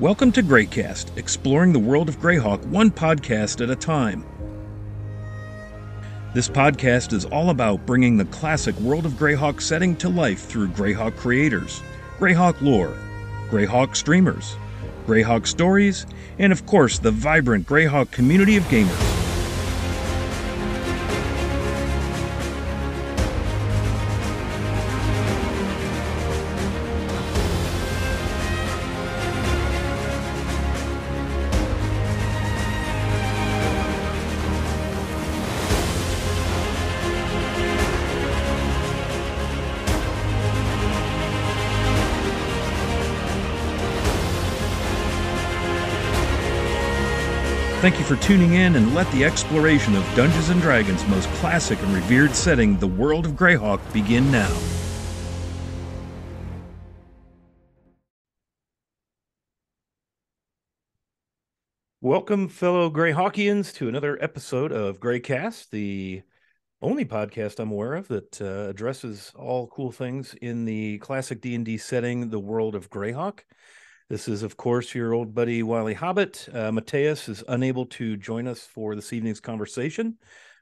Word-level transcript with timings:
Welcome 0.00 0.32
to 0.32 0.42
Greycast, 0.42 1.14
exploring 1.18 1.74
the 1.74 1.78
world 1.78 2.08
of 2.08 2.18
Greyhawk 2.18 2.64
one 2.68 2.90
podcast 2.90 3.62
at 3.62 3.68
a 3.68 3.76
time. 3.76 4.24
This 6.32 6.48
podcast 6.48 7.12
is 7.12 7.26
all 7.26 7.50
about 7.50 7.84
bringing 7.84 8.16
the 8.16 8.24
classic 8.24 8.74
World 8.76 9.04
of 9.04 9.12
Greyhawk 9.12 9.60
setting 9.60 9.94
to 9.96 10.08
life 10.08 10.46
through 10.46 10.68
Greyhawk 10.68 11.18
creators, 11.18 11.82
Greyhawk 12.18 12.62
lore, 12.62 12.96
Greyhawk 13.50 13.94
streamers, 13.94 14.56
Greyhawk 15.06 15.46
stories, 15.46 16.06
and 16.38 16.50
of 16.50 16.64
course 16.64 16.98
the 16.98 17.10
vibrant 17.10 17.66
Greyhawk 17.66 18.10
community 18.10 18.56
of 18.56 18.64
gamers. 18.64 19.09
Thank 47.80 47.98
you 47.98 48.04
for 48.04 48.16
tuning 48.16 48.52
in 48.52 48.76
and 48.76 48.94
let 48.94 49.10
the 49.10 49.24
exploration 49.24 49.96
of 49.96 50.04
Dungeons 50.14 50.50
and 50.50 50.60
Dragons' 50.60 51.02
most 51.08 51.30
classic 51.36 51.80
and 51.80 51.94
revered 51.94 52.34
setting, 52.34 52.76
the 52.76 52.86
world 52.86 53.24
of 53.24 53.32
Greyhawk, 53.32 53.80
begin 53.94 54.30
now. 54.30 54.54
Welcome, 62.02 62.48
fellow 62.48 62.90
Greyhawkians, 62.90 63.72
to 63.76 63.88
another 63.88 64.22
episode 64.22 64.72
of 64.72 65.00
Greycast, 65.00 65.70
the 65.70 66.20
only 66.82 67.06
podcast 67.06 67.58
I'm 67.58 67.72
aware 67.72 67.94
of 67.94 68.08
that 68.08 68.42
uh, 68.42 68.68
addresses 68.68 69.32
all 69.34 69.68
cool 69.68 69.90
things 69.90 70.34
in 70.42 70.66
the 70.66 70.98
classic 70.98 71.40
D&D 71.40 71.78
setting, 71.78 72.28
the 72.28 72.38
world 72.38 72.74
of 72.74 72.90
Greyhawk. 72.90 73.40
This 74.10 74.26
is, 74.26 74.42
of 74.42 74.56
course, 74.56 74.92
your 74.92 75.14
old 75.14 75.36
buddy 75.36 75.62
Wilyhobbit. 75.62 76.52
Uh, 76.52 76.72
Mateus 76.72 77.28
is 77.28 77.44
unable 77.46 77.86
to 77.86 78.16
join 78.16 78.48
us 78.48 78.66
for 78.66 78.96
this 78.96 79.12
evening's 79.12 79.38
conversation, 79.38 80.18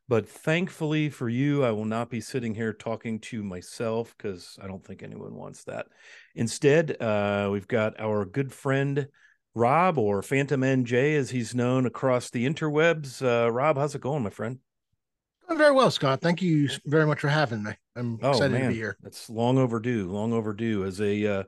but 0.06 0.28
thankfully 0.28 1.08
for 1.08 1.30
you, 1.30 1.64
I 1.64 1.70
will 1.70 1.86
not 1.86 2.10
be 2.10 2.20
sitting 2.20 2.54
here 2.54 2.74
talking 2.74 3.18
to 3.20 3.42
myself 3.42 4.14
because 4.18 4.58
I 4.62 4.66
don't 4.66 4.84
think 4.84 5.02
anyone 5.02 5.34
wants 5.34 5.64
that. 5.64 5.86
Instead, 6.34 7.00
uh, 7.00 7.48
we've 7.50 7.66
got 7.66 7.98
our 7.98 8.26
good 8.26 8.52
friend 8.52 9.08
Rob, 9.54 9.96
or 9.96 10.22
Phantom 10.22 10.60
NJ, 10.60 11.16
as 11.16 11.30
he's 11.30 11.54
known 11.54 11.86
across 11.86 12.28
the 12.28 12.46
interwebs. 12.46 13.22
Uh, 13.22 13.50
Rob, 13.50 13.78
how's 13.78 13.94
it 13.94 14.02
going, 14.02 14.22
my 14.22 14.30
friend? 14.30 14.58
Very 15.50 15.72
well, 15.72 15.90
Scott. 15.90 16.20
Thank 16.20 16.42
you 16.42 16.68
very 16.84 17.06
much 17.06 17.20
for 17.20 17.28
having 17.28 17.62
me. 17.62 17.72
I'm 17.96 18.18
oh, 18.22 18.32
excited 18.32 18.52
man. 18.52 18.62
to 18.64 18.68
be 18.68 18.74
here. 18.74 18.98
It's 19.04 19.30
long 19.30 19.56
overdue. 19.56 20.10
Long 20.10 20.34
overdue. 20.34 20.84
As 20.84 21.00
a 21.00 21.26
uh, 21.26 21.42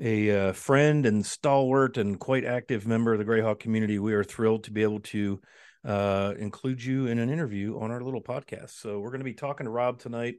a 0.00 0.48
uh, 0.48 0.52
friend 0.52 1.06
and 1.06 1.24
stalwart 1.24 1.96
and 1.96 2.18
quite 2.18 2.44
active 2.44 2.86
member 2.86 3.12
of 3.12 3.18
the 3.18 3.24
Greyhawk 3.24 3.60
community, 3.60 3.98
we 3.98 4.14
are 4.14 4.24
thrilled 4.24 4.64
to 4.64 4.72
be 4.72 4.82
able 4.82 5.00
to 5.00 5.40
uh, 5.84 6.34
include 6.38 6.82
you 6.82 7.06
in 7.06 7.18
an 7.18 7.30
interview 7.30 7.78
on 7.78 7.90
our 7.90 8.00
little 8.00 8.22
podcast. 8.22 8.70
So 8.70 8.98
we're 8.98 9.10
going 9.10 9.20
to 9.20 9.24
be 9.24 9.34
talking 9.34 9.64
to 9.64 9.70
Rob 9.70 9.98
tonight 9.98 10.36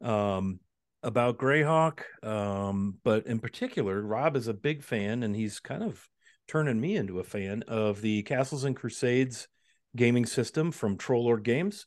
um, 0.00 0.60
about 1.02 1.38
Greyhawk, 1.38 2.00
um, 2.22 2.96
but 3.04 3.26
in 3.26 3.40
particular, 3.40 4.00
Rob 4.00 4.36
is 4.36 4.48
a 4.48 4.54
big 4.54 4.82
fan, 4.82 5.22
and 5.22 5.36
he's 5.36 5.60
kind 5.60 5.82
of 5.82 6.08
turning 6.48 6.80
me 6.80 6.96
into 6.96 7.20
a 7.20 7.24
fan 7.24 7.62
of 7.68 8.00
the 8.00 8.22
Castles 8.22 8.64
and 8.64 8.76
Crusades 8.76 9.48
gaming 9.96 10.26
system 10.26 10.70
from 10.70 10.96
Troll 10.96 11.36
Games. 11.36 11.86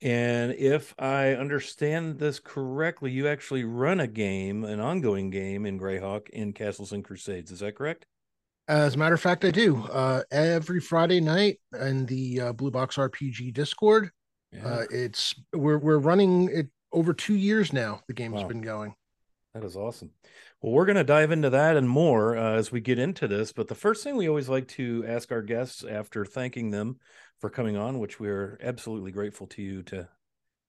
And 0.00 0.52
if 0.52 0.94
I 0.98 1.32
understand 1.32 2.18
this 2.18 2.38
correctly, 2.38 3.10
you 3.10 3.26
actually 3.26 3.64
run 3.64 3.98
a 3.98 4.06
game, 4.06 4.64
an 4.64 4.78
ongoing 4.78 5.30
game 5.30 5.66
in 5.66 5.78
Greyhawk 5.78 6.28
in 6.30 6.52
Castles 6.52 6.92
and 6.92 7.04
Crusades. 7.04 7.50
Is 7.50 7.60
that 7.60 7.74
correct? 7.74 8.06
As 8.68 8.94
a 8.94 8.98
matter 8.98 9.14
of 9.14 9.20
fact, 9.20 9.44
I 9.44 9.50
do. 9.50 9.78
Uh, 9.90 10.22
every 10.30 10.78
Friday 10.78 11.20
night 11.20 11.58
in 11.80 12.06
the 12.06 12.40
uh, 12.40 12.52
Blue 12.52 12.70
Box 12.70 12.96
RPG 12.96 13.54
Discord. 13.54 14.10
Yeah. 14.52 14.66
Uh, 14.66 14.84
it's 14.90 15.34
we're 15.52 15.78
we're 15.78 15.98
running 15.98 16.48
it 16.52 16.68
over 16.92 17.12
two 17.12 17.34
years 17.34 17.72
now. 17.72 18.00
The 18.08 18.14
game's 18.14 18.42
wow. 18.42 18.48
been 18.48 18.62
going. 18.62 18.94
That 19.54 19.64
is 19.64 19.76
awesome. 19.76 20.10
Well, 20.60 20.72
we're 20.72 20.86
going 20.86 20.96
to 20.96 21.04
dive 21.04 21.30
into 21.30 21.50
that 21.50 21.76
and 21.76 21.88
more 21.88 22.36
uh, 22.36 22.56
as 22.56 22.72
we 22.72 22.80
get 22.80 22.98
into 22.98 23.28
this. 23.28 23.52
But 23.52 23.68
the 23.68 23.76
first 23.76 24.02
thing 24.02 24.16
we 24.16 24.28
always 24.28 24.48
like 24.48 24.66
to 24.68 25.04
ask 25.06 25.30
our 25.30 25.42
guests 25.42 25.84
after 25.84 26.24
thanking 26.24 26.70
them 26.70 26.98
for 27.40 27.48
coming 27.48 27.76
on, 27.76 28.00
which 28.00 28.18
we're 28.18 28.58
absolutely 28.60 29.12
grateful 29.12 29.46
to 29.48 29.62
you 29.62 29.82
to 29.84 30.08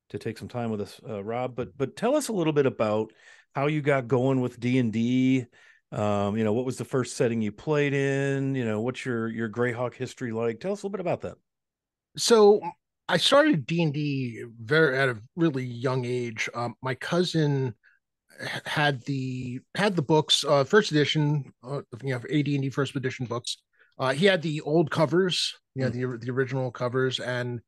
to 0.09 0.17
take 0.17 0.39
some 0.39 0.47
time 0.47 0.71
with 0.71 0.81
us, 0.81 0.99
uh, 1.07 1.23
Rob. 1.23 1.55
But 1.55 1.75
but 1.77 1.95
tell 1.95 2.15
us 2.15 2.27
a 2.27 2.33
little 2.33 2.53
bit 2.53 2.67
about 2.67 3.11
how 3.55 3.67
you 3.67 3.81
got 3.81 4.07
going 4.07 4.41
with 4.41 4.59
D 4.59 4.77
and 4.77 4.93
D. 4.93 5.45
Um, 5.91 6.37
you 6.37 6.43
know, 6.43 6.53
what 6.53 6.65
was 6.65 6.77
the 6.77 6.85
first 6.85 7.17
setting 7.17 7.41
you 7.41 7.51
played 7.51 7.93
in? 7.93 8.53
You 8.53 8.65
know, 8.65 8.81
what's 8.81 9.03
your 9.05 9.27
your 9.27 9.49
Greyhawk 9.49 9.95
history 9.95 10.31
like? 10.31 10.59
Tell 10.59 10.73
us 10.73 10.83
a 10.83 10.85
little 10.85 10.91
bit 10.91 11.01
about 11.01 11.21
that. 11.21 11.35
So 12.15 12.61
I 13.07 13.17
started 13.17 13.65
D 13.65 13.81
and 13.81 13.93
D 13.93 14.43
very 14.61 14.99
at 14.99 15.09
a 15.09 15.17
really 15.35 15.65
young 15.65 16.05
age. 16.05 16.47
Um, 16.53 16.75
my 16.83 16.93
cousin 16.93 17.73
had 18.65 19.03
the 19.03 19.59
had 19.75 19.95
the 19.95 20.01
books, 20.01 20.43
uh, 20.47 20.63
first 20.63 20.91
edition, 20.91 21.51
uh, 21.63 21.81
you 22.03 22.13
know, 22.13 22.17
AD 22.17 22.47
and 22.47 22.61
D 22.61 22.69
first 22.69 22.95
edition 22.95 23.25
books. 23.25 23.57
Uh, 23.97 24.13
he 24.13 24.25
had 24.25 24.41
the 24.41 24.61
old 24.61 24.89
covers, 24.91 25.55
you 25.75 25.83
know, 25.83 25.91
mm. 25.91 26.19
the 26.19 26.25
the 26.25 26.31
original 26.31 26.71
covers, 26.71 27.19
and 27.19 27.61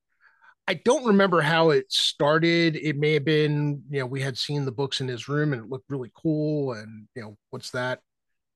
I 0.67 0.75
don't 0.75 1.05
remember 1.05 1.41
how 1.41 1.71
it 1.71 1.91
started. 1.91 2.75
It 2.77 2.97
may 2.97 3.13
have 3.13 3.25
been, 3.25 3.83
you 3.89 3.99
know, 3.99 4.05
we 4.05 4.21
had 4.21 4.37
seen 4.37 4.63
the 4.63 4.71
books 4.71 5.01
in 5.01 5.07
his 5.07 5.27
room 5.27 5.53
and 5.53 5.63
it 5.63 5.69
looked 5.69 5.89
really 5.89 6.11
cool, 6.15 6.73
and 6.73 7.07
you 7.15 7.21
know, 7.21 7.37
what's 7.49 7.71
that? 7.71 7.99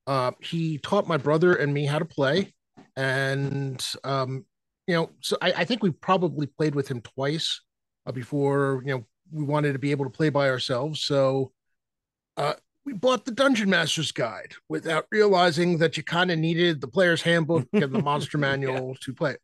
Uh, 0.06 0.32
he 0.40 0.78
taught 0.78 1.08
my 1.08 1.16
brother 1.16 1.54
and 1.54 1.74
me 1.74 1.84
how 1.84 1.98
to 1.98 2.04
play, 2.04 2.54
and 2.96 3.84
um, 4.04 4.44
you 4.86 4.94
know, 4.94 5.10
so 5.20 5.36
I, 5.42 5.52
I 5.52 5.64
think 5.64 5.82
we 5.82 5.90
probably 5.90 6.46
played 6.46 6.74
with 6.74 6.88
him 6.88 7.00
twice 7.00 7.60
uh, 8.06 8.12
before, 8.12 8.82
you 8.84 8.94
know, 8.94 9.06
we 9.32 9.44
wanted 9.44 9.72
to 9.72 9.78
be 9.78 9.90
able 9.90 10.04
to 10.04 10.10
play 10.10 10.28
by 10.28 10.48
ourselves. 10.48 11.02
So 11.02 11.52
uh, 12.36 12.54
we 12.84 12.92
bought 12.92 13.24
the 13.24 13.32
Dungeon 13.32 13.68
Master's 13.68 14.12
Guide 14.12 14.54
without 14.68 15.06
realizing 15.10 15.78
that 15.78 15.96
you 15.96 16.04
kind 16.04 16.30
of 16.30 16.38
needed 16.38 16.80
the 16.80 16.88
player's 16.88 17.22
handbook 17.22 17.66
and 17.72 17.92
the 17.92 18.02
monster 18.02 18.38
manual 18.38 18.90
yeah. 18.90 18.94
to 19.02 19.12
play. 19.12 19.36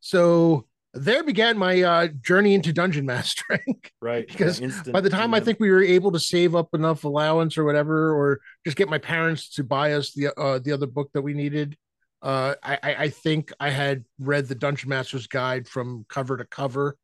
So 0.00 0.66
there 0.94 1.22
began 1.22 1.58
my 1.58 1.82
uh, 1.82 2.08
journey 2.22 2.54
into 2.54 2.72
dungeon 2.72 3.06
mastering. 3.06 3.60
Right. 4.00 4.28
because 4.28 4.60
yeah, 4.60 4.70
by 4.92 5.00
the 5.00 5.10
time 5.10 5.34
I 5.34 5.40
think 5.40 5.58
we 5.58 5.70
were 5.70 5.82
able 5.82 6.12
to 6.12 6.20
save 6.20 6.54
up 6.54 6.68
enough 6.72 7.04
allowance 7.04 7.58
or 7.58 7.64
whatever, 7.64 8.12
or 8.12 8.40
just 8.64 8.76
get 8.76 8.88
my 8.88 8.98
parents 8.98 9.50
to 9.56 9.64
buy 9.64 9.94
us 9.94 10.12
the 10.12 10.28
uh, 10.38 10.60
the 10.60 10.72
other 10.72 10.86
book 10.86 11.10
that 11.12 11.22
we 11.22 11.34
needed, 11.34 11.76
uh, 12.22 12.54
I, 12.62 12.78
I 12.82 13.08
think 13.10 13.52
I 13.58 13.70
had 13.70 14.04
read 14.18 14.46
the 14.46 14.54
Dungeon 14.54 14.88
Master's 14.88 15.26
Guide 15.26 15.68
from 15.68 16.06
cover 16.08 16.36
to 16.36 16.44
cover, 16.44 16.96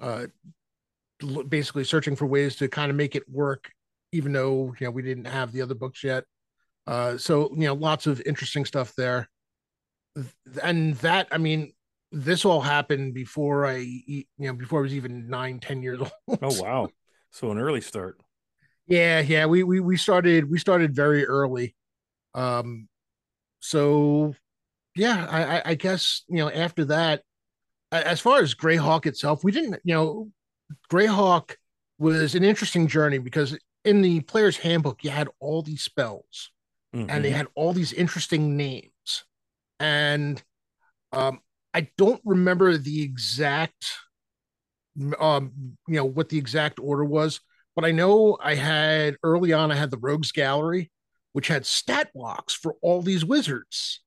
uh, 0.00 0.26
basically 1.48 1.84
searching 1.84 2.16
for 2.16 2.26
ways 2.26 2.56
to 2.56 2.68
kind 2.68 2.90
of 2.90 2.96
make 2.96 3.16
it 3.16 3.28
work 3.28 3.70
even 4.12 4.32
though 4.32 4.74
you 4.78 4.86
know 4.86 4.90
we 4.90 5.02
didn't 5.02 5.26
have 5.26 5.52
the 5.52 5.62
other 5.62 5.74
books 5.74 6.02
yet. 6.04 6.24
Uh, 6.86 7.18
so 7.18 7.50
you 7.54 7.66
know, 7.66 7.74
lots 7.74 8.06
of 8.06 8.22
interesting 8.24 8.64
stuff 8.64 8.94
there. 8.96 9.28
And 10.62 10.94
that, 10.96 11.28
I 11.30 11.38
mean, 11.38 11.72
this 12.12 12.44
all 12.44 12.60
happened 12.60 13.12
before 13.12 13.66
I, 13.66 13.78
you 13.78 14.24
know, 14.38 14.54
before 14.54 14.80
I 14.80 14.82
was 14.82 14.94
even 14.94 15.28
nine, 15.28 15.58
ten 15.58 15.82
years 15.82 16.00
old. 16.28 16.38
Oh 16.42 16.62
wow! 16.62 16.88
So 17.30 17.50
an 17.50 17.58
early 17.58 17.80
start. 17.80 18.18
Yeah, 18.86 19.20
yeah. 19.20 19.46
We 19.46 19.62
we 19.62 19.80
we 19.80 19.96
started 19.96 20.50
we 20.50 20.58
started 20.58 20.94
very 20.94 21.26
early. 21.26 21.74
Um, 22.34 22.88
so 23.60 24.34
yeah, 24.94 25.26
I 25.28 25.70
I 25.70 25.74
guess 25.74 26.22
you 26.28 26.36
know 26.36 26.50
after 26.50 26.86
that, 26.86 27.22
as 27.90 28.20
far 28.20 28.40
as 28.40 28.54
Greyhawk 28.54 29.06
itself, 29.06 29.42
we 29.42 29.52
didn't 29.52 29.80
you 29.84 29.94
know 29.94 30.30
Greyhawk 30.90 31.56
was 31.98 32.34
an 32.34 32.44
interesting 32.44 32.86
journey 32.86 33.18
because 33.18 33.58
in 33.86 34.02
the 34.02 34.20
player's 34.20 34.58
handbook, 34.58 35.04
you 35.04 35.10
had 35.10 35.28
all 35.40 35.62
these 35.62 35.82
spells 35.82 36.50
mm-hmm. 36.94 37.08
and 37.08 37.24
they 37.24 37.28
mm-hmm. 37.28 37.38
had 37.38 37.46
all 37.54 37.72
these 37.72 37.92
interesting 37.92 38.56
names. 38.56 39.24
And 39.78 40.42
um, 41.12 41.40
I 41.72 41.88
don't 41.96 42.20
remember 42.24 42.76
the 42.76 43.02
exact, 43.02 43.86
um, 45.20 45.76
you 45.86 45.96
know, 45.96 46.04
what 46.04 46.28
the 46.28 46.38
exact 46.38 46.80
order 46.80 47.04
was, 47.04 47.40
but 47.76 47.84
I 47.84 47.92
know 47.92 48.36
I 48.42 48.54
had 48.56 49.16
early 49.22 49.52
on, 49.52 49.70
I 49.70 49.76
had 49.76 49.90
the 49.90 49.98
Rogues 49.98 50.32
Gallery, 50.32 50.90
which 51.32 51.48
had 51.48 51.64
stat 51.64 52.10
blocks 52.12 52.54
for 52.54 52.74
all 52.82 53.02
these 53.02 53.24
wizards 53.24 54.02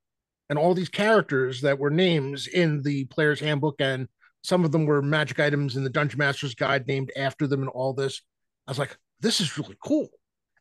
and 0.49 0.59
all 0.59 0.73
these 0.73 0.89
characters 0.89 1.61
that 1.61 1.79
were 1.79 1.91
names 1.91 2.47
in 2.47 2.81
the 2.81 3.05
player's 3.05 3.39
handbook. 3.39 3.75
And 3.79 4.07
some 4.43 4.65
of 4.65 4.71
them 4.71 4.85
were 4.85 5.01
magic 5.01 5.39
items 5.39 5.77
in 5.77 5.83
the 5.83 5.89
Dungeon 5.89 6.17
Master's 6.17 6.55
Guide 6.55 6.87
named 6.87 7.11
after 7.15 7.47
them 7.47 7.61
and 7.61 7.69
all 7.69 7.93
this. 7.93 8.21
I 8.67 8.71
was 8.71 8.79
like, 8.79 8.97
this 9.21 9.41
is 9.41 9.57
really 9.57 9.77
cool. 9.83 10.09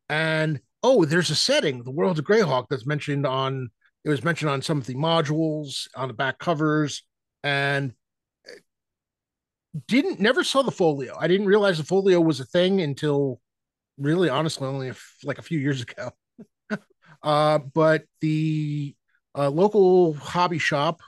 And 0.08 0.60
oh, 0.82 1.04
there's 1.04 1.30
a 1.30 1.34
setting, 1.34 1.82
the 1.82 1.90
world 1.90 2.18
of 2.18 2.24
Greyhawk, 2.24 2.66
that's 2.68 2.86
mentioned 2.86 3.26
on 3.26 3.70
It 4.04 4.10
was 4.10 4.24
mentioned 4.24 4.50
on 4.50 4.62
some 4.62 4.78
of 4.78 4.86
the 4.86 4.94
modules, 4.94 5.88
on 5.94 6.08
the 6.08 6.14
back 6.14 6.38
covers, 6.38 7.02
and 7.42 7.92
didn't 9.86 10.20
never 10.20 10.44
saw 10.44 10.62
the 10.62 10.70
folio. 10.70 11.16
I 11.18 11.28
didn't 11.28 11.46
realize 11.46 11.78
the 11.78 11.84
folio 11.84 12.20
was 12.20 12.40
a 12.40 12.44
thing 12.44 12.80
until 12.80 13.40
really 13.98 14.28
honestly 14.28 14.66
only 14.66 14.88
a, 14.88 14.94
like 15.24 15.38
a 15.38 15.42
few 15.42 15.58
years 15.58 15.82
ago. 15.82 16.10
uh, 17.22 17.58
but 17.58 18.04
the 18.20 18.94
uh, 19.36 19.50
local 19.50 20.14
hobby 20.14 20.58
shop 20.58 21.00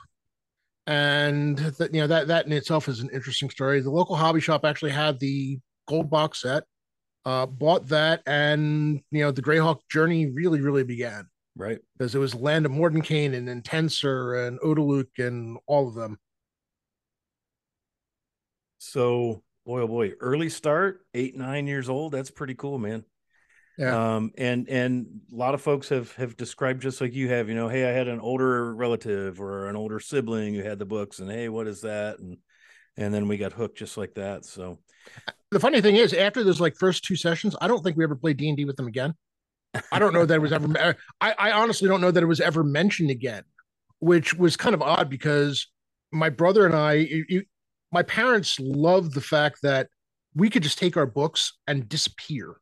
and 0.87 1.59
you 1.59 2.01
know 2.01 2.07
that 2.07 2.27
that 2.27 2.45
in 2.45 2.51
itself 2.51 2.87
is 2.87 3.01
an 3.01 3.09
interesting 3.13 3.49
story. 3.49 3.81
The 3.81 3.91
local 3.91 4.15
hobby 4.15 4.41
shop 4.41 4.65
actually 4.65 4.91
had 4.91 5.19
the 5.19 5.59
gold 5.87 6.09
box 6.09 6.41
set. 6.41 6.63
Uh, 7.23 7.45
bought 7.45 7.87
that, 7.89 8.21
and 8.25 9.01
you 9.11 9.21
know 9.21 9.31
the 9.31 9.43
Greyhawk 9.43 9.81
journey 9.89 10.31
really, 10.31 10.61
really 10.61 10.83
began. 10.83 11.27
Right, 11.55 11.79
because 11.97 12.15
it 12.15 12.19
was 12.19 12.33
Land 12.33 12.65
of 12.65 12.71
Mordenkainen 12.71 13.35
and 13.35 13.49
Intenser 13.49 14.45
and 14.45 14.59
Otiluke 14.61 15.19
and 15.19 15.57
all 15.67 15.87
of 15.87 15.95
them. 15.95 16.17
So, 18.79 19.43
boy, 19.65 19.81
oh 19.81 19.87
boy, 19.87 20.13
early 20.19 20.49
start, 20.49 21.05
eight, 21.13 21.35
nine 21.35 21.67
years 21.67 21.89
old. 21.89 22.13
That's 22.13 22.31
pretty 22.31 22.55
cool, 22.55 22.79
man. 22.79 23.03
Yeah. 23.77 24.15
Um, 24.15 24.31
and 24.37 24.67
and 24.69 25.21
a 25.31 25.35
lot 25.35 25.53
of 25.53 25.61
folks 25.61 25.89
have 25.89 26.13
have 26.13 26.35
described 26.37 26.81
just 26.81 27.01
like 27.01 27.13
you 27.13 27.29
have, 27.29 27.49
you 27.49 27.55
know, 27.55 27.67
hey, 27.67 27.87
I 27.87 27.91
had 27.91 28.07
an 28.07 28.19
older 28.19 28.73
relative 28.73 29.39
or 29.39 29.69
an 29.69 29.75
older 29.75 29.99
sibling 29.99 30.55
who 30.55 30.63
had 30.63 30.79
the 30.79 30.85
books, 30.85 31.19
and 31.19 31.29
hey, 31.29 31.49
what 31.49 31.67
is 31.67 31.81
that? 31.81 32.19
And 32.19 32.37
and 32.97 33.13
then 33.13 33.27
we 33.27 33.37
got 33.37 33.53
hooked 33.53 33.77
just 33.77 33.97
like 33.97 34.13
that. 34.15 34.45
So 34.45 34.79
the 35.49 35.59
funny 35.59 35.81
thing 35.81 35.95
is, 35.95 36.13
after 36.13 36.43
those 36.43 36.59
like 36.59 36.75
first 36.75 37.03
two 37.03 37.15
sessions, 37.15 37.55
I 37.61 37.67
don't 37.67 37.83
think 37.83 37.97
we 37.97 38.03
ever 38.03 38.15
played 38.15 38.37
D 38.37 38.47
and 38.47 38.57
D 38.57 38.65
with 38.65 38.77
them 38.77 38.87
again. 38.87 39.13
I 39.91 39.99
don't 39.99 40.13
know 40.13 40.25
that 40.25 40.35
it 40.35 40.41
was 40.41 40.51
ever. 40.51 40.95
I, 41.21 41.31
I 41.37 41.51
honestly 41.51 41.87
don't 41.87 42.01
know 42.01 42.11
that 42.11 42.21
it 42.21 42.27
was 42.27 42.41
ever 42.41 42.63
mentioned 42.63 43.09
again, 43.09 43.43
which 43.99 44.33
was 44.33 44.57
kind 44.57 44.73
of 44.73 44.81
odd 44.81 45.09
because 45.09 45.67
my 46.11 46.29
brother 46.29 46.65
and 46.65 46.75
I, 46.75 47.07
my 47.91 48.03
parents 48.03 48.59
loved 48.59 49.13
the 49.13 49.21
fact 49.21 49.59
that 49.63 49.87
we 50.35 50.49
could 50.49 50.63
just 50.63 50.77
take 50.77 50.97
our 50.97 51.05
books 51.05 51.57
and 51.67 51.87
disappear 51.87 52.55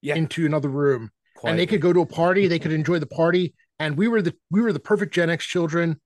yeah. 0.00 0.14
into 0.14 0.46
another 0.46 0.68
room 0.68 1.10
Quietly. 1.36 1.50
and 1.50 1.58
they 1.58 1.66
could 1.66 1.80
go 1.80 1.92
to 1.92 2.00
a 2.00 2.06
party 2.06 2.46
they 2.46 2.58
could 2.58 2.72
enjoy 2.72 2.98
the 2.98 3.06
party 3.06 3.54
and 3.78 3.96
we 3.96 4.08
were 4.08 4.22
the 4.22 4.34
we 4.50 4.60
were 4.60 4.72
the 4.72 4.80
perfect 4.80 5.14
gen 5.14 5.30
x 5.30 5.44
children 5.44 6.00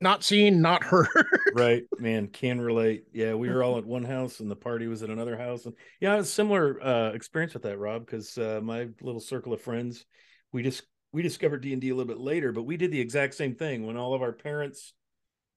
not 0.00 0.22
seen 0.22 0.60
not 0.60 0.84
heard 0.84 1.08
right 1.54 1.82
man 1.98 2.28
can 2.28 2.60
relate 2.60 3.04
yeah 3.12 3.34
we 3.34 3.48
were 3.48 3.62
all 3.62 3.78
at 3.78 3.86
one 3.86 4.04
house 4.04 4.40
and 4.40 4.50
the 4.50 4.56
party 4.56 4.86
was 4.86 5.02
at 5.02 5.10
another 5.10 5.36
house 5.36 5.66
and 5.66 5.74
yeah 6.00 6.16
a 6.16 6.24
similar 6.24 6.80
uh 6.84 7.10
experience 7.10 7.52
with 7.52 7.64
that 7.64 7.78
rob 7.78 8.06
because 8.06 8.38
uh 8.38 8.60
my 8.62 8.88
little 9.00 9.20
circle 9.20 9.52
of 9.52 9.60
friends 9.60 10.04
we 10.52 10.62
just 10.62 10.82
we 11.12 11.22
discovered 11.22 11.62
d&d 11.62 11.88
a 11.88 11.94
little 11.94 12.12
bit 12.12 12.20
later 12.20 12.52
but 12.52 12.62
we 12.62 12.76
did 12.76 12.92
the 12.92 13.00
exact 13.00 13.34
same 13.34 13.54
thing 13.54 13.86
when 13.86 13.96
all 13.96 14.14
of 14.14 14.22
our 14.22 14.32
parents 14.32 14.92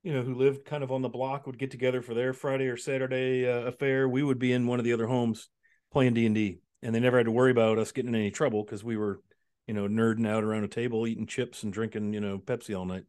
you 0.04 0.14
know, 0.14 0.24
who 0.24 0.34
lived 0.34 0.66
kind 0.66 0.84
of 0.84 0.92
on 0.92 1.02
the 1.02 1.10
block 1.10 1.46
would 1.46 1.60
get 1.60 1.72
together 1.72 2.02
for 2.02 2.14
their 2.14 2.34
Friday 2.34 2.68
or 2.68 2.78
Saturday 2.78 3.48
uh, 3.48 3.68
affair. 3.68 4.10
We 4.10 4.24
would 4.24 4.40
be 4.40 4.52
in 4.52 4.68
one 4.68 4.80
of 4.80 4.86
the 4.86 4.94
other 4.94 5.08
homes 5.08 5.50
playing 5.92 6.16
D 6.16 6.26
and 6.26 6.36
D, 6.36 6.60
and 6.82 6.94
they 6.94 7.00
never 7.00 7.18
had 7.18 7.28
to 7.28 7.32
worry 7.32 7.52
about 7.52 7.78
us 7.78 7.92
getting 7.92 8.14
in 8.14 8.20
any 8.20 8.32
trouble 8.32 8.64
because 8.64 8.84
we 8.84 8.98
were, 8.98 9.22
you 9.68 9.74
know, 9.74 9.88
nerding 9.88 10.28
out 10.28 10.44
around 10.44 10.64
a 10.64 10.68
table, 10.68 11.06
eating 11.06 11.28
chips 11.28 11.64
and 11.64 11.72
drinking, 11.72 12.14
you 12.14 12.20
know, 12.20 12.40
Pepsi 12.40 12.78
all 12.78 12.86
night. 12.86 13.04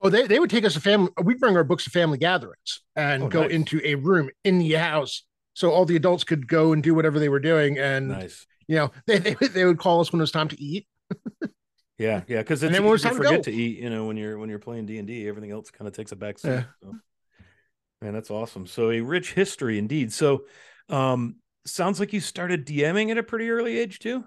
Oh, 0.00 0.08
they, 0.08 0.26
they 0.26 0.38
would 0.38 0.50
take 0.50 0.64
us 0.64 0.74
to 0.74 0.80
family. 0.80 1.10
We'd 1.22 1.40
bring 1.40 1.56
our 1.56 1.64
books 1.64 1.84
to 1.84 1.90
family 1.90 2.18
gatherings 2.18 2.80
and 2.96 3.24
oh, 3.24 3.28
go 3.28 3.42
nice. 3.42 3.50
into 3.50 3.80
a 3.84 3.96
room 3.96 4.30
in 4.44 4.58
the 4.58 4.72
house, 4.72 5.24
so 5.54 5.70
all 5.70 5.84
the 5.84 5.96
adults 5.96 6.24
could 6.24 6.48
go 6.48 6.72
and 6.72 6.82
do 6.82 6.94
whatever 6.94 7.18
they 7.18 7.28
were 7.28 7.40
doing. 7.40 7.78
And 7.78 8.08
nice. 8.08 8.46
you 8.66 8.76
know, 8.76 8.90
they, 9.06 9.18
they 9.18 9.34
they 9.34 9.64
would 9.64 9.78
call 9.78 10.00
us 10.00 10.12
when 10.12 10.20
it 10.20 10.22
was 10.22 10.32
time 10.32 10.48
to 10.48 10.62
eat. 10.62 10.86
Yeah, 12.00 12.22
yeah, 12.28 12.38
because 12.38 12.62
it's 12.62 12.74
and 12.74 12.86
then 12.86 12.90
you 12.90 12.96
forget 12.96 13.42
to, 13.42 13.50
to, 13.50 13.52
eat. 13.52 13.78
You 13.78 13.90
know, 13.90 14.06
when 14.06 14.16
you're 14.16 14.38
when 14.38 14.48
you're 14.48 14.58
playing 14.58 14.86
D 14.86 14.96
and 14.96 15.06
D, 15.06 15.28
everything 15.28 15.50
else 15.50 15.70
kind 15.70 15.86
of 15.86 15.94
takes 15.94 16.12
a 16.12 16.16
back 16.16 16.38
seat. 16.38 16.48
Yeah. 16.48 16.62
So. 16.82 16.94
Man, 18.00 18.14
that's 18.14 18.30
awesome. 18.30 18.66
So 18.66 18.90
a 18.90 19.02
rich 19.02 19.34
history 19.34 19.76
indeed. 19.76 20.10
So, 20.10 20.44
um, 20.88 21.36
sounds 21.66 22.00
like 22.00 22.14
you 22.14 22.20
started 22.20 22.66
DMing 22.66 23.10
at 23.10 23.18
a 23.18 23.22
pretty 23.22 23.50
early 23.50 23.78
age 23.78 23.98
too. 23.98 24.24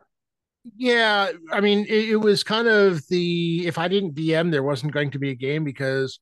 Yeah, 0.77 1.31
I 1.51 1.59
mean, 1.59 1.85
it, 1.89 2.09
it 2.09 2.15
was 2.15 2.43
kind 2.43 2.67
of 2.67 3.05
the 3.07 3.67
if 3.67 3.77
I 3.77 3.87
didn't 3.87 4.15
DM, 4.15 4.51
there 4.51 4.63
wasn't 4.63 4.93
going 4.93 5.11
to 5.11 5.19
be 5.19 5.29
a 5.29 5.35
game 5.35 5.63
because 5.63 6.19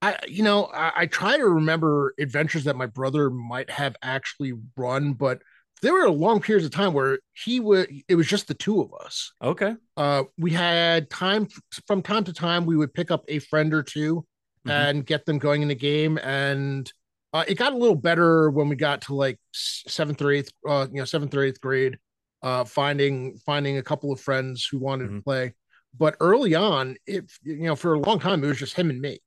I, 0.00 0.16
you 0.28 0.42
know, 0.42 0.66
I, 0.66 0.92
I 0.96 1.06
try 1.06 1.36
to 1.36 1.44
remember 1.44 2.14
adventures 2.18 2.64
that 2.64 2.76
my 2.76 2.86
brother 2.86 3.30
might 3.30 3.68
have 3.68 3.96
actually 4.02 4.54
run, 4.76 5.12
but 5.14 5.42
there 5.82 5.92
were 5.92 6.10
long 6.10 6.40
periods 6.40 6.64
of 6.64 6.72
time 6.72 6.92
where 6.92 7.18
he 7.32 7.60
would 7.60 7.90
it 8.08 8.14
was 8.14 8.26
just 8.26 8.48
the 8.48 8.54
two 8.54 8.80
of 8.80 8.92
us. 9.04 9.32
Okay. 9.42 9.74
Uh 9.96 10.24
we 10.38 10.50
had 10.50 11.10
time 11.10 11.48
from 11.86 12.02
time 12.02 12.24
to 12.24 12.32
time 12.32 12.66
we 12.66 12.76
would 12.76 12.94
pick 12.94 13.10
up 13.10 13.24
a 13.28 13.38
friend 13.38 13.72
or 13.72 13.82
2 13.82 14.16
mm-hmm. 14.16 14.70
and 14.70 15.06
get 15.06 15.24
them 15.26 15.38
going 15.38 15.62
in 15.62 15.68
the 15.68 15.74
game 15.74 16.18
and 16.18 16.92
uh, 17.32 17.44
it 17.46 17.54
got 17.54 17.72
a 17.72 17.76
little 17.76 17.94
better 17.94 18.50
when 18.50 18.68
we 18.68 18.74
got 18.74 19.02
to 19.02 19.14
like 19.14 19.38
seventh 19.52 20.20
or 20.20 20.32
eighth 20.32 20.50
uh 20.68 20.86
you 20.90 20.98
know 20.98 21.04
seventh 21.04 21.34
or 21.34 21.42
eighth 21.42 21.60
grade 21.60 21.96
uh 22.42 22.64
finding 22.64 23.36
finding 23.44 23.78
a 23.78 23.82
couple 23.82 24.12
of 24.12 24.20
friends 24.20 24.66
who 24.66 24.78
wanted 24.78 25.06
mm-hmm. 25.06 25.16
to 25.16 25.22
play 25.22 25.54
but 25.96 26.16
early 26.20 26.54
on 26.54 26.96
if 27.06 27.38
you 27.42 27.62
know 27.62 27.76
for 27.76 27.94
a 27.94 27.98
long 27.98 28.18
time 28.18 28.42
it 28.44 28.46
was 28.46 28.58
just 28.58 28.74
him 28.74 28.90
and 28.90 29.00
me 29.00 29.18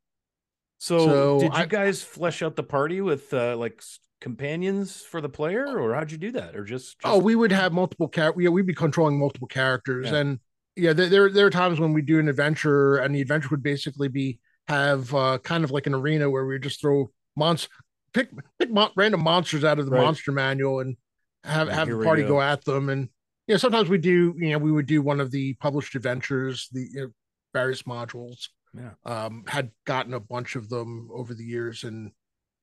so, 0.78 1.06
so 1.06 1.40
did 1.40 1.56
you 1.56 1.66
guys 1.66 2.04
flesh 2.04 2.42
out 2.42 2.58
the 2.58 2.64
party 2.64 3.00
with 3.00 3.34
uh, 3.34 3.56
like 3.56 3.82
companions 4.24 5.02
for 5.02 5.22
the 5.22 5.30
player, 5.30 5.66
or 5.80 5.94
how'd 5.94 6.12
you 6.12 6.18
do 6.18 6.32
that, 6.32 6.56
or 6.56 6.64
just, 6.64 7.00
just... 7.00 7.06
oh, 7.06 7.20
we 7.20 7.36
would 7.36 7.52
have 7.52 7.74
multiple 7.74 8.08
characters. 8.08 8.44
Yeah, 8.44 8.50
we'd 8.50 8.66
be 8.66 8.74
controlling 8.74 9.20
multiple 9.20 9.48
characters, 9.48 10.10
yeah. 10.10 10.18
and 10.18 10.40
yeah, 10.76 10.94
there 10.94 11.30
there 11.30 11.46
are 11.46 11.52
times 11.52 11.80
when 11.80 11.94
we 11.94 12.02
do 12.02 12.20
an 12.20 12.30
adventure, 12.30 12.98
and 12.98 13.14
the 13.14 13.22
adventure 13.22 13.50
would 13.52 13.62
basically 13.62 14.08
be 14.08 14.40
have 14.68 15.14
uh, 15.14 15.38
kind 15.40 15.64
of 15.64 15.72
like 15.72 15.88
an 15.88 15.94
arena 15.94 16.30
where 16.30 16.46
we 16.46 16.58
just 16.58 16.82
throw 16.82 17.12
monsters, 17.36 17.70
pick 18.14 18.30
pick 18.58 18.72
mo- 18.72 18.92
random 18.96 19.22
monsters 19.22 19.64
out 19.64 19.78
of 19.78 19.86
the 19.86 19.92
right. 19.92 20.04
monster 20.04 20.32
manual, 20.32 20.80
and 20.80 20.96
have 21.44 21.70
have 21.70 21.88
the 21.88 22.04
party 22.04 22.24
go. 22.24 22.30
go. 22.30 22.42
at 22.42 22.64
them, 22.66 22.90
and 22.90 23.10
you 23.48 23.54
know 23.54 23.58
sometimes 23.58 23.90
we 23.90 23.98
do 23.98 24.34
you 24.38 24.52
know 24.52 24.58
we 24.58 24.72
would 24.72 24.86
do 24.86 25.02
one 25.02 25.20
of 25.20 25.32
the 25.32 25.54
published 25.56 25.96
adventures, 25.96 26.70
the 26.72 26.88
you 26.92 27.02
know, 27.02 27.08
various 27.54 27.84
modules. 27.84 28.50
Yeah, 28.74 28.92
um, 29.06 29.44
had 29.48 29.72
gotten 29.86 30.14
a 30.14 30.20
bunch 30.20 30.56
of 30.56 30.70
them 30.70 31.10
over 31.14 31.34
the 31.34 31.44
years, 31.44 31.84
and 31.84 32.12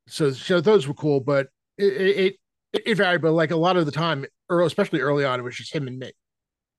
so 0.09 0.32
so 0.32 0.61
those 0.61 0.88
were 0.88 0.94
cool, 0.94 1.21
but 1.21 1.49
it 1.79 2.37
it, 2.73 2.82
it 2.85 2.94
varied. 2.97 3.23
But 3.23 3.32
like 3.32 3.53
a 3.53 3.56
lot 3.56 3.77
of 3.77 3.87
the 3.87 3.93
time, 3.93 4.25
early, 4.49 4.67
especially 4.67 5.00
early 5.00 5.25
on, 5.25 5.38
it 5.38 5.43
was 5.44 5.56
just 5.56 5.75
him 5.75 5.87
and 5.87 5.99
me. 5.99 6.12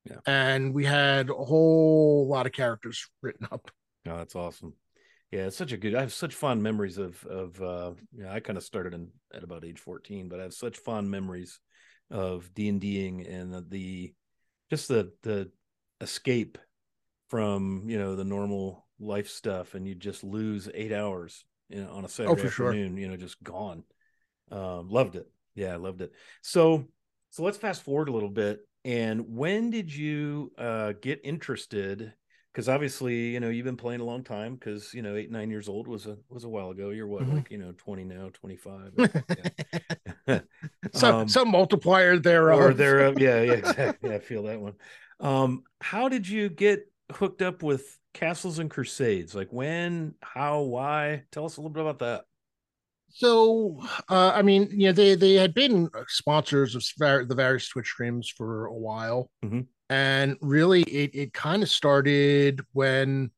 Yeah. 0.05 0.17
And 0.25 0.73
we 0.73 0.83
had 0.83 1.29
a 1.29 1.33
whole 1.33 2.27
lot 2.27 2.45
of 2.45 2.51
characters 2.51 3.07
written 3.21 3.47
up. 3.51 3.69
Oh, 4.07 4.17
that's 4.17 4.35
awesome. 4.35 4.73
Yeah, 5.31 5.45
it's 5.45 5.57
such 5.57 5.71
a 5.71 5.77
good. 5.77 5.95
I 5.95 6.01
have 6.01 6.11
such 6.11 6.33
fond 6.33 6.61
memories 6.61 6.97
of 6.97 7.23
of. 7.25 7.61
uh 7.61 7.93
Yeah, 8.13 8.33
I 8.33 8.39
kind 8.41 8.57
of 8.57 8.63
started 8.63 8.93
in 8.93 9.09
at 9.33 9.43
about 9.43 9.63
age 9.63 9.79
fourteen, 9.79 10.27
but 10.27 10.39
I 10.39 10.43
have 10.43 10.53
such 10.53 10.77
fond 10.77 11.09
memories 11.09 11.59
of 12.11 12.53
D 12.53 12.69
and 12.69 12.81
Ding 12.81 13.25
and 13.25 13.69
the, 13.69 14.13
just 14.69 14.87
the 14.87 15.11
the 15.23 15.51
escape 16.01 16.57
from 17.29 17.85
you 17.87 17.97
know 17.97 18.15
the 18.15 18.23
normal 18.23 18.85
life 18.99 19.29
stuff, 19.29 19.73
and 19.73 19.87
you 19.87 19.95
just 19.95 20.23
lose 20.23 20.69
eight 20.73 20.91
hours 20.91 21.45
you 21.69 21.83
know, 21.83 21.91
on 21.91 22.05
a 22.05 22.09
Saturday 22.09 22.41
oh, 22.41 22.45
afternoon, 22.45 22.91
sure. 22.91 22.99
you 22.99 23.07
know, 23.07 23.17
just 23.17 23.41
gone. 23.41 23.83
Um, 24.51 24.89
loved 24.89 25.15
it. 25.15 25.27
Yeah, 25.55 25.73
I 25.73 25.77
loved 25.77 26.01
it. 26.01 26.11
So, 26.41 26.85
so 27.29 27.43
let's 27.43 27.57
fast 27.57 27.83
forward 27.83 28.09
a 28.09 28.11
little 28.11 28.29
bit. 28.29 28.59
And 28.83 29.35
when 29.35 29.69
did 29.69 29.93
you 29.93 30.51
uh, 30.57 30.93
get 31.01 31.21
interested? 31.23 32.13
Because 32.51 32.67
obviously, 32.67 33.29
you 33.29 33.39
know, 33.39 33.49
you've 33.49 33.65
been 33.65 33.77
playing 33.77 34.01
a 34.01 34.05
long 34.05 34.23
time. 34.23 34.55
Because 34.55 34.93
you 34.93 35.01
know, 35.01 35.15
eight 35.15 35.31
nine 35.31 35.49
years 35.49 35.69
old 35.69 35.87
was 35.87 36.05
a 36.07 36.17
was 36.29 36.43
a 36.43 36.49
while 36.49 36.69
ago. 36.71 36.89
You're 36.89 37.07
what, 37.07 37.23
mm-hmm. 37.23 37.37
like 37.37 37.51
you 37.51 37.57
know, 37.57 37.71
twenty 37.77 38.03
now, 38.03 38.29
twenty 38.33 38.57
five. 38.57 38.93
some 40.93 41.15
um, 41.15 41.27
some 41.27 41.49
multiplier 41.49 42.17
there. 42.17 42.51
Or 42.51 42.73
there, 42.73 43.13
yeah, 43.19 43.41
yeah, 43.41 43.53
exactly. 43.53 44.09
Yeah, 44.09 44.15
I 44.15 44.19
feel 44.19 44.43
that 44.43 44.59
one. 44.59 44.73
Um, 45.19 45.63
how 45.81 46.09
did 46.09 46.27
you 46.27 46.49
get 46.49 46.91
hooked 47.11 47.41
up 47.41 47.63
with 47.63 47.99
Castles 48.13 48.59
and 48.59 48.69
Crusades? 48.69 49.35
Like 49.35 49.49
when, 49.51 50.15
how, 50.21 50.61
why? 50.61 51.23
Tell 51.31 51.45
us 51.45 51.57
a 51.57 51.61
little 51.61 51.71
bit 51.71 51.81
about 51.81 51.99
that. 51.99 52.25
So, 53.13 53.81
uh, 54.09 54.31
I 54.33 54.41
mean, 54.41 54.69
you 54.71 54.87
know, 54.87 54.93
they 54.93 55.15
they 55.15 55.33
had 55.33 55.53
been 55.53 55.89
sponsors 56.07 56.75
of 56.75 56.83
the 56.97 57.35
various 57.35 57.67
Twitch 57.67 57.87
streams 57.87 58.29
for 58.29 58.65
a 58.65 58.73
while, 58.73 59.29
mm-hmm. 59.43 59.61
And 59.91 60.37
really, 60.39 60.83
it 60.83 61.13
it 61.13 61.33
kind 61.33 61.61
of 61.61 61.69
started 61.69 62.61
when 62.71 63.29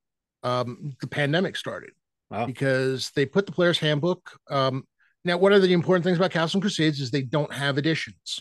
um, 0.43 0.93
the 1.01 1.07
pandemic 1.07 1.57
started 1.57 1.91
wow. 2.29 2.45
because 2.45 3.09
they 3.15 3.25
put 3.25 3.47
the 3.47 3.51
player's 3.51 3.79
handbook. 3.79 4.37
Um, 4.51 4.85
now, 5.25 5.37
one 5.37 5.51
of 5.51 5.63
the 5.63 5.73
important 5.73 6.03
things 6.03 6.17
about 6.17 6.29
castle 6.29 6.57
and 6.59 6.61
Crusades 6.61 7.01
is 7.01 7.09
they 7.09 7.23
don't 7.23 7.51
have 7.51 7.79
editions. 7.79 8.39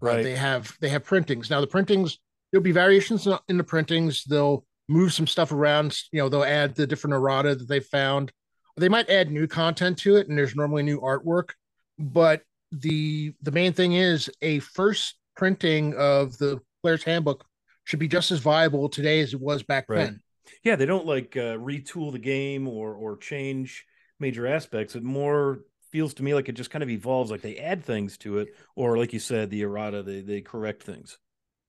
Right. 0.00 0.20
Uh, 0.20 0.22
they 0.22 0.34
have 0.34 0.74
they 0.80 0.88
have 0.88 1.04
printings. 1.04 1.50
Now, 1.50 1.60
the 1.60 1.66
printings 1.66 2.18
there'll 2.50 2.64
be 2.64 2.72
variations 2.72 3.28
in 3.48 3.58
the 3.58 3.64
printings. 3.64 4.24
They'll 4.24 4.64
move 4.88 5.12
some 5.12 5.26
stuff 5.26 5.52
around. 5.52 5.98
You 6.10 6.22
know, 6.22 6.30
they'll 6.30 6.44
add 6.44 6.74
the 6.74 6.86
different 6.86 7.14
errata 7.14 7.54
that 7.54 7.68
they 7.68 7.80
found. 7.80 8.32
They 8.78 8.88
might 8.88 9.10
add 9.10 9.30
new 9.30 9.46
content 9.46 9.98
to 9.98 10.16
it, 10.16 10.28
and 10.28 10.38
there's 10.38 10.56
normally 10.56 10.84
new 10.84 11.02
artwork. 11.02 11.50
But 11.98 12.44
the 12.70 13.34
the 13.42 13.50
main 13.50 13.74
thing 13.74 13.92
is 13.92 14.30
a 14.40 14.60
first 14.60 15.16
printing 15.36 15.94
of 15.94 16.38
the 16.38 16.62
player's 16.82 17.04
handbook 17.04 17.44
should 17.84 17.98
be 17.98 18.08
just 18.08 18.30
as 18.30 18.40
viable 18.40 18.88
today 18.88 19.20
as 19.20 19.34
it 19.34 19.40
was 19.40 19.62
back 19.62 19.86
right. 19.88 20.04
then. 20.04 20.20
Yeah, 20.64 20.76
they 20.76 20.86
don't 20.86 21.06
like 21.06 21.36
uh, 21.36 21.56
retool 21.56 22.12
the 22.12 22.18
game 22.18 22.68
or 22.68 22.94
or 22.94 23.16
change 23.16 23.84
major 24.18 24.46
aspects. 24.46 24.94
It 24.94 25.02
more 25.02 25.60
feels 25.90 26.14
to 26.14 26.22
me 26.22 26.34
like 26.34 26.48
it 26.48 26.52
just 26.52 26.70
kind 26.70 26.82
of 26.82 26.90
evolves. 26.90 27.30
Like 27.30 27.42
they 27.42 27.56
add 27.56 27.84
things 27.84 28.16
to 28.18 28.38
it, 28.38 28.48
or 28.76 28.98
like 28.98 29.12
you 29.12 29.18
said, 29.18 29.50
the 29.50 29.62
errata 29.62 30.02
they 30.02 30.20
they 30.20 30.40
correct 30.40 30.82
things. 30.82 31.18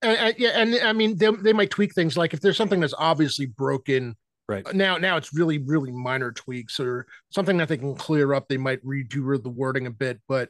And, 0.01 0.17
and 0.17 0.35
yeah, 0.37 0.49
and 0.49 0.75
I 0.75 0.93
mean 0.93 1.17
they 1.17 1.29
they 1.31 1.53
might 1.53 1.69
tweak 1.69 1.93
things. 1.93 2.17
Like 2.17 2.33
if 2.33 2.41
there's 2.41 2.57
something 2.57 2.79
that's 2.79 2.95
obviously 2.97 3.45
broken, 3.45 4.15
Right. 4.49 4.73
now 4.73 4.97
now 4.97 5.15
it's 5.17 5.33
really 5.33 5.57
really 5.59 5.91
minor 5.91 6.31
tweaks 6.31 6.79
or 6.79 7.07
something 7.29 7.57
that 7.57 7.69
they 7.69 7.77
can 7.77 7.95
clear 7.95 8.33
up. 8.33 8.47
They 8.47 8.57
might 8.57 8.83
redo 8.83 9.41
the 9.41 9.49
wording 9.49 9.87
a 9.87 9.91
bit, 9.91 10.19
but 10.27 10.49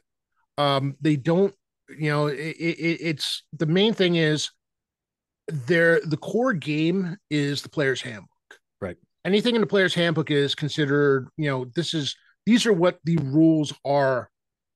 um 0.58 0.96
they 1.00 1.16
don't. 1.16 1.54
You 1.88 2.10
know, 2.10 2.26
it, 2.26 2.36
it, 2.36 2.98
it's 3.00 3.42
the 3.52 3.66
main 3.66 3.94
thing 3.94 4.16
is 4.16 4.50
there 5.48 6.00
the 6.00 6.16
core 6.16 6.52
game 6.52 7.16
is 7.30 7.62
the 7.62 7.68
player's 7.68 8.00
handbook. 8.00 8.30
Right. 8.80 8.96
Anything 9.24 9.54
in 9.54 9.60
the 9.60 9.66
player's 9.66 9.94
handbook 9.94 10.30
is 10.30 10.54
considered, 10.54 11.28
you 11.36 11.50
know, 11.50 11.66
this 11.74 11.94
is 11.94 12.16
these 12.46 12.66
are 12.66 12.72
what 12.72 12.98
the 13.04 13.16
rules 13.18 13.72
are. 13.84 14.30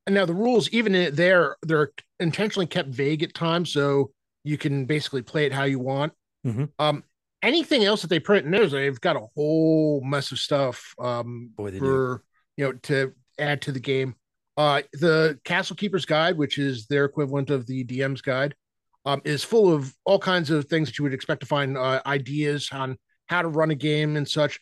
And 0.07 0.15
now 0.15 0.25
the 0.25 0.35
rules, 0.35 0.71
even 0.71 1.15
there, 1.15 1.57
they're 1.63 1.91
intentionally 2.19 2.67
kept 2.67 2.89
vague 2.89 3.23
at 3.23 3.35
times, 3.35 3.71
so 3.71 4.11
you 4.43 4.57
can 4.57 4.87
basically 4.87 5.21
play 5.21 5.45
it 5.45 5.53
how 5.53 5.65
you 5.65 5.79
want. 5.79 6.15
Mm-hmm. 6.47 6.65
Um, 6.79 7.05
anything 7.43 7.85
else 7.85 8.03
that 8.03 8.09
they 8.09 8.21
print 8.21 8.47
in 8.47 8.53
there, 8.53 8.67
they've 8.67 9.01
got 9.01 9.17
a 9.17 9.27
whole 9.35 10.01
mess 10.03 10.33
of 10.33 10.39
stuff 10.39 10.95
um, 10.99 11.51
Boy, 11.57 11.71
they 11.71 11.79
for 11.79 12.23
you 12.57 12.65
know 12.65 12.73
to 12.85 13.13
add 13.39 13.63
to 13.63 13.73
the 13.73 13.81
game. 13.81 14.15
Uh, 14.59 14.83
the 14.95 15.39
Castle 15.45 15.77
Keeper's 15.77 16.05
Guide, 16.05 16.37
which 16.37 16.59
is 16.59 16.87
their 16.89 17.05
equivalent 17.05 17.49
of 17.49 17.65
the 17.67 17.85
DM's 17.85 18.21
Guide, 18.21 18.57
um, 19.05 19.23
is 19.25 19.45
full 19.45 19.73
of 19.73 19.95
all 20.05 20.19
kinds 20.19 20.51
of 20.51 20.65
things 20.65 20.89
that 20.89 20.99
you 20.99 21.05
would 21.05 21.15
expect 21.15 21.41
to 21.41 21.47
find 21.47 21.79
uh, 21.79 22.03
ideas 22.05 22.69
on 22.73 22.99
how 23.27 23.41
to 23.41 23.49
run 23.49 23.71
a 23.71 23.77
game 23.77 24.17
and 24.17 24.29
such. 24.29 24.59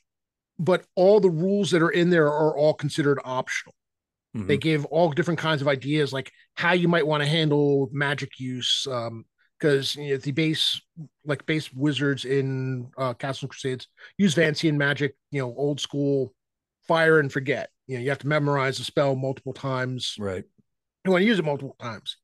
But 0.58 0.84
all 0.96 1.18
the 1.18 1.30
rules 1.30 1.70
that 1.70 1.80
are 1.80 1.90
in 1.90 2.10
there 2.10 2.26
are 2.26 2.54
all 2.54 2.74
considered 2.74 3.18
optional. 3.24 3.74
Mhm. 4.36 4.48
They 4.48 4.58
give 4.58 4.84
all 4.86 5.10
different 5.10 5.40
kinds 5.40 5.62
of 5.62 5.68
ideas, 5.68 6.12
like 6.12 6.30
how 6.56 6.74
you 6.74 6.88
might 6.88 7.06
want 7.06 7.22
to 7.22 7.28
handle 7.28 7.88
magic 7.90 8.38
use. 8.38 8.86
Because 9.58 9.96
you 9.96 10.10
know, 10.10 10.16
the 10.18 10.32
base, 10.32 10.78
like 11.24 11.46
base 11.46 11.72
wizards 11.72 12.26
in 12.26 12.90
uh, 12.98 13.14
Castle 13.14 13.48
Crusades, 13.48 13.88
use 14.18 14.34
Vancian 14.34 14.76
magic, 14.76 15.16
you 15.30 15.40
know, 15.40 15.54
old 15.56 15.80
school 15.80 16.34
fire 16.86 17.18
and 17.18 17.32
forget. 17.32 17.70
You 17.86 17.96
know, 17.96 18.02
you 18.02 18.08
have 18.10 18.18
to 18.18 18.28
memorize 18.28 18.78
the 18.78 18.84
spell 18.84 19.14
multiple 19.14 19.52
times 19.52 20.16
Right. 20.18 20.44
you 21.04 21.10
want 21.10 21.22
to 21.22 21.26
use 21.26 21.38
it 21.38 21.44
multiple 21.44 21.76
times. 21.80 22.16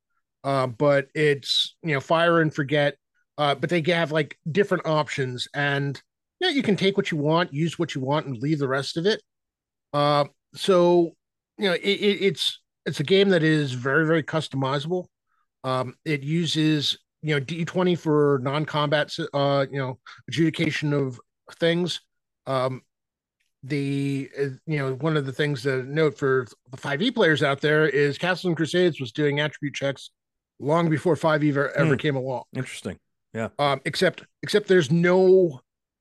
Uh, 0.45 0.67
but 0.67 1.07
it's 1.15 1.77
you 1.83 1.93
know 1.95 2.01
fire 2.01 2.41
and 2.41 2.53
forget. 2.55 2.97
Uh, 3.39 3.55
but 3.55 3.71
they 3.71 3.83
have 3.87 4.13
like 4.13 4.37
different 4.51 4.87
options, 4.87 5.49
and 5.55 6.01
yeah, 6.41 6.51
you 6.51 6.63
can 6.63 6.77
take 6.77 6.97
what 6.97 7.11
you 7.11 7.17
want, 7.17 7.53
use 7.55 7.79
what 7.79 7.95
you 7.95 8.01
want, 8.01 8.27
and 8.27 8.37
leave 8.39 8.59
the 8.59 8.69
rest 8.69 8.97
of 8.97 9.07
it. 9.07 9.23
Uh, 9.93 10.25
so 10.55 11.13
you 11.59 11.69
know 11.69 11.75
it, 11.75 11.81
it, 11.81 12.23
it's 12.23 12.61
it's 12.87 13.01
a 13.01 13.05
game 13.05 13.31
that 13.31 13.43
is 13.43 13.73
very 13.73 14.07
very 14.07 14.23
customizable. 14.23 15.07
Um, 15.65 15.95
it 16.05 16.23
uses 16.23 16.99
you 17.23 17.35
know 17.35 17.41
D 17.41 17.65
twenty 17.65 17.95
for 17.95 18.41
non 18.43 18.65
combat 18.65 19.15
uh, 19.33 19.67
you 19.71 19.79
know 19.79 19.99
adjudication 20.29 20.93
of 20.93 21.21
things. 21.59 22.01
Um, 22.47 22.83
the 23.65 24.29
uh, 24.39 24.43
you 24.67 24.79
know 24.79 24.95
one 24.95 25.17
of 25.17 25.25
the 25.27 25.33
things 25.33 25.63
to 25.63 25.83
note 25.85 26.19
for 26.19 26.47
the 26.71 26.77
5e 26.77 27.15
players 27.15 27.43
out 27.43 27.61
there 27.61 27.87
is 27.89 28.19
Castle 28.19 28.49
and 28.49 28.57
Crusades 28.57 29.01
was 29.01 29.13
doing 29.13 29.39
attribute 29.41 29.75
checks 29.75 30.11
long 30.59 30.89
before 30.91 31.15
5e 31.17 31.49
ever, 31.51 31.71
ever 31.77 31.91
Hmm. 31.95 31.97
came 31.97 32.17
along. 32.17 32.43
Interesting. 32.55 32.99
Yeah. 33.35 33.49
Um, 33.59 33.81
except 33.85 34.25
except 34.43 34.69
there's 34.69 34.91
no 34.91 35.61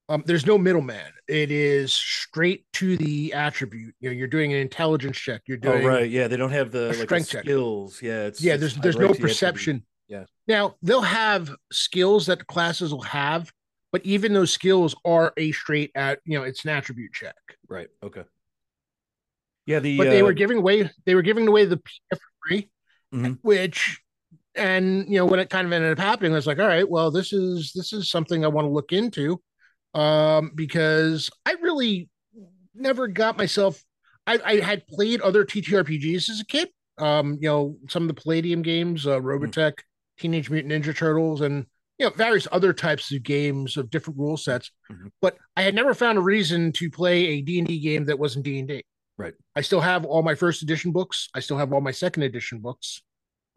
um, 0.09 0.23
there's 0.25 0.45
no 0.45 0.57
middleman. 0.57 1.11
It 1.27 1.51
is 1.51 1.93
straight 1.93 2.65
to 2.73 2.97
the 2.97 3.31
attribute. 3.33 3.95
You 4.01 4.09
know, 4.09 4.13
you're 4.15 4.27
doing 4.27 4.51
an 4.51 4.59
intelligence 4.59 5.17
check. 5.17 5.41
You're 5.47 5.57
Oh 5.63 5.71
doing 5.71 5.85
right. 5.85 6.09
Yeah, 6.09 6.27
they 6.27 6.35
don't 6.35 6.51
have 6.51 6.71
the 6.71 6.87
like 6.87 6.95
strength 6.95 7.29
check. 7.29 7.43
skills. 7.43 8.01
Yeah. 8.01 8.25
It's 8.25 8.41
yeah. 8.41 8.57
There's 8.57 8.73
tied 8.73 8.83
there's 8.83 8.95
right 8.95 9.01
no 9.03 9.07
the 9.07 9.11
attribute. 9.13 9.29
perception. 9.29 9.85
Yeah. 10.09 10.25
Now 10.47 10.75
they'll 10.81 11.01
have 11.01 11.55
skills 11.71 12.25
that 12.25 12.45
classes 12.47 12.91
will 12.91 13.03
have, 13.03 13.53
but 13.91 14.05
even 14.05 14.33
those 14.33 14.51
skills 14.51 14.95
are 15.05 15.33
a 15.37 15.51
straight 15.51 15.91
at 15.95 16.19
you 16.25 16.37
know 16.37 16.43
it's 16.43 16.63
an 16.63 16.69
attribute 16.71 17.13
check. 17.13 17.35
Right. 17.67 17.87
Okay. 18.03 18.23
Yeah. 19.65 19.79
The 19.79 19.97
but 19.97 20.05
they 20.05 20.21
uh, 20.21 20.25
were 20.25 20.33
giving 20.33 20.57
away 20.57 20.89
they 21.05 21.15
were 21.15 21.21
giving 21.21 21.47
away 21.47 21.65
the 21.65 21.77
PF 21.77 22.19
free, 22.47 22.69
Mhm. 23.13 23.39
which 23.41 23.99
and 24.55 25.05
you 25.07 25.17
know 25.17 25.25
when 25.25 25.39
it 25.39 25.49
kind 25.49 25.65
of 25.65 25.73
ended 25.73 25.91
up 25.93 25.99
happening, 26.03 26.33
I 26.33 26.35
was 26.35 26.47
like, 26.47 26.59
all 26.59 26.67
right, 26.67 26.89
well, 26.89 27.11
this 27.11 27.31
is 27.33 27.71
this 27.73 27.93
is 27.93 28.09
something 28.09 28.43
I 28.43 28.49
want 28.49 28.65
to 28.65 28.71
look 28.71 28.91
into, 28.91 29.41
um, 29.93 30.51
because 30.55 31.29
I 31.45 31.53
really 31.61 32.09
never 32.75 33.07
got 33.07 33.37
myself. 33.37 33.81
I, 34.27 34.39
I 34.45 34.55
had 34.59 34.85
played 34.87 35.21
other 35.21 35.43
TTRPGs 35.45 36.29
as 36.29 36.39
a 36.41 36.45
kid, 36.45 36.69
um, 36.97 37.37
you 37.41 37.49
know, 37.49 37.77
some 37.89 38.03
of 38.03 38.07
the 38.07 38.13
Palladium 38.21 38.61
games, 38.61 39.07
uh, 39.07 39.19
Robotech, 39.19 39.73
Teenage 40.19 40.49
Mutant 40.49 40.71
Ninja 40.73 40.95
Turtles, 40.95 41.41
and 41.41 41.65
you 42.01 42.07
know 42.07 42.13
various 42.15 42.47
other 42.51 42.73
types 42.73 43.11
of 43.11 43.21
games 43.21 43.77
of 43.77 43.91
different 43.91 44.17
rule 44.17 44.35
sets. 44.35 44.71
Mhm. 44.91 45.11
But 45.21 45.37
I 45.55 45.61
had 45.61 45.75
never 45.75 45.93
found 45.93 46.17
a 46.17 46.21
reason 46.21 46.71
to 46.73 46.89
play 46.89 47.27
a 47.27 47.41
D 47.41 47.59
and 47.59 47.67
D 47.67 47.79
game 47.79 48.05
that 48.05 48.17
wasn't 48.17 48.43
D 48.43 48.57
and 48.57 48.67
D. 48.67 48.83
Right. 49.19 49.35
I 49.55 49.61
still 49.61 49.81
have 49.81 50.03
all 50.03 50.23
my 50.23 50.33
first 50.33 50.63
edition 50.63 50.91
books. 50.91 51.29
I 51.35 51.41
still 51.41 51.59
have 51.59 51.71
all 51.71 51.79
my 51.79 51.91
second 51.91 52.23
edition 52.23 52.57
books. 52.57 53.03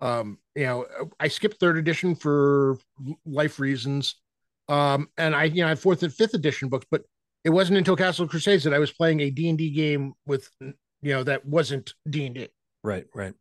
Um, 0.02 0.38
you 0.54 0.64
know, 0.64 0.84
I 1.18 1.28
skipped 1.28 1.58
third 1.58 1.78
edition 1.78 2.16
for 2.16 2.76
life 3.24 3.58
reasons. 3.58 4.16
Um, 4.68 5.08
and 5.16 5.34
I, 5.34 5.44
you 5.44 5.62
know, 5.62 5.66
I 5.66 5.70
have 5.70 5.80
fourth 5.80 6.02
and 6.02 6.12
fifth 6.12 6.34
edition 6.34 6.68
books, 6.68 6.86
but 6.90 7.02
it 7.44 7.50
wasn't 7.50 7.78
until 7.78 7.96
Castle 7.96 8.28
Crusades 8.28 8.64
that 8.64 8.74
I 8.74 8.78
was 8.78 8.92
playing 8.92 9.20
a 9.20 9.30
D&D 9.30 9.70
game 9.70 10.12
with, 10.26 10.50
you 10.60 10.74
know, 11.02 11.24
that 11.24 11.46
wasn't 11.46 11.94
D&D. 12.10 12.48
Right, 12.82 13.06
right. 13.14 13.32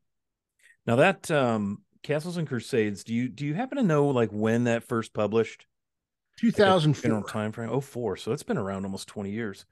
Now 0.86 0.95
that 0.98 1.29
um 1.29 1.82
Castles 2.03 2.38
and 2.38 2.48
Crusades, 2.48 3.03
do 3.03 3.13
you 3.13 3.27
do 3.29 3.45
you 3.45 3.53
happen 3.53 3.77
to 3.77 3.83
know 3.83 4.07
like 4.07 4.29
when 4.31 4.65
that 4.65 4.83
first 4.83 5.13
published? 5.13 5.65
Like 6.41 6.53
a 6.53 6.57
2004. 6.57 7.01
General 7.01 7.24
time 7.24 7.51
frame. 7.51 7.69
Oh, 7.72 7.79
four. 7.81 8.17
So 8.17 8.31
it's 8.31 8.43
been 8.43 8.57
around 8.57 8.86
almost 8.86 9.07
20 9.07 9.31
years. 9.31 9.65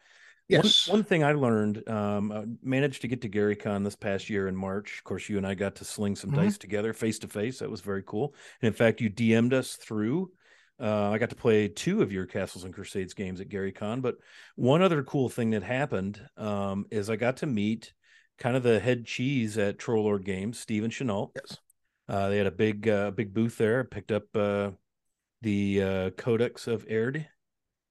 Yes. 0.47 0.87
One, 0.87 0.97
one 0.99 1.03
thing 1.03 1.23
I 1.23 1.31
learned, 1.33 1.87
um, 1.89 2.31
I 2.31 2.43
managed 2.61 3.01
to 3.01 3.07
get 3.07 3.21
to 3.21 3.27
Gary 3.29 3.55
Con 3.55 3.83
this 3.83 3.95
past 3.95 4.29
year 4.29 4.47
in 4.47 4.55
March. 4.55 4.97
Of 4.99 5.03
course, 5.03 5.27
you 5.29 5.37
and 5.37 5.47
I 5.47 5.55
got 5.55 5.75
to 5.75 5.85
sling 5.85 6.15
some 6.15 6.31
Mhm. 6.31 6.35
dice 6.35 6.57
together 6.57 6.93
face 6.93 7.19
to 7.19 7.27
face. 7.27 7.59
That 7.59 7.69
was 7.71 7.81
very 7.81 8.03
cool. 8.05 8.35
And 8.61 8.67
in 8.67 8.73
fact, 8.73 9.01
you 9.01 9.09
DM'd 9.09 9.53
us 9.53 9.75
through. 9.75 10.31
Uh, 10.79 11.09
I 11.11 11.17
got 11.19 11.29
to 11.29 11.35
play 11.35 11.67
two 11.67 12.01
of 12.01 12.11
your 12.11 12.25
Castles 12.25 12.63
and 12.63 12.73
Crusades 12.73 13.13
games 13.13 13.39
at 13.39 13.49
Gary 13.49 13.71
Con. 13.71 14.01
But 14.01 14.15
one 14.55 14.81
other 14.81 15.03
cool 15.03 15.29
thing 15.29 15.51
that 15.51 15.63
happened 15.63 16.21
um, 16.37 16.85
is 16.91 17.09
I 17.09 17.15
got 17.15 17.37
to 17.37 17.45
meet 17.45 17.93
kind 18.37 18.55
of 18.57 18.63
the 18.63 18.79
head 18.79 19.05
cheese 19.05 19.57
at 19.57 19.77
Troll 19.79 20.03
Lord 20.03 20.25
Games, 20.25 20.59
Stephen 20.59 20.89
Chenault. 20.91 21.31
yes. 21.35 21.57
Uh, 22.11 22.27
they 22.27 22.37
had 22.37 22.47
a 22.47 22.51
big, 22.51 22.89
uh, 22.89 23.09
big 23.11 23.33
booth 23.33 23.57
there. 23.57 23.85
Picked 23.85 24.11
up 24.11 24.23
uh, 24.35 24.71
the 25.41 25.81
uh, 25.81 26.09
Codex 26.11 26.67
of 26.67 26.85
Aihrde, 26.87 27.25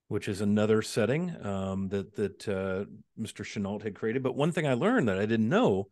which 0.08 0.28
is 0.28 0.42
another 0.42 0.82
setting 0.82 1.34
um, 1.42 1.88
that 1.88 2.14
that 2.16 2.46
uh, 2.46 2.84
Mr. 3.18 3.46
Chenault 3.46 3.78
had 3.78 3.94
created. 3.94 4.22
But 4.22 4.36
one 4.36 4.52
thing 4.52 4.66
I 4.66 4.74
learned 4.74 5.08
that 5.08 5.18
I 5.18 5.24
didn't 5.24 5.48
know 5.48 5.88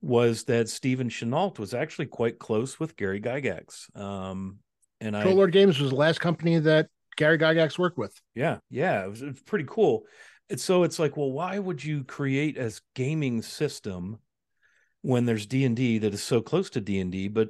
was 0.00 0.44
that 0.44 0.70
Stephen 0.70 1.10
Chenault 1.10 1.54
was 1.58 1.74
actually 1.74 2.06
quite 2.06 2.38
close 2.38 2.80
with 2.80 2.96
Gary 2.96 3.20
Gygax. 3.20 3.94
Um, 3.94 4.60
and 5.02 5.14
I, 5.14 5.24
Lord 5.24 5.52
Games 5.52 5.78
was 5.78 5.90
the 5.90 5.96
last 5.96 6.18
company 6.18 6.58
that 6.58 6.88
Gary 7.16 7.36
Gygax 7.36 7.78
worked 7.78 7.98
with. 7.98 8.18
yeah, 8.34 8.58
yeah, 8.70 9.04
it 9.04 9.10
was, 9.10 9.20
it 9.20 9.26
was 9.26 9.42
pretty 9.42 9.66
cool. 9.68 10.04
And 10.48 10.58
so 10.58 10.82
it's 10.84 10.98
like, 10.98 11.18
well, 11.18 11.30
why 11.30 11.58
would 11.58 11.84
you 11.84 12.04
create 12.04 12.56
a 12.56 12.72
gaming 12.94 13.42
system 13.42 14.20
when 15.02 15.26
there's 15.26 15.46
D 15.46 15.66
and 15.66 15.76
D 15.76 15.98
that 15.98 16.14
is 16.14 16.22
so 16.22 16.40
close 16.40 16.70
to 16.70 16.80
D 16.80 17.00
and 17.00 17.12
D? 17.12 17.28
But 17.28 17.48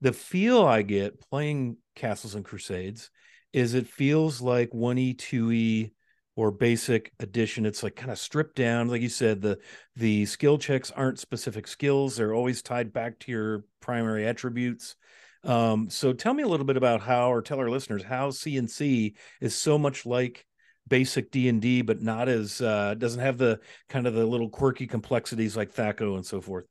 the 0.00 0.12
feel 0.12 0.64
I 0.64 0.82
get 0.82 1.20
playing 1.28 1.76
Castles 1.94 2.34
and 2.34 2.44
Crusades 2.44 3.10
is 3.52 3.74
it 3.74 3.88
feels 3.88 4.40
like 4.40 4.72
one 4.72 4.98
E, 4.98 5.14
two 5.14 5.50
E, 5.52 5.92
or 6.36 6.52
basic 6.52 7.12
edition. 7.18 7.66
It's 7.66 7.82
like 7.82 7.96
kind 7.96 8.12
of 8.12 8.18
stripped 8.18 8.54
down, 8.56 8.88
like 8.88 9.02
you 9.02 9.08
said. 9.08 9.42
the 9.42 9.58
The 9.96 10.24
skill 10.26 10.58
checks 10.58 10.90
aren't 10.90 11.18
specific 11.18 11.66
skills; 11.66 12.16
they're 12.16 12.34
always 12.34 12.62
tied 12.62 12.92
back 12.92 13.18
to 13.20 13.32
your 13.32 13.64
primary 13.80 14.26
attributes. 14.26 14.96
Um, 15.44 15.88
so 15.90 16.12
tell 16.12 16.34
me 16.34 16.42
a 16.42 16.48
little 16.48 16.66
bit 16.66 16.76
about 16.76 17.00
how, 17.00 17.32
or 17.32 17.42
tell 17.42 17.58
our 17.58 17.70
listeners 17.70 18.02
how 18.02 18.30
CNC 18.30 19.14
is 19.40 19.54
so 19.54 19.78
much 19.78 20.04
like 20.04 20.44
basic 20.86 21.30
D 21.30 21.48
and 21.48 21.60
D, 21.60 21.82
but 21.82 22.00
not 22.02 22.28
as 22.28 22.60
uh, 22.60 22.94
doesn't 22.94 23.20
have 23.20 23.38
the 23.38 23.60
kind 23.88 24.06
of 24.06 24.14
the 24.14 24.26
little 24.26 24.48
quirky 24.48 24.86
complexities 24.86 25.56
like 25.56 25.74
THAC0 25.74 26.16
and 26.16 26.26
so 26.26 26.40
forth. 26.40 26.66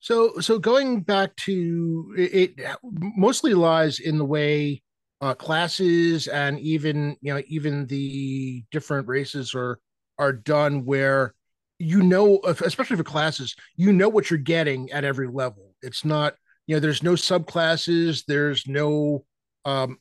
So, 0.00 0.38
so 0.40 0.58
going 0.58 1.00
back 1.00 1.34
to 1.36 2.14
it, 2.16 2.58
it 2.58 2.76
mostly 2.82 3.54
lies 3.54 3.98
in 3.98 4.18
the 4.18 4.24
way 4.24 4.82
uh, 5.20 5.34
classes 5.34 6.28
and 6.28 6.60
even 6.60 7.16
you 7.20 7.34
know 7.34 7.42
even 7.48 7.86
the 7.86 8.62
different 8.70 9.08
races 9.08 9.54
are 9.54 9.80
are 10.18 10.32
done, 10.32 10.84
where 10.84 11.34
you 11.78 12.02
know, 12.02 12.40
especially 12.44 12.96
for 12.96 13.04
classes, 13.04 13.54
you 13.76 13.92
know 13.92 14.08
what 14.08 14.30
you're 14.30 14.38
getting 14.38 14.90
at 14.90 15.04
every 15.04 15.28
level. 15.28 15.74
It's 15.82 16.04
not 16.04 16.34
you 16.66 16.76
know, 16.76 16.80
there's 16.80 17.02
no 17.02 17.12
subclasses, 17.12 18.24
there's 18.26 18.66
no 18.66 19.24
um, 19.64 19.98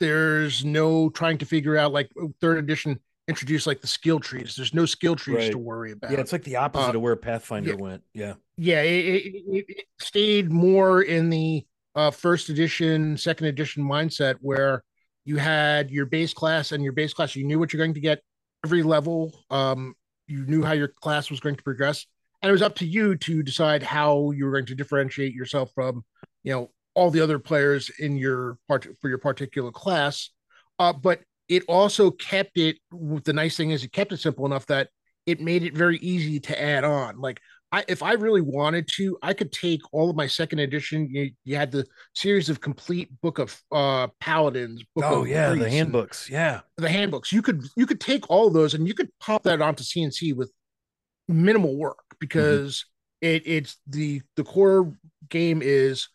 there's 0.00 0.64
no 0.64 1.10
trying 1.10 1.38
to 1.38 1.46
figure 1.46 1.76
out 1.76 1.92
like 1.92 2.10
third 2.40 2.58
edition 2.58 3.00
introduce 3.28 3.66
like 3.66 3.80
the 3.80 3.86
skill 3.86 4.20
trees. 4.20 4.54
There's 4.56 4.74
no 4.74 4.86
skill 4.86 5.16
trees 5.16 5.36
Right. 5.36 5.52
to 5.52 5.58
worry 5.58 5.92
about. 5.92 6.10
Yeah, 6.10 6.20
it's 6.20 6.32
like 6.32 6.44
the 6.44 6.56
opposite 6.56 6.94
Uh, 6.94 6.96
of 6.96 7.02
where 7.02 7.16
Pathfinder 7.16 7.70
yeah. 7.70 7.76
went. 7.76 8.02
Yeah. 8.12 8.34
yeah, 8.56 8.82
it, 8.82 9.26
it, 9.26 9.64
it, 9.68 9.86
stayed 9.98 10.50
more 10.50 11.02
in 11.02 11.30
the 11.30 11.66
uh, 11.94 12.10
first 12.10 12.48
edition, 12.48 13.16
second 13.16 13.46
edition 13.46 13.82
mindset 13.82 14.36
where 14.40 14.82
you 15.24 15.36
had 15.38 15.90
your 15.90 16.06
base 16.06 16.34
class 16.34 16.72
and 16.72 16.84
your 16.84 16.92
base 16.92 17.14
class. 17.14 17.34
You 17.34 17.44
knew 17.44 17.58
what 17.58 17.72
you're 17.72 17.78
going 17.82 17.94
to 17.94 18.00
get 18.00 18.22
every 18.64 18.82
level. 18.82 19.32
Um, 19.50 19.94
you 20.26 20.44
knew 20.46 20.62
how 20.62 20.72
your 20.72 20.88
class 20.88 21.30
was 21.30 21.40
going 21.40 21.56
to 21.56 21.62
progress, 21.62 22.06
and 22.42 22.50
it 22.50 22.52
was 22.52 22.62
up 22.62 22.76
to 22.76 22.86
you 22.86 23.16
to 23.16 23.42
decide 23.42 23.82
how 23.82 24.32
you 24.32 24.44
were 24.44 24.52
going 24.52 24.66
to 24.66 24.74
differentiate 24.74 25.34
yourself 25.34 25.70
from, 25.74 26.04
you 26.42 26.52
know, 26.52 26.70
all 26.94 27.10
the 27.10 27.20
other 27.20 27.38
players 27.38 27.90
in 27.98 28.16
your 28.16 28.58
part 28.68 28.86
for 29.00 29.08
your 29.08 29.18
particular 29.18 29.70
class. 29.70 30.30
Uh, 30.78 30.92
but 30.92 31.20
it 31.48 31.62
also 31.68 32.10
kept 32.10 32.56
it. 32.58 32.76
The 32.90 33.32
nice 33.32 33.56
thing 33.56 33.70
is, 33.70 33.84
it 33.84 33.92
kept 33.92 34.12
it 34.12 34.20
simple 34.20 34.46
enough 34.46 34.66
that 34.66 34.88
it 35.26 35.40
made 35.40 35.62
it 35.62 35.76
very 35.76 35.98
easy 35.98 36.40
to 36.40 36.60
add 36.62 36.84
on. 36.84 37.20
Like 37.20 37.40
I, 37.72 37.84
if 37.88 38.02
I 38.02 38.12
really 38.12 38.40
wanted 38.40 38.88
to, 38.96 39.18
I 39.22 39.32
could 39.34 39.50
take 39.52 39.80
all 39.92 40.10
of 40.10 40.16
my 40.16 40.26
second 40.26 40.60
edition. 40.60 41.08
You, 41.10 41.30
you 41.44 41.56
had 41.56 41.72
the 41.72 41.86
series 42.14 42.48
of 42.48 42.60
complete 42.60 43.10
book 43.20 43.38
of 43.38 43.60
uh 43.72 44.08
paladins. 44.20 44.82
Book 44.94 45.04
Oh 45.08 45.22
of 45.22 45.28
yeah, 45.28 45.52
the 45.54 45.68
handbooks. 45.68 46.28
Yeah. 46.30 46.60
the 46.76 46.88
handbooks. 46.88 47.32
You 47.32 47.42
could 47.42 47.64
you 47.76 47.86
could 47.86 48.00
take 48.00 48.30
all 48.30 48.50
those 48.50 48.74
and 48.74 48.86
you 48.86 48.94
could 48.94 49.10
pop 49.20 49.42
that 49.44 49.60
onto 49.62 49.82
CNC 49.82 50.36
with 50.36 50.52
minimal 51.28 51.76
work 51.76 51.98
because 52.20 52.84
it 53.20 53.42
it's 53.46 53.76
the 53.86 54.22
the 54.36 54.44
core 54.44 54.92
game 55.30 55.60
is 55.62 56.08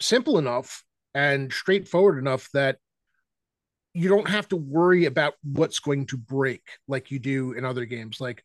simple 0.00 0.38
enough 0.38 0.82
and 1.14 1.52
straightforward 1.52 2.18
enough 2.18 2.48
that 2.52 2.78
you 3.96 4.10
don't 4.10 4.28
have 4.28 4.46
to 4.46 4.56
worry 4.56 5.06
about 5.06 5.34
what's 5.42 5.78
going 5.78 6.04
to 6.04 6.18
break 6.18 6.60
like 6.86 7.10
you 7.10 7.18
do 7.18 7.52
in 7.52 7.64
other 7.64 7.86
games 7.86 8.20
like 8.20 8.44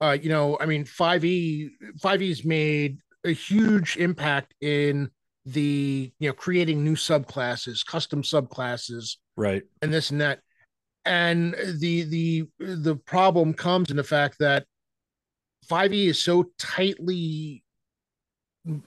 uh 0.00 0.16
you 0.20 0.30
know 0.30 0.56
i 0.58 0.64
mean 0.64 0.84
5e 0.84 1.68
5e's 2.00 2.44
made 2.46 2.98
a 3.24 3.30
huge 3.30 3.98
impact 3.98 4.54
in 4.62 5.10
the 5.44 6.10
you 6.18 6.28
know 6.28 6.32
creating 6.32 6.82
new 6.82 6.94
subclasses 6.94 7.84
custom 7.84 8.22
subclasses 8.22 9.16
Right. 9.36 9.64
and 9.82 9.92
this 9.92 10.10
and 10.10 10.20
that 10.22 10.40
and 11.04 11.54
the 11.78 12.04
the 12.04 12.48
the 12.58 12.96
problem 12.96 13.52
comes 13.52 13.90
in 13.90 13.98
the 13.98 14.04
fact 14.04 14.38
that 14.40 14.64
5e 15.68 16.06
is 16.06 16.24
so 16.24 16.46
tightly 16.58 17.62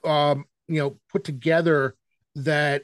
um 0.02 0.44
you 0.66 0.80
know 0.80 0.98
put 1.08 1.22
together 1.22 1.94
that 2.34 2.82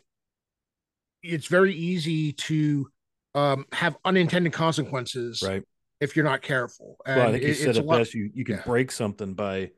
it's 1.25 1.49
very 1.49 1.75
easy 1.75 2.33
to 2.33 2.89
um 3.37 3.65
have 3.73 3.97
unintended 4.05 4.53
consequences 4.53 5.43
Right. 5.47 5.63
if 6.01 6.17
you're 6.17 6.25
not 6.25 6.43
careful 6.43 6.97
and 7.07 7.17
well, 7.19 7.29
I 7.29 7.33
think 7.33 7.45
you 7.45 7.51
it- 7.51 7.55
said 7.57 7.77
it 7.77 7.89
best. 7.89 8.15
You 8.15 8.31
you 8.35 8.45
can 8.45 8.57
yeah. 8.57 8.63
break 8.65 8.91
something 8.91 9.35
by 9.35 9.71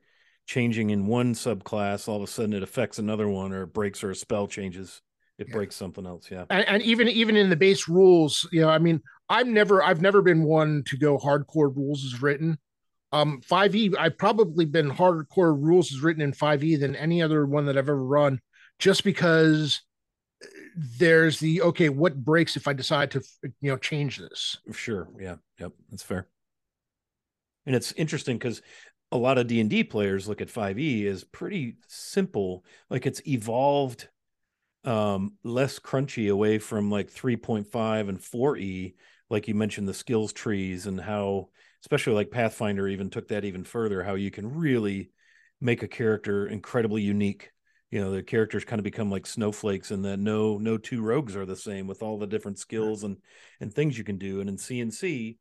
changing 0.47 0.89
in 0.91 1.07
one 1.07 1.35
subclass. 1.35 2.09
All 2.09 2.17
of 2.17 2.23
a 2.23 2.27
sudden, 2.27 2.55
it 2.55 2.63
affects 2.63 2.99
another 2.99 3.29
one, 3.29 3.53
or 3.53 3.65
it 3.65 3.75
breaks, 3.75 4.03
or 4.03 4.11
a 4.11 4.15
spell 4.17 4.47
changes. 4.47 5.03
It 5.39 5.49
Yeah. 5.49 5.55
breaks 5.57 5.77
something 5.77 6.07
else. 6.07 6.31
Yeah. 6.31 6.45
and, 6.51 6.67
and 6.67 6.83
even 6.83 7.07
even 7.09 7.37
in 7.37 7.51
the 7.51 7.57
base 7.57 7.87
rules 7.89 8.49
you 8.53 8.61
know 8.63 8.69
i 8.71 8.79
mean 8.79 9.01
i've 9.29 9.47
never 9.47 9.83
i've 9.83 10.01
never 10.01 10.23
been 10.23 10.43
one 10.45 10.83
to 10.87 10.97
go 10.97 11.19
hardcore 11.19 11.75
rules 11.77 12.05
as 12.05 12.21
written 12.23 12.59
um 13.13 13.41
5e 13.49 13.95
i've 13.99 14.19
probably 14.19 14.65
been 14.65 14.91
hardcore 14.91 15.57
rules 15.61 15.93
as 15.93 16.01
written 16.01 16.23
in 16.23 16.33
5e 16.33 16.81
than 16.81 16.97
any 16.97 17.23
other 17.23 17.47
one 17.47 17.67
that 17.67 17.77
i've 17.79 17.89
ever 17.89 18.05
run 18.05 18.41
just 18.81 19.05
because 19.05 19.83
there's 20.77 21.39
the 21.41 21.63
okay 21.63 21.89
what 21.89 22.25
breaks 22.25 22.57
if 22.57 22.69
i 22.69 22.73
decide 22.73 23.11
to 23.11 23.21
you 23.61 23.71
know 23.71 23.77
change 23.77 24.19
this 24.19 24.57
Sure. 24.73 25.09
Yeah. 25.19 25.37
Yep. 25.59 25.73
That's 25.91 26.03
fair. 26.03 26.27
And 27.67 27.75
it's 27.77 27.93
interesting 27.93 28.39
because 28.39 28.63
a 29.13 29.19
lot 29.19 29.39
of 29.39 29.47
D 29.47 29.61
and 29.61 29.69
D 29.71 29.85
players 29.85 30.29
look 30.29 30.41
at 30.41 30.51
5e 30.51 31.07
as 31.07 31.25
pretty 31.25 31.77
simple. 31.87 32.65
Like 32.91 33.07
it's 33.07 33.27
evolved 33.27 34.09
um 34.85 35.35
less 35.43 35.79
crunchy 35.81 36.31
away 36.31 36.59
from 36.59 36.91
like 36.91 37.11
3.5 37.11 38.09
and 38.09 38.23
4e 38.23 38.95
like 39.29 39.49
you 39.49 39.55
mentioned 39.55 39.89
the 39.89 39.95
skills 39.95 40.33
trees 40.33 40.87
and 40.87 41.01
how 41.01 41.49
especially 41.83 42.13
like 42.15 42.31
pathfinder 42.31 42.87
even 42.87 43.11
took 43.11 43.29
that 43.29 43.45
even 43.45 43.65
further 43.65 44.05
how 44.05 44.15
you 44.15 44.31
can 44.31 44.55
really 44.57 45.11
make 45.61 45.83
a 45.83 45.89
character 45.89 46.47
incredibly 46.47 47.03
unique 47.03 47.51
you 47.91 48.01
know 48.01 48.11
the 48.11 48.23
characters 48.23 48.65
kind 48.65 48.81
of 48.81 48.85
become 48.85 49.11
like 49.11 49.27
snowflakes 49.27 49.91
and 49.91 50.05
that 50.05 50.19
no 50.19 50.59
no 50.59 50.77
two 50.79 51.03
rogues 51.03 51.35
are 51.37 51.47
the 51.47 51.57
same 51.57 51.87
with 51.87 52.03
all 52.03 52.19
the 52.19 52.27
different 52.27 52.59
skills 52.59 53.05
and 53.05 53.17
and 53.61 53.73
things 53.73 53.97
you 53.97 54.05
can 54.05 54.19
do. 54.19 54.41
And 54.41 54.49
in 54.49 54.57
cnc 54.57 55.37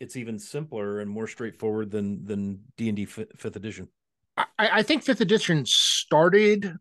it's 0.00 0.16
even 0.16 0.36
simpler 0.38 0.98
and 0.98 1.08
more 1.08 1.28
straightforward 1.28 1.90
than 1.90 2.24
than 2.24 2.60
d&d 2.76 3.04
fi- 3.04 3.26
fifth 3.36 3.56
edition. 3.56 3.88
I 4.36 4.46
i 4.58 4.82
think 4.82 5.02
fifth 5.04 5.20
edition 5.20 5.64
started 5.66 6.74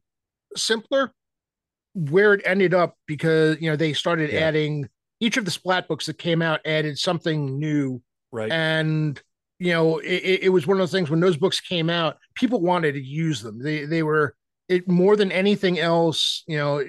simpler 0.55 1.13
where 1.93 2.33
it 2.33 2.41
ended 2.45 2.73
up 2.73 2.95
because 3.05 3.61
you 3.61 3.69
know 3.69 3.75
they 3.75 3.93
started 3.93 4.31
Yeah. 4.31 4.39
adding 4.41 4.89
each 5.19 5.37
of 5.37 5.45
the 5.45 5.51
splat 5.51 5.87
books 5.87 6.07
that 6.07 6.17
came 6.17 6.41
out 6.41 6.61
added 6.65 6.97
something 6.97 7.59
new. 7.59 8.01
Right. 8.31 8.51
And 8.51 9.21
you 9.59 9.71
know 9.73 9.99
it, 9.99 10.39
it 10.43 10.49
was 10.49 10.65
one 10.65 10.77
of 10.77 10.79
those 10.79 10.91
things 10.91 11.11
when 11.11 11.19
those 11.19 11.37
books 11.37 11.59
came 11.59 11.89
out 11.91 12.17
people 12.33 12.59
wanted 12.61 12.93
to 12.93 13.01
use 13.03 13.41
them. 13.41 13.61
They 13.61 13.85
they 13.85 14.01
were 14.03 14.35
it 14.71 14.87
more 14.87 15.15
than 15.15 15.31
anything 15.31 15.77
else 15.79 16.43
you 16.47 16.57
know 16.57 16.83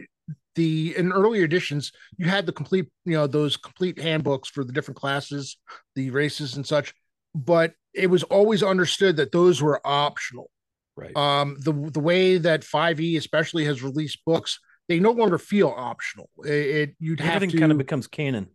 the 0.55 0.95
in 0.97 1.13
earlier 1.13 1.45
editions 1.45 1.93
you 2.19 2.27
had 2.29 2.47
the 2.47 2.53
complete 2.53 2.87
you 3.05 3.13
know 3.15 3.27
those 3.27 3.57
complete 3.57 3.99
handbooks 3.99 4.49
for 4.49 4.65
the 4.65 4.73
different 4.73 4.99
classes 4.99 5.57
the 5.97 6.11
races 6.11 6.57
and 6.57 6.67
such 6.67 6.95
but 7.35 7.73
it 7.95 8.09
was 8.09 8.23
always 8.25 8.63
understood 8.63 9.17
that 9.17 9.33
those 9.33 9.63
were 9.63 9.81
optional. 9.85 10.51
Right. 10.97 11.17
Um 11.17 11.57
the 11.59 11.73
the 11.73 12.01
way 12.01 12.39
that 12.39 12.63
5e 12.63 13.17
especially 13.17 13.65
has 13.65 13.83
released 13.83 14.19
books 14.27 14.59
they 14.89 14.99
no 15.01 15.13
longer 15.13 15.39
feel 15.39 15.73
optional. 15.77 16.29
It, 16.45 16.51
it 16.51 16.97
you'd 16.99 17.21
have 17.21 17.37
everything 17.37 17.57
to 17.57 17.61
kind 17.61 17.73
of 17.73 17.79
becomes 17.79 18.07
canon. 18.07 18.49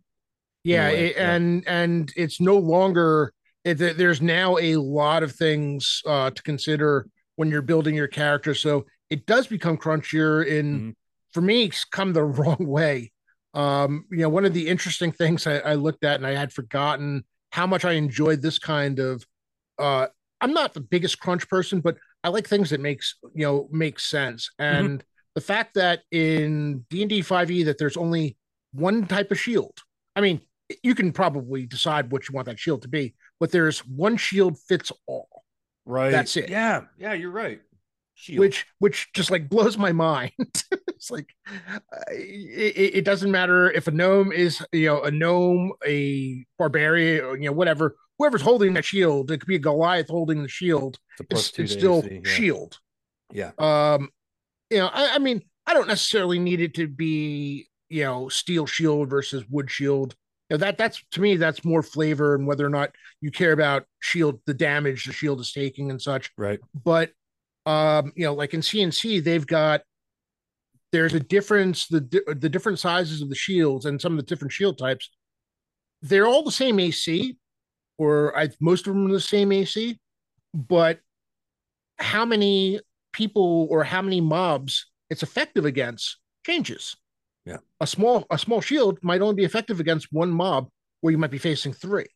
Yeah, 0.62 0.88
in 0.88 0.90
a 0.90 0.92
way, 0.94 1.06
it- 1.06 1.16
yeah. 1.16 1.34
and 1.34 1.64
and 1.66 2.12
it's 2.16 2.40
no 2.40 2.56
longer 2.56 3.32
it, 3.64 3.74
there's 3.78 4.22
now 4.22 4.56
a 4.58 4.76
lot 4.76 5.22
of 5.24 5.32
things 5.32 6.02
uh 6.06 6.30
to 6.30 6.42
consider 6.42 7.06
when 7.36 7.50
you're 7.50 7.62
building 7.62 7.94
your 7.94 8.08
character. 8.08 8.54
So 8.54 8.86
it 9.10 9.26
does 9.26 9.46
become 9.46 9.76
crunchier 9.76 10.44
in 10.46 10.80
Mhm. 10.80 10.94
for 11.32 11.40
me 11.40 11.64
it's 11.64 11.84
come 11.84 12.12
the 12.12 12.22
wrong 12.38 12.66
way. 12.66 13.12
Um 13.54 14.04
you 14.10 14.18
know 14.18 14.28
one 14.28 14.44
of 14.44 14.52
the 14.54 14.68
interesting 14.68 15.12
things 15.12 15.46
I, 15.46 15.58
I 15.58 15.74
looked 15.74 16.04
at 16.04 16.16
and 16.16 16.26
i 16.26 16.32
had 16.34 16.52
forgotten 16.52 17.24
how 17.52 17.66
much 17.66 17.84
i 17.84 17.92
enjoyed 17.92 18.42
this 18.42 18.58
kind 18.58 18.98
of 18.98 19.24
uh 19.78 20.06
i'm 20.42 20.52
not 20.52 20.74
the 20.74 20.80
biggest 20.80 21.18
crunch 21.18 21.48
person 21.48 21.80
but 21.80 21.96
i 22.22 22.28
like 22.28 22.46
things 22.46 22.68
that 22.70 22.80
makes 22.80 23.16
you 23.34 23.44
know 23.46 23.68
make 23.72 23.98
sense. 24.00 24.50
And 24.58 25.02
the 25.34 25.40
fact 25.40 25.74
that 25.74 26.00
in 26.10 26.84
d&d 26.90 27.20
5e 27.22 27.64
that 27.66 27.78
there's 27.78 27.96
only 27.96 28.36
one 28.72 29.06
type 29.06 29.30
of 29.30 29.38
shield. 29.40 29.78
I 30.14 30.20
mean 30.20 30.40
you 30.82 30.94
can 30.94 31.12
probably 31.12 31.64
decide 31.64 32.12
what 32.12 32.28
you 32.28 32.34
want 32.34 32.46
that 32.46 32.58
shield 32.58 32.82
to 32.82 32.88
be 32.88 33.14
but 33.40 33.50
there's 33.50 33.78
one 33.86 34.16
shield 34.18 34.58
fits 34.58 34.92
all. 35.06 35.42
Right. 35.86 36.10
That's 36.10 36.36
it. 36.36 36.50
yeah. 36.50 36.82
Yeah 36.98 37.14
you're 37.14 37.30
right 37.30 37.62
Shield. 38.20 38.40
which 38.40 38.66
which 38.80 39.12
just 39.12 39.30
like 39.30 39.48
blows 39.48 39.78
my 39.78 39.92
mind. 39.92 40.32
It's 40.98 41.12
like 41.12 41.28
uh, 41.72 41.78
it, 42.10 42.96
it 42.96 43.04
doesn't 43.04 43.30
matter 43.30 43.70
if 43.70 43.86
a 43.86 43.92
gnome 43.92 44.32
is 44.32 44.60
you 44.72 44.86
know 44.86 45.00
a 45.02 45.12
gnome 45.12 45.70
a 45.86 46.44
barbarian 46.58 47.24
or 47.24 47.36
you 47.36 47.44
know 47.44 47.52
whatever 47.52 47.94
whoever's 48.18 48.42
holding 48.42 48.74
that 48.74 48.84
shield 48.84 49.30
it 49.30 49.38
could 49.38 49.46
be 49.46 49.54
a 49.54 49.60
goliath 49.60 50.08
holding 50.08 50.42
the 50.42 50.48
shield 50.48 50.98
it's, 51.30 51.50
it's, 51.50 51.58
it's 51.60 51.72
still 51.74 52.04
yeah. 52.04 52.18
shield. 52.24 52.80
Yeah. 53.32 53.52
Um 53.60 54.08
you 54.70 54.78
know 54.78 54.88
I, 54.92 55.14
I 55.14 55.18
mean 55.20 55.40
i 55.68 55.72
don't 55.72 55.86
necessarily 55.86 56.40
need 56.40 56.60
it 56.60 56.74
to 56.74 56.88
be 56.88 57.68
you 57.88 58.04
know 58.04 58.28
steel 58.28 58.66
shield 58.66 59.10
versus 59.10 59.44
wood 59.48 59.70
shield. 59.70 60.14
You 60.50 60.56
know, 60.56 60.58
that 60.58 60.78
that's 60.78 61.02
to 61.12 61.20
me 61.20 61.36
that's 61.36 61.64
more 61.64 61.82
flavor 61.82 62.34
and 62.34 62.46
whether 62.46 62.64
or 62.64 62.70
not 62.70 62.90
you 63.20 63.30
care 63.30 63.52
about 63.52 63.84
shield 64.00 64.40
the 64.46 64.54
damage 64.54 65.04
the 65.04 65.12
shield 65.12 65.40
is 65.40 65.52
taking 65.52 65.90
and 65.90 66.00
such. 66.00 66.30
Right. 66.36 66.60
But 66.84 67.10
um 67.68 68.12
you 68.16 68.24
know 68.24 68.34
like 68.34 68.54
in 68.54 68.60
cnc 68.60 69.22
they've 69.22 69.46
got 69.46 69.82
there's 70.92 71.14
a 71.14 71.20
difference 71.20 71.86
the 71.88 72.00
the 72.40 72.48
different 72.48 72.78
sizes 72.78 73.20
of 73.20 73.28
the 73.28 73.34
shields 73.34 73.84
and 73.84 74.00
some 74.00 74.12
of 74.12 74.18
the 74.18 74.24
different 74.24 74.52
shield 74.52 74.78
types. 74.78 75.10
They're 76.02 76.26
all 76.26 76.44
the 76.44 76.52
same 76.52 76.78
ac 76.80 77.36
or 77.98 78.36
I, 78.38 78.48
most 78.60 78.86
of 78.86 78.94
them 78.94 79.06
are 79.06 79.12
the 79.12 79.20
same 79.20 79.52
ac 79.52 79.98
but 80.54 81.00
how 81.98 82.24
many 82.24 82.80
people 83.12 83.66
or 83.70 83.84
how 83.84 84.00
many 84.00 84.20
mobs 84.20 84.86
it's 85.10 85.22
effective 85.22 85.64
against 85.64 86.18
changes. 86.44 86.96
Yeah. 87.44 87.58
a 87.80 87.86
small 87.86 88.26
a 88.30 88.38
small 88.38 88.60
shield 88.60 88.98
might 89.02 89.22
only 89.22 89.34
be 89.34 89.44
effective 89.44 89.80
against 89.80 90.08
one 90.12 90.30
mob 90.30 90.68
where 91.00 91.10
you 91.10 91.18
might 91.18 91.30
be 91.30 91.38
facing 91.38 91.72
three. 91.72 92.06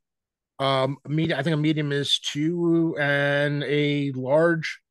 Um 0.59 0.97
medium 1.07 1.39
i 1.39 1.43
think 1.43 1.55
a 1.55 1.59
medium 1.59 1.93
is 1.93 2.19
two 2.21 2.97
and 2.99 3.65
a 3.65 4.13
large 4.13 4.82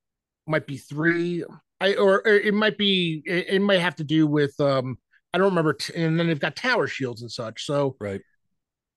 might 0.52 0.68
be 0.68 0.78
three 0.78 1.44
i 1.80 1.96
or, 1.96 2.22
or 2.28 2.34
it 2.34 2.54
might 2.54 2.78
be 2.78 3.24
it, 3.26 3.48
it 3.50 3.60
might 3.62 3.80
have 3.80 3.96
to 3.96 4.04
do 4.04 4.28
with 4.28 4.54
um 4.60 4.98
i 5.34 5.38
don't 5.38 5.50
remember 5.50 5.74
t- 5.74 5.94
and 5.96 6.20
then 6.20 6.28
they've 6.28 6.40
got 6.40 6.56
tower 6.56 6.86
shields 6.86 7.22
and 7.22 7.32
such 7.32 7.66
so 7.66 7.96
right 8.00 8.22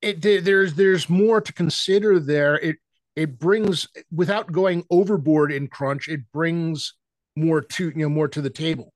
it, 0.05 0.45
there's 0.45 0.75
there's 0.75 1.09
more 1.09 1.40
to 1.40 1.53
consider 1.53 2.21
there. 2.21 2.57
It 2.57 2.77
it 3.17 3.38
brings 3.38 3.88
without 4.12 4.53
going 4.53 4.85
overboard 4.90 5.53
in 5.53 5.69
crunch. 5.69 6.09
It 6.09 6.21
brings 6.33 6.95
more 7.37 7.61
to 7.62 7.88
you 7.88 8.03
know 8.03 8.09
more 8.09 8.29
to 8.29 8.43
the 8.43 8.51
table. 8.51 8.93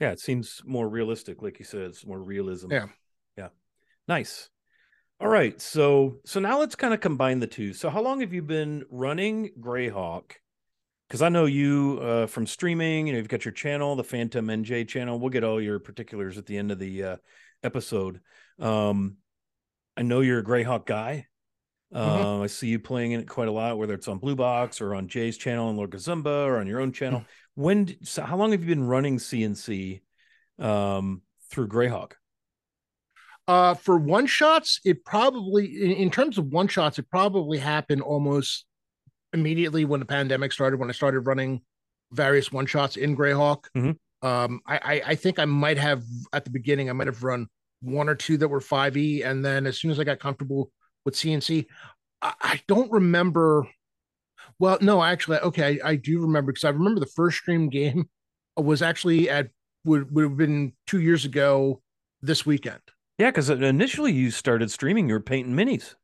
Yeah, 0.00 0.10
it 0.10 0.20
seems 0.20 0.60
more 0.64 0.88
realistic, 0.88 1.42
like 1.42 1.58
you 1.58 1.64
said. 1.64 1.82
It's 1.82 2.06
more 2.06 2.20
realism. 2.20 2.72
Yeah, 2.72 2.86
yeah, 3.36 3.48
nice. 4.06 4.48
All 5.20 5.28
right, 5.28 5.60
so 5.60 6.18
so 6.24 6.40
now 6.40 6.58
let's 6.60 6.76
kind 6.76 6.94
of 6.94 7.00
combine 7.00 7.40
the 7.40 7.46
two. 7.46 7.72
So, 7.72 7.90
how 7.90 8.02
long 8.02 8.20
have 8.20 8.32
you 8.32 8.42
been 8.42 8.84
running 8.90 9.50
Greyhawk? 9.60 10.32
Because 11.08 11.22
I 11.22 11.30
know 11.30 11.46
you 11.46 11.98
uh, 12.02 12.26
from 12.26 12.46
streaming. 12.46 13.06
You 13.06 13.14
know, 13.14 13.18
you've 13.18 13.28
got 13.28 13.44
your 13.44 13.52
channel, 13.52 13.96
the 13.96 14.04
Phantom 14.04 14.46
NJ 14.46 14.86
channel. 14.86 15.18
We'll 15.18 15.30
get 15.30 15.44
all 15.44 15.60
your 15.60 15.78
particulars 15.78 16.36
at 16.36 16.46
the 16.46 16.58
end 16.58 16.70
of 16.70 16.78
the 16.78 17.02
uh, 17.02 17.16
episode. 17.62 18.20
Um, 18.58 19.16
I 19.96 20.02
know 20.02 20.20
you're 20.20 20.40
a 20.40 20.44
Greyhawk 20.44 20.84
guy. 20.86 21.26
Mm-hmm. 21.94 22.26
Uh, 22.26 22.42
I 22.42 22.46
see 22.48 22.68
you 22.68 22.78
playing 22.78 23.12
in 23.12 23.20
it 23.20 23.28
quite 23.28 23.48
a 23.48 23.52
lot, 23.52 23.78
whether 23.78 23.94
it's 23.94 24.08
on 24.08 24.18
Blue 24.18 24.36
Box 24.36 24.82
or 24.82 24.94
on 24.94 25.08
Jay's 25.08 25.38
channel 25.38 25.68
and 25.68 25.78
Lord 25.78 25.90
Gazumba 25.90 26.46
or 26.46 26.58
on 26.58 26.66
your 26.66 26.80
own 26.80 26.92
channel. 26.92 27.20
Mm-hmm. 27.20 27.62
When? 27.62 28.04
So 28.04 28.22
how 28.22 28.36
long 28.36 28.52
have 28.52 28.60
you 28.60 28.68
been 28.68 28.84
running 28.84 29.16
CNC 29.16 30.02
um, 30.58 31.22
through 31.50 31.68
Greyhawk? 31.68 32.12
Uh, 33.48 33.72
for 33.72 33.96
one 33.96 34.26
shots, 34.26 34.78
it 34.84 35.06
probably, 35.06 35.64
in, 35.82 35.92
in 35.92 36.10
terms 36.10 36.36
of 36.36 36.48
one 36.48 36.68
shots, 36.68 36.98
it 36.98 37.08
probably 37.10 37.56
happened 37.56 38.02
almost 38.02 38.66
immediately 39.32 39.84
when 39.84 40.00
the 40.00 40.06
pandemic 40.06 40.52
started. 40.52 40.80
When 40.80 40.88
I 40.88 40.92
started 40.92 41.20
running 41.20 41.62
various 42.12 42.50
one 42.52 42.66
shots 42.66 42.96
in 42.96 43.16
Greyhawk, 43.16 43.64
mm-hmm. 43.76 44.26
um, 44.26 44.60
I, 44.66 44.76
I, 44.76 45.02
I 45.08 45.14
think 45.14 45.38
I 45.38 45.44
might 45.44 45.78
have 45.78 46.02
at 46.32 46.44
the 46.44 46.50
beginning 46.50 46.90
I 46.90 46.92
might 46.92 47.06
have 47.06 47.22
run 47.22 47.48
one 47.80 48.08
or 48.08 48.14
two 48.14 48.36
that 48.38 48.48
were 48.48 48.60
5e 48.60 49.24
and 49.24 49.44
then 49.44 49.66
as 49.66 49.78
soon 49.78 49.90
as 49.90 50.00
i 50.00 50.04
got 50.04 50.18
comfortable 50.18 50.70
with 51.04 51.14
cnc 51.14 51.66
i, 52.22 52.34
I 52.40 52.60
don't 52.66 52.90
remember 52.90 53.68
well 54.58 54.78
no 54.80 55.02
actually 55.02 55.38
okay 55.38 55.80
i, 55.82 55.90
I 55.90 55.96
do 55.96 56.20
remember 56.20 56.52
because 56.52 56.64
i 56.64 56.70
remember 56.70 57.00
the 57.00 57.06
first 57.06 57.38
stream 57.38 57.68
game 57.68 58.08
was 58.56 58.82
actually 58.82 59.30
at 59.30 59.48
would, 59.84 60.12
would 60.12 60.24
have 60.24 60.36
been 60.36 60.72
two 60.86 61.00
years 61.00 61.24
ago 61.24 61.80
this 62.20 62.44
weekend 62.44 62.80
yeah 63.18 63.30
because 63.30 63.48
initially 63.48 64.12
you 64.12 64.30
started 64.30 64.70
streaming 64.70 65.08
you 65.08 65.14
were 65.14 65.20
painting 65.20 65.54
minis 65.54 65.94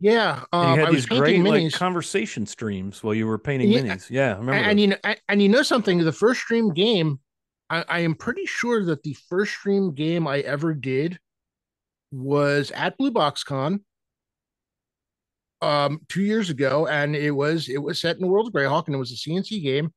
yeah, 0.00 0.42
um, 0.52 0.78
you 0.78 0.84
had 0.84 0.94
these 0.94 1.06
great 1.06 1.40
minis. 1.40 1.64
like 1.64 1.72
conversation 1.72 2.46
streams 2.46 3.02
while 3.02 3.14
you 3.14 3.26
were 3.26 3.38
painting 3.38 3.70
yeah, 3.70 3.80
minis. 3.80 4.10
Yeah, 4.10 4.34
I 4.34 4.38
remember. 4.38 4.52
And, 4.52 4.66
and 4.66 4.80
you 4.80 4.86
know, 4.88 5.14
and 5.28 5.42
you 5.42 5.48
know 5.48 5.62
something. 5.62 5.98
The 5.98 6.12
first 6.12 6.40
stream 6.40 6.72
game 6.72 7.20
I, 7.70 7.84
I 7.88 7.98
am 8.00 8.14
pretty 8.14 8.46
sure 8.46 8.84
that 8.84 9.02
the 9.02 9.16
first 9.28 9.52
stream 9.52 9.94
game 9.94 10.26
I 10.26 10.40
ever 10.40 10.74
did 10.74 11.18
was 12.12 12.70
at 12.72 12.96
Blue 12.96 13.10
Box 13.10 13.42
Con 13.42 13.80
um 15.62 16.00
two 16.08 16.22
years 16.22 16.50
ago 16.50 16.86
and 16.88 17.16
it 17.16 17.30
was 17.30 17.68
it 17.68 17.78
was 17.78 18.00
set 18.00 18.16
in 18.16 18.22
the 18.22 18.26
world 18.26 18.48
of 18.48 18.52
greyhawk 18.52 18.86
and 18.86 18.94
it 18.94 18.98
was 18.98 19.12
a 19.12 19.14
cnc 19.14 19.62
game 19.62 19.94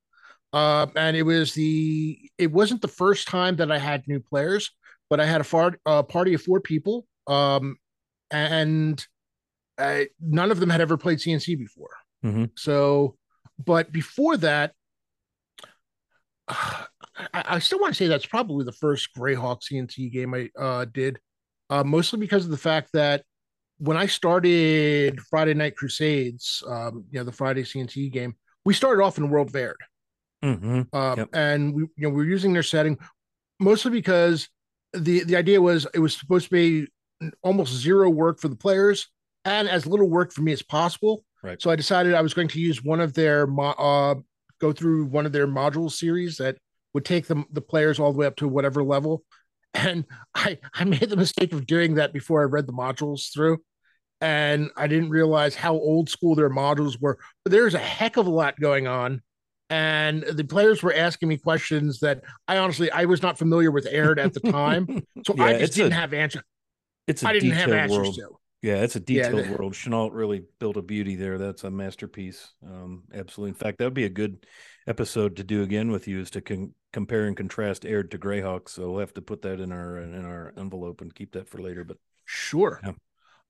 uh, 0.53 0.85
and 0.95 1.17
it 1.17 1.23
was 1.23 1.53
the 1.53 2.17
it 2.37 2.51
wasn't 2.51 2.79
the 2.79 2.87
first 2.87 3.27
time 3.27 3.55
that 3.55 3.71
i 3.71 3.77
had 3.77 4.07
new 4.07 4.19
players 4.19 4.71
but 5.09 5.19
i 5.19 5.25
had 5.25 5.41
a 5.41 5.43
far, 5.43 5.75
uh, 5.85 6.03
party 6.03 6.35
of 6.35 6.41
four 6.41 6.61
people 6.61 7.05
um 7.25 7.75
and 8.31 9.05
uh, 9.77 10.01
none 10.19 10.51
of 10.51 10.59
them 10.59 10.69
had 10.69 10.81
ever 10.81 10.97
played 10.97 11.19
cnc 11.19 11.57
before 11.57 11.95
mm-hmm. 12.23 12.45
so 12.55 13.15
but 13.63 13.91
before 13.91 14.37
that 14.37 14.73
uh, 16.47 16.83
I, 17.33 17.43
I 17.45 17.59
still 17.59 17.79
want 17.79 17.93
to 17.93 17.97
say 17.97 18.07
that's 18.07 18.25
probably 18.25 18.63
the 18.63 18.71
first 18.71 19.09
Greyhawk 19.17 19.61
CNC 19.61 20.11
game 20.11 20.33
I 20.33 20.49
uh, 20.57 20.85
did, 20.85 21.19
uh, 21.69 21.83
mostly 21.83 22.19
because 22.19 22.45
of 22.45 22.51
the 22.51 22.57
fact 22.57 22.89
that 22.93 23.23
when 23.79 23.97
I 23.97 24.05
started 24.07 25.19
Friday 25.21 25.53
Night 25.53 25.75
Crusades, 25.75 26.63
um, 26.67 27.05
you 27.11 27.19
know, 27.19 27.23
the 27.23 27.31
Friday 27.31 27.63
CNC 27.63 28.11
game, 28.11 28.35
we 28.65 28.73
started 28.73 29.03
off 29.03 29.17
in 29.17 29.29
World 29.29 29.51
Verd. 29.51 29.77
Mm-hmm. 30.43 30.81
Uh, 30.93 31.15
yep. 31.17 31.29
And 31.33 31.73
we, 31.73 31.81
you 31.95 32.03
know, 32.03 32.09
we 32.09 32.15
were 32.17 32.29
using 32.29 32.53
their 32.53 32.63
setting 32.63 32.97
mostly 33.59 33.91
because 33.91 34.49
the 34.93 35.23
the 35.23 35.35
idea 35.35 35.59
was 35.59 35.87
it 35.93 35.99
was 35.99 36.15
supposed 36.15 36.45
to 36.45 36.51
be 36.51 36.87
almost 37.41 37.73
zero 37.73 38.09
work 38.09 38.39
for 38.39 38.47
the 38.47 38.55
players 38.55 39.09
and 39.47 39.69
as 39.69 39.87
little 39.87 40.09
work 40.09 40.33
for 40.33 40.41
me 40.41 40.51
as 40.51 40.61
possible. 40.61 41.23
Right. 41.41 41.61
So 41.61 41.71
I 41.71 41.75
decided 41.75 42.13
I 42.13 42.21
was 42.21 42.33
going 42.33 42.49
to 42.49 42.59
use 42.59 42.83
one 42.83 42.99
of 42.99 43.13
their 43.13 43.47
uh, 43.59 44.15
go 44.59 44.73
through 44.73 45.05
one 45.05 45.25
of 45.25 45.31
their 45.31 45.47
module 45.47 45.89
series 45.89 46.37
that 46.37 46.57
would 46.93 47.05
take 47.05 47.27
the, 47.27 47.43
the 47.51 47.61
players 47.61 47.99
all 47.99 48.11
the 48.11 48.17
way 48.17 48.25
up 48.25 48.35
to 48.37 48.47
whatever 48.47 48.83
level. 48.83 49.23
And 49.73 50.05
I, 50.33 50.57
I 50.73 50.85
made 50.85 51.07
the 51.07 51.17
mistake 51.17 51.53
of 51.53 51.67
doing 51.67 51.95
that 51.95 52.11
before 52.11 52.41
I 52.41 52.45
read 52.45 52.65
the 52.65 52.73
modules 52.73 53.31
through. 53.31 53.59
And 54.21 54.71
I 54.75 54.87
didn't 54.87 55.11
realize 55.11 55.53
how 55.53 55.73
old 55.73 56.09
school 56.09 56.33
their 56.33 56.49
modules 56.49 56.99
were. 56.99 57.19
But 57.43 57.51
there's 57.51 57.75
a 57.75 57.79
heck 57.79 58.17
of 58.17 58.25
a 58.25 58.31
lot 58.31 58.59
going 58.59 58.87
on. 58.87 59.21
And 59.69 60.23
the 60.23 60.45
players 60.45 60.81
were 60.81 60.95
asking 60.95 61.29
me 61.29 61.37
questions 61.37 61.99
that 61.99 62.23
I 62.47 62.57
honestly 62.57 62.89
I 62.89 63.05
was 63.05 63.21
not 63.21 63.37
familiar 63.37 63.69
with 63.69 63.85
Aihrde 63.85 64.17
at 64.17 64.33
the 64.33 64.39
time. 64.51 65.03
So 65.27 65.35
yeah, 65.35 65.43
I 65.43 65.59
just 65.59 65.75
didn't 65.75 65.91
a, 65.91 65.95
have 65.95 66.13
answers. 66.13 66.43
It's 67.05 67.21
a 67.21 67.27
I 67.27 67.33
didn't 67.33 67.51
have 67.51 67.69
answers 67.69 67.97
world. 67.99 68.15
to. 68.15 68.37
Yeah, 68.61 68.77
it's 68.77 68.95
a 68.95 68.99
detailed 68.99 69.45
yeah, 69.45 69.51
world. 69.51 69.75
Chenault 69.75 70.09
really 70.09 70.43
built 70.59 70.77
a 70.77 70.81
beauty 70.81 71.15
there. 71.15 71.37
That's 71.37 71.63
a 71.63 71.69
masterpiece. 71.69 72.53
Um, 72.65 73.03
absolutely. 73.13 73.49
In 73.49 73.55
fact, 73.55 73.77
that 73.77 73.85
would 73.85 73.93
be 73.93 74.05
a 74.05 74.09
good 74.09 74.45
episode 74.87 75.35
to 75.35 75.43
do 75.43 75.61
again 75.61 75.91
with 75.91 76.07
you 76.07 76.19
is 76.19 76.31
to 76.31 76.41
con- 76.41 76.73
compare 76.91 77.25
and 77.25 77.37
contrast 77.37 77.83
Aihrde 77.83 78.09
to 78.11 78.17
Greyhawk. 78.17 78.67
So 78.67 78.89
we'll 78.89 79.01
have 79.01 79.13
to 79.13 79.21
put 79.21 79.43
that 79.43 79.59
in 79.59 79.71
our 79.71 79.99
in 79.99 80.25
our 80.25 80.53
envelope 80.57 81.01
and 81.01 81.13
keep 81.13 81.33
that 81.33 81.47
for 81.47 81.59
later. 81.59 81.83
But 81.83 81.97
sure. 82.25 82.81
Yeah. 82.83 82.93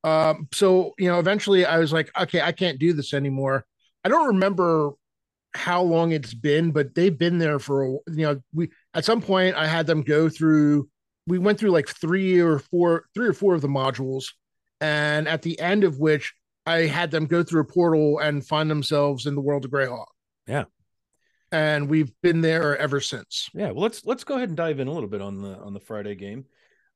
Um, 0.03 0.49
so 0.53 0.93
you 0.97 1.07
know, 1.07 1.19
eventually 1.19 1.65
I 1.65 1.79
was 1.79 1.93
like, 1.93 2.11
okay, 2.19 2.41
I 2.41 2.51
can't 2.51 2.79
do 2.79 2.91
this 2.91 3.13
anymore. 3.13 3.65
I 4.03 4.09
don't 4.09 4.27
remember 4.27 4.91
how 5.53 5.81
long 5.81 6.11
it's 6.11 6.33
been, 6.33 6.71
but 6.71 6.93
they've 6.95 7.17
been 7.17 7.37
there 7.37 7.59
for 7.59 7.85
a, 7.85 7.89
you 8.11 8.25
know, 8.25 8.41
we 8.53 8.69
at 8.93 9.05
some 9.05 9.21
point 9.21 9.55
I 9.55 9.67
had 9.67 9.87
them 9.87 10.01
go 10.01 10.27
through 10.27 10.89
we 11.27 11.37
went 11.37 11.59
through 11.59 11.71
like 11.71 11.87
three 11.87 12.39
or 12.39 12.59
four 12.59 13.05
three 13.13 13.27
or 13.27 13.33
four 13.33 13.55
of 13.55 13.61
the 13.61 13.67
modules 13.67 14.25
and 14.81 15.27
at 15.27 15.41
the 15.41 15.59
end 15.59 15.83
of 15.83 15.99
which 15.99 16.33
I 16.65 16.85
had 16.85 17.11
them 17.11 17.25
go 17.25 17.43
through 17.43 17.61
a 17.61 17.65
portal 17.65 18.19
and 18.19 18.45
find 18.45 18.69
themselves 18.69 19.25
in 19.25 19.35
the 19.35 19.41
world 19.41 19.65
of 19.65 19.71
Greyhawk. 19.71 20.07
Yeah. 20.47 20.65
And 21.51 21.89
we've 21.89 22.11
been 22.21 22.41
there 22.41 22.77
ever 22.77 22.99
since. 22.99 23.49
Yeah. 23.53 23.71
Well, 23.71 23.83
let's 23.83 24.05
let's 24.05 24.25
go 24.25 24.35
ahead 24.35 24.49
and 24.49 24.57
dive 24.57 24.79
in 24.79 24.87
a 24.87 24.91
little 24.91 25.09
bit 25.09 25.21
on 25.21 25.41
the 25.41 25.57
on 25.57 25.73
the 25.73 25.79
Friday 25.79 26.15
game. 26.15 26.45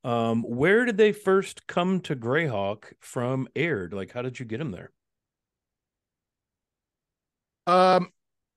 Um, 0.04 0.42
where 0.42 0.84
did 0.84 0.96
they 0.96 1.12
first 1.12 1.66
come 1.66 2.00
to 2.00 2.16
Greyhawk 2.16 2.92
from 3.00 3.48
Aihrde? 3.54 3.94
Like, 3.94 4.12
how 4.12 4.20
did 4.22 4.38
you 4.38 4.44
get 4.44 4.58
them 4.58 4.72
there? 4.72 4.90
Um, 7.66 8.10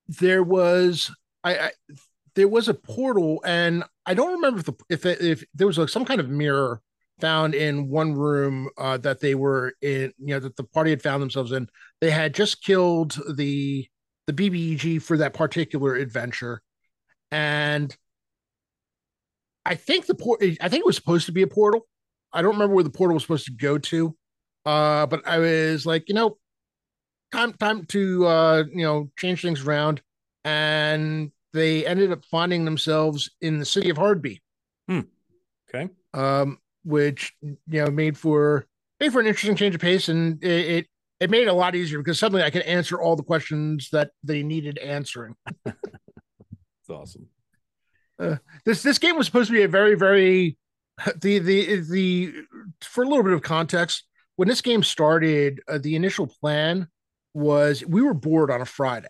there 0.07 0.43
was 0.43 1.11
I, 1.43 1.57
I 1.57 1.71
there 2.33 2.47
was 2.47 2.67
a 2.67 2.73
portal, 2.73 3.41
and 3.45 3.83
I 4.05 4.13
don't 4.13 4.33
remember 4.33 4.59
if 4.59 4.65
the 4.65 4.73
if 4.89 5.05
if 5.05 5.43
there 5.53 5.67
was 5.67 5.77
a, 5.77 5.87
some 5.87 6.03
kind 6.03 6.19
of 6.19 6.29
mirror 6.29 6.81
found 7.19 7.55
in 7.55 7.89
one 7.89 8.13
room 8.13 8.69
uh, 8.77 8.97
that 8.97 9.19
they 9.19 9.35
were 9.35 9.73
in, 9.81 10.13
you 10.19 10.33
know, 10.33 10.39
that 10.39 10.55
the 10.55 10.63
party 10.63 10.89
had 10.89 11.01
found 11.01 11.21
themselves 11.21 11.51
in. 11.51 11.67
They 12.01 12.11
had 12.11 12.33
just 12.33 12.63
killed 12.63 13.19
the 13.35 13.87
the 14.27 14.33
BBEG 14.33 15.01
for 15.01 15.17
that 15.17 15.33
particular 15.33 15.95
adventure, 15.95 16.61
and 17.31 17.95
I 19.65 19.75
think 19.75 20.05
the 20.05 20.15
port. 20.15 20.41
I 20.43 20.69
think 20.69 20.81
it 20.81 20.85
was 20.85 20.95
supposed 20.95 21.25
to 21.27 21.31
be 21.31 21.41
a 21.41 21.47
portal. 21.47 21.87
I 22.33 22.41
don't 22.41 22.53
remember 22.53 22.75
where 22.75 22.83
the 22.83 22.89
portal 22.89 23.13
was 23.13 23.23
supposed 23.23 23.45
to 23.45 23.53
go 23.53 23.77
to, 23.77 24.15
uh, 24.65 25.05
but 25.05 25.25
I 25.27 25.37
was 25.37 25.85
like, 25.85 26.09
you 26.09 26.15
know, 26.15 26.37
time 27.31 27.53
time 27.53 27.85
to 27.85 28.25
uh, 28.25 28.63
you 28.71 28.83
know 28.83 29.11
change 29.17 29.41
things 29.41 29.61
around, 29.61 30.01
and 30.43 31.31
they 31.53 31.85
ended 31.85 32.11
up 32.11 32.25
finding 32.25 32.65
themselves 32.65 33.29
in 33.41 33.59
the 33.59 33.65
city 33.65 33.89
of 33.89 33.97
Hardby. 33.97 34.41
Hmm. 34.87 35.01
Okay. 35.69 35.89
Um, 36.13 36.59
which 36.85 37.33
you 37.41 37.57
know 37.67 37.89
made 37.89 38.17
for 38.17 38.65
made 38.99 39.11
for 39.11 39.19
an 39.19 39.27
interesting 39.27 39.55
change 39.55 39.75
of 39.75 39.81
pace, 39.81 40.07
and 40.07 40.41
it, 40.43 40.49
it 40.49 40.87
it 41.19 41.29
made 41.29 41.43
it 41.43 41.47
a 41.47 41.53
lot 41.53 41.75
easier 41.75 41.97
because 41.99 42.19
suddenly 42.19 42.43
I 42.43 42.49
could 42.49 42.61
answer 42.61 43.01
all 43.01 43.15
the 43.15 43.23
questions 43.23 43.89
that 43.91 44.11
they 44.23 44.43
needed 44.43 44.77
answering. 44.77 45.35
It's 45.65 46.89
awesome. 46.89 47.27
Uh, 48.19 48.35
this 48.63 48.83
this 48.83 48.99
game 48.99 49.17
was 49.17 49.25
supposed 49.25 49.47
to 49.47 49.53
be 49.53 49.63
a 49.63 49.67
very 49.67 49.95
very 49.95 50.57
the 51.21 51.39
the 51.39 51.81
the 51.81 52.33
for 52.81 53.03
a 53.03 53.07
little 53.07 53.23
bit 53.23 53.33
of 53.33 53.41
context 53.41 54.03
when 54.35 54.47
this 54.47 54.61
game 54.61 54.83
started 54.83 55.61
uh, 55.67 55.77
the 55.77 55.95
initial 55.95 56.27
plan 56.27 56.87
was 57.33 57.83
we 57.85 58.01
were 58.01 58.13
bored 58.13 58.51
on 58.51 58.61
a 58.61 58.65
Friday 58.65 59.07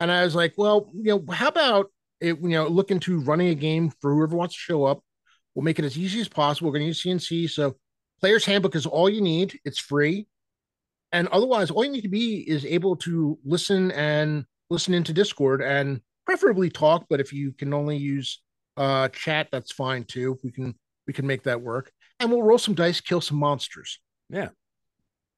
and 0.00 0.10
I 0.10 0.24
was 0.24 0.34
like 0.34 0.54
well 0.56 0.90
you 0.94 1.16
know 1.16 1.32
how 1.32 1.48
about 1.48 1.92
it 2.20 2.38
you 2.42 2.48
know 2.48 2.66
look 2.66 2.90
into 2.90 3.20
running 3.20 3.48
a 3.48 3.54
game 3.54 3.90
for 4.00 4.12
whoever 4.12 4.36
wants 4.36 4.54
to 4.54 4.60
show 4.60 4.84
up 4.84 5.02
We'll 5.54 5.64
make 5.64 5.78
it 5.78 5.84
as 5.84 5.98
easy 5.98 6.20
as 6.20 6.28
possible. 6.28 6.68
We're 6.68 6.78
going 6.78 6.82
to 6.82 6.86
use 6.88 7.02
CNC. 7.02 7.50
So, 7.50 7.76
Player's 8.20 8.44
Handbook 8.44 8.76
is 8.76 8.86
all 8.86 9.08
you 9.08 9.20
need. 9.20 9.58
It's 9.64 9.78
free. 9.78 10.26
And 11.12 11.26
otherwise, 11.28 11.70
all 11.70 11.84
you 11.84 11.90
need 11.90 12.02
to 12.02 12.08
be 12.08 12.48
is 12.48 12.64
able 12.64 12.96
to 12.96 13.38
listen 13.44 13.90
and 13.92 14.44
listen 14.68 14.94
into 14.94 15.12
Discord 15.12 15.62
and 15.62 16.00
preferably 16.26 16.70
talk. 16.70 17.06
But 17.08 17.20
if 17.20 17.32
you 17.32 17.52
can 17.52 17.74
only 17.74 17.96
use 17.96 18.40
uh, 18.76 19.08
chat, 19.08 19.48
that's 19.50 19.72
fine 19.72 20.04
too. 20.04 20.38
We 20.44 20.52
can 20.52 20.74
we 21.06 21.12
can 21.12 21.26
make 21.26 21.42
that 21.44 21.60
work. 21.60 21.90
And 22.20 22.30
we'll 22.30 22.42
roll 22.42 22.58
some 22.58 22.74
dice, 22.74 23.00
kill 23.00 23.20
some 23.20 23.38
monsters. 23.38 23.98
Yeah. 24.28 24.50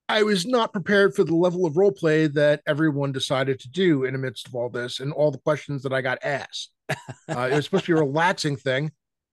I 0.09 0.25
was 0.25 0.45
not 0.45 0.73
prepared 0.73 1.15
for 1.15 1.25
the 1.25 1.35
level 1.35 1.65
of 1.65 1.77
role 1.77 1.93
play 1.93 2.27
that 2.27 2.61
everyone 2.67 3.13
decided 3.13 3.59
to 3.61 3.71
do 3.71 4.05
in 4.05 4.13
the 4.13 4.19
midst 4.19 4.47
of 4.47 4.55
all 4.55 4.69
this 4.69 5.01
and 5.01 5.13
all 5.13 5.31
the 5.31 5.39
questions 5.39 5.83
that 5.85 5.93
I 5.93 6.03
got 6.03 6.19
asked. 6.23 6.71
Uh, 7.29 7.49
it 7.51 7.55
was 7.55 7.65
supposed 7.65 7.87
to 7.87 7.95
be 7.95 7.99
a 7.99 8.03
relaxing 8.03 8.57
thing. 8.57 8.91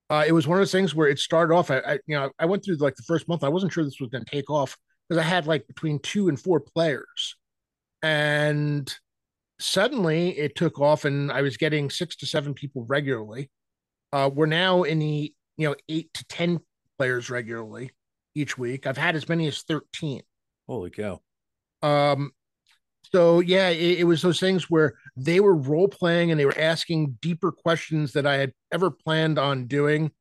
Uh, 0.09 0.23
it 0.27 0.31
was 0.31 0.47
one 0.47 0.57
of 0.57 0.61
those 0.61 0.71
things 0.71 0.95
where 0.95 1.07
it 1.07 1.19
started 1.19 1.53
off. 1.53 1.69
I, 1.69 1.79
I, 1.79 1.93
you 2.07 2.15
know, 2.15 2.31
I 2.39 2.45
went 2.45 2.65
through 2.65 2.77
like 2.77 2.95
the 2.95 3.03
first 3.03 3.27
month. 3.27 3.43
I 3.43 3.49
wasn't 3.49 3.71
sure 3.71 3.83
this 3.83 3.99
was 3.99 4.09
going 4.09 4.25
to 4.25 4.31
take 4.31 4.49
off 4.49 4.75
because 5.07 5.23
I 5.23 5.27
had 5.27 5.45
like 5.45 5.67
between 5.67 5.99
two 5.99 6.29
and 6.29 6.39
four 6.39 6.59
players, 6.59 7.35
and 8.01 8.91
suddenly 9.59 10.37
it 10.37 10.55
took 10.55 10.79
off, 10.79 11.05
and 11.05 11.31
I 11.31 11.41
was 11.41 11.57
getting 11.57 11.89
six 11.89 12.15
to 12.17 12.25
seven 12.25 12.53
people 12.53 12.85
regularly. 12.87 13.51
Uh, 14.11 14.29
we're 14.33 14.47
now 14.47 14.83
in 14.83 14.99
the 14.99 15.33
you 15.57 15.69
know 15.69 15.75
eight 15.87 16.11
to 16.15 16.25
ten 16.25 16.59
players 16.97 17.29
regularly 17.29 17.91
each 18.33 18.57
week. 18.57 18.87
I've 18.87 18.97
had 18.97 19.15
as 19.15 19.29
many 19.29 19.47
as 19.47 19.61
thirteen. 19.61 20.21
Holy 20.67 20.89
cow! 20.89 21.21
Um, 21.83 22.31
so 23.03 23.39
yeah, 23.39 23.69
it, 23.69 23.99
it, 23.99 24.03
was 24.03 24.21
those 24.21 24.39
things 24.39 24.69
where 24.69 24.93
they 25.17 25.39
were 25.39 25.55
role 25.55 25.87
playing 25.87 26.31
and 26.31 26.39
they 26.39 26.45
were 26.45 26.57
asking 26.57 27.17
deeper 27.21 27.51
questions 27.51 28.13
that 28.13 28.27
I 28.27 28.35
had 28.35 28.53
ever 28.71 28.91
planned 28.91 29.39
on 29.39 29.65
doing. 29.65 30.11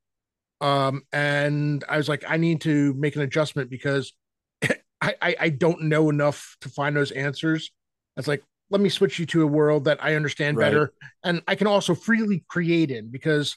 Um, 0.60 1.02
and 1.12 1.84
I 1.88 1.98
was 1.98 2.08
like, 2.08 2.24
I 2.26 2.36
need 2.36 2.62
to 2.62 2.94
make 2.94 3.14
an 3.16 3.22
adjustment 3.22 3.70
because 3.70 4.12
I, 5.00 5.14
I, 5.20 5.36
I 5.40 5.48
don't 5.50 5.82
know 5.82 6.08
enough 6.08 6.56
to 6.62 6.68
find 6.68 6.96
those 6.96 7.10
answers. 7.10 7.70
It's 8.16 8.28
like, 8.28 8.42
let 8.70 8.80
me 8.80 8.88
switch 8.88 9.18
you 9.18 9.26
to 9.26 9.42
a 9.42 9.46
world 9.46 9.84
that 9.84 10.02
I 10.02 10.14
understand 10.14 10.56
right. 10.56 10.66
better, 10.66 10.92
and 11.24 11.42
I 11.48 11.54
can 11.54 11.66
also 11.66 11.94
freely 11.94 12.44
create 12.48 12.90
in 12.90 13.10
because 13.10 13.56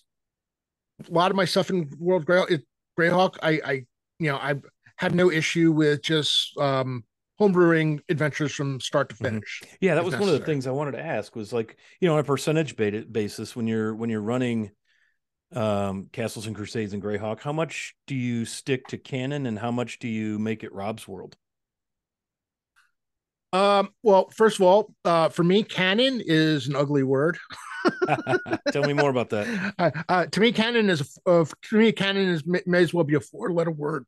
a 1.06 1.12
lot 1.12 1.32
of 1.32 1.36
my 1.36 1.44
stuff 1.44 1.70
in 1.70 1.90
World 2.00 2.26
Grey, 2.26 2.44
Greyhawk, 2.98 3.38
I, 3.44 3.60
I, 3.66 3.72
you 4.20 4.32
know, 4.32 4.38
I 4.38 4.56
have 4.98 5.14
no 5.14 5.30
issue 5.30 5.72
with 5.72 6.02
just 6.02 6.56
um 6.58 7.04
homebrewing 7.42 8.00
adventures 8.10 8.54
from 8.54 8.80
start 8.80 9.10
to 9.10 9.16
mm-hmm. 9.16 9.26
finish. 9.26 9.62
Mm-hmm. 9.64 9.76
Yeah, 9.82 9.96
that 9.96 10.04
was 10.04 10.14
necessary. 10.14 10.32
one 10.32 10.36
of 10.36 10.40
the 10.42 10.46
things 10.46 10.68
I 10.68 10.72
wanted 10.72 10.92
to 10.92 11.06
ask 11.06 11.36
was 11.36 11.52
like, 11.52 11.78
you 12.00 12.08
know, 12.08 12.14
on 12.14 12.20
a 12.20 12.24
percentage 12.24 12.76
basis 12.76 13.56
when 13.56 13.68
you're 13.68 13.96
when 13.96 14.10
you're 14.10 14.22
running 14.22 14.72
um 15.54 16.08
Castles 16.14 16.48
and 16.48 16.56
Crusades 16.56 16.94
and 16.94 17.02
Greyhawk, 17.02 17.42
how 17.42 17.52
much 17.52 17.96
do 18.08 18.16
you 18.16 18.46
stick 18.46 18.88
to 18.88 18.98
canon 18.98 19.46
and 19.46 19.58
how 19.58 19.72
much 19.72 20.00
do 20.00 20.08
you 20.08 20.40
make 20.40 20.64
it 20.64 20.74
Rob's 20.74 21.08
world? 21.08 21.36
Um, 23.54 23.90
well, 24.02 24.30
first 24.30 24.60
of 24.60 24.66
all, 24.66 24.94
uh, 25.04 25.28
for 25.28 25.44
me, 25.44 25.64
canon 25.64 26.22
is 26.24 26.68
an 26.68 26.76
ugly 26.76 27.04
word. 27.04 27.38
Tell 28.72 28.84
me 28.84 28.94
more 28.94 29.10
about 29.10 29.30
that. 29.32 29.74
Uh, 29.80 29.92
uh, 30.08 30.26
to 30.28 30.40
me, 30.40 30.52
canon 30.52 30.90
is 30.90 31.18
uh, 31.26 31.44
to 31.64 31.76
me, 31.76 31.92
canon 31.92 32.30
is 32.30 32.46
may, 32.46 32.62
may 32.66 32.82
as 32.82 32.94
well 32.94 33.04
be 33.04 33.16
a 33.16 33.20
four-letter 33.20 33.72
word. 33.72 34.06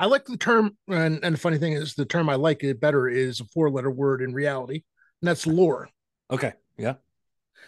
I 0.00 0.06
like 0.06 0.24
the 0.24 0.36
term, 0.36 0.76
and, 0.88 1.20
and 1.22 1.34
the 1.34 1.40
funny 1.40 1.58
thing 1.58 1.72
is, 1.72 1.94
the 1.94 2.04
term 2.04 2.28
I 2.28 2.34
like 2.34 2.62
it 2.64 2.80
better 2.80 3.08
is 3.08 3.40
a 3.40 3.44
four 3.44 3.70
letter 3.70 3.90
word 3.90 4.22
in 4.22 4.32
reality, 4.32 4.82
and 5.20 5.28
that's 5.28 5.46
lore. 5.46 5.88
Okay. 6.30 6.52
Yeah. 6.76 6.94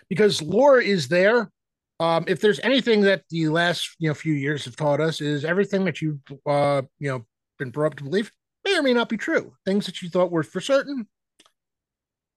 Because 0.08 0.42
lore 0.42 0.80
is 0.80 1.08
there. 1.08 1.50
Um, 1.98 2.24
if 2.28 2.40
there's 2.40 2.60
anything 2.60 3.02
that 3.02 3.22
the 3.30 3.48
last 3.48 3.96
you 3.98 4.08
know 4.08 4.14
few 4.14 4.34
years 4.34 4.66
have 4.66 4.76
taught 4.76 5.00
us 5.00 5.20
is 5.20 5.44
everything 5.44 5.84
that 5.86 6.02
you've 6.02 6.20
uh, 6.44 6.82
you 6.98 7.08
know 7.08 7.24
been 7.58 7.70
brought 7.70 7.92
up 7.92 7.98
to 7.98 8.04
believe 8.04 8.30
may 8.64 8.76
or 8.76 8.82
may 8.82 8.92
not 8.92 9.08
be 9.08 9.16
true. 9.16 9.54
Things 9.64 9.86
that 9.86 10.02
you 10.02 10.10
thought 10.10 10.30
were 10.30 10.42
for 10.42 10.60
certain 10.60 11.06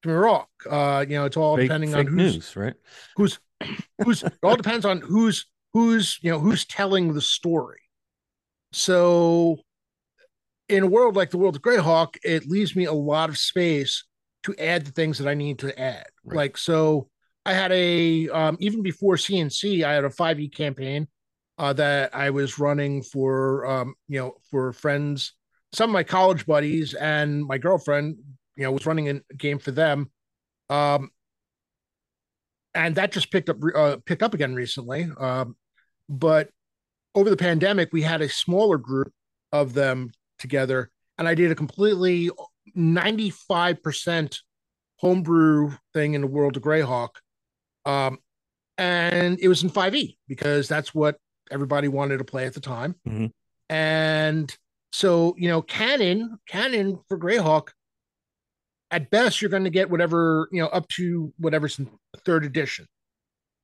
to 0.02 0.08
be 0.08 0.14
wrong. 0.14 0.46
Uh, 0.70 1.06
you 1.08 1.16
know, 1.16 1.26
it's 1.26 1.36
all 1.36 1.58
fake, 1.58 1.68
depending 1.68 1.94
on 1.94 2.08
who's 2.08 2.36
news, 2.36 2.56
right? 2.56 2.76
Who's 3.18 3.40
who's 4.04 4.24
it 4.24 4.34
all 4.44 4.56
depends 4.56 4.86
on 4.86 5.02
who's 5.02 5.46
who's 5.74 6.20
you 6.22 6.32
know 6.32 6.40
who's 6.40 6.66
telling 6.66 7.14
the 7.14 7.22
story. 7.22 7.82
So 8.72 9.60
in 10.70 10.84
a 10.84 10.88
world 10.88 11.16
like 11.16 11.32
the 11.32 11.38
world 11.38 11.56
of 11.56 11.62
Greyhawk, 11.62 12.16
it 12.24 12.48
leaves 12.48 12.76
me 12.76 12.86
a 12.86 12.94
lot 12.94 13.30
of 13.30 13.38
space 13.38 14.06
to 14.44 14.56
add 14.58 14.86
the 14.86 14.92
things 14.92 15.18
that 15.18 15.28
I 15.28 15.34
need 15.34 15.60
to 15.60 15.78
add. 15.78 16.06
Right. 16.24 16.36
Like 16.38 16.58
so, 16.58 17.10
I 17.46 17.54
had 17.54 17.72
a 17.72 18.30
um, 18.30 18.58
even 18.60 18.84
before 18.84 19.16
CNC, 19.16 19.84
I 19.84 19.94
had 19.94 20.06
a 20.06 20.10
5e 20.10 20.54
campaign 20.54 21.08
uh, 21.58 21.74
that 21.74 22.16
I 22.16 22.30
was 22.30 22.60
running 22.60 23.02
for 23.02 23.66
um, 23.66 23.96
you 24.08 24.20
know 24.20 24.36
for 24.50 24.72
friends, 24.72 25.34
some 25.74 25.90
of 25.90 25.94
my 25.94 26.04
college 26.04 26.46
buddies, 26.46 26.94
and 26.94 27.46
my 27.46 27.58
girlfriend. 27.58 28.18
You 28.56 28.66
know, 28.66 28.74
was 28.74 28.86
running 28.86 29.08
a 29.08 29.22
game 29.38 29.58
for 29.58 29.72
them, 29.72 30.12
um, 30.70 31.12
and 32.76 32.96
that 32.96 33.14
just 33.14 33.32
picked 33.32 33.50
up 33.50 33.58
uh, 33.74 33.98
picked 34.06 34.22
up 34.22 34.34
again 34.34 34.54
recently. 34.54 35.10
Um, 35.18 35.56
but 36.10 36.50
over 37.16 37.30
the 37.30 37.38
pandemic, 37.38 37.94
we 37.94 38.02
had 38.02 38.22
a 38.22 38.28
smaller 38.28 38.78
group 38.78 39.14
of 39.54 39.74
them 39.74 40.12
together 40.40 40.90
and 41.20 41.28
I 41.28 41.36
did 41.36 41.52
a 41.52 41.56
completely 41.56 42.32
95% 42.76 44.40
homebrew 44.96 45.72
thing 45.94 46.14
in 46.14 46.22
the 46.22 46.28
world 46.28 46.56
of 46.56 46.64
Greyhawk. 46.64 47.10
Um, 47.86 48.20
and 48.78 49.38
it 49.42 49.50
was 49.50 49.62
in 49.62 49.70
5e 49.70 50.16
because 50.30 50.70
that's 50.70 50.96
what 50.96 51.18
everybody 51.52 51.90
wanted 51.90 52.20
to 52.20 52.24
play 52.24 52.46
at 52.46 52.54
the 52.54 52.62
time. 52.62 52.96
Mm-hmm. 53.08 53.26
And 53.70 54.58
so, 54.94 55.36
you 55.38 55.50
know, 55.50 55.62
canon, 55.62 56.40
canon 56.48 57.00
for 57.10 57.20
Greyhawk, 57.20 57.70
at 58.90 59.10
best, 59.10 59.42
you're 59.42 59.52
going 59.52 59.66
to 59.66 59.70
get 59.70 59.90
whatever, 59.90 60.48
you 60.54 60.62
know, 60.62 60.68
up 60.70 60.88
to 60.90 61.34
whatever's 61.38 61.78
in 61.80 61.90
third 62.26 62.46
edition. 62.46 62.88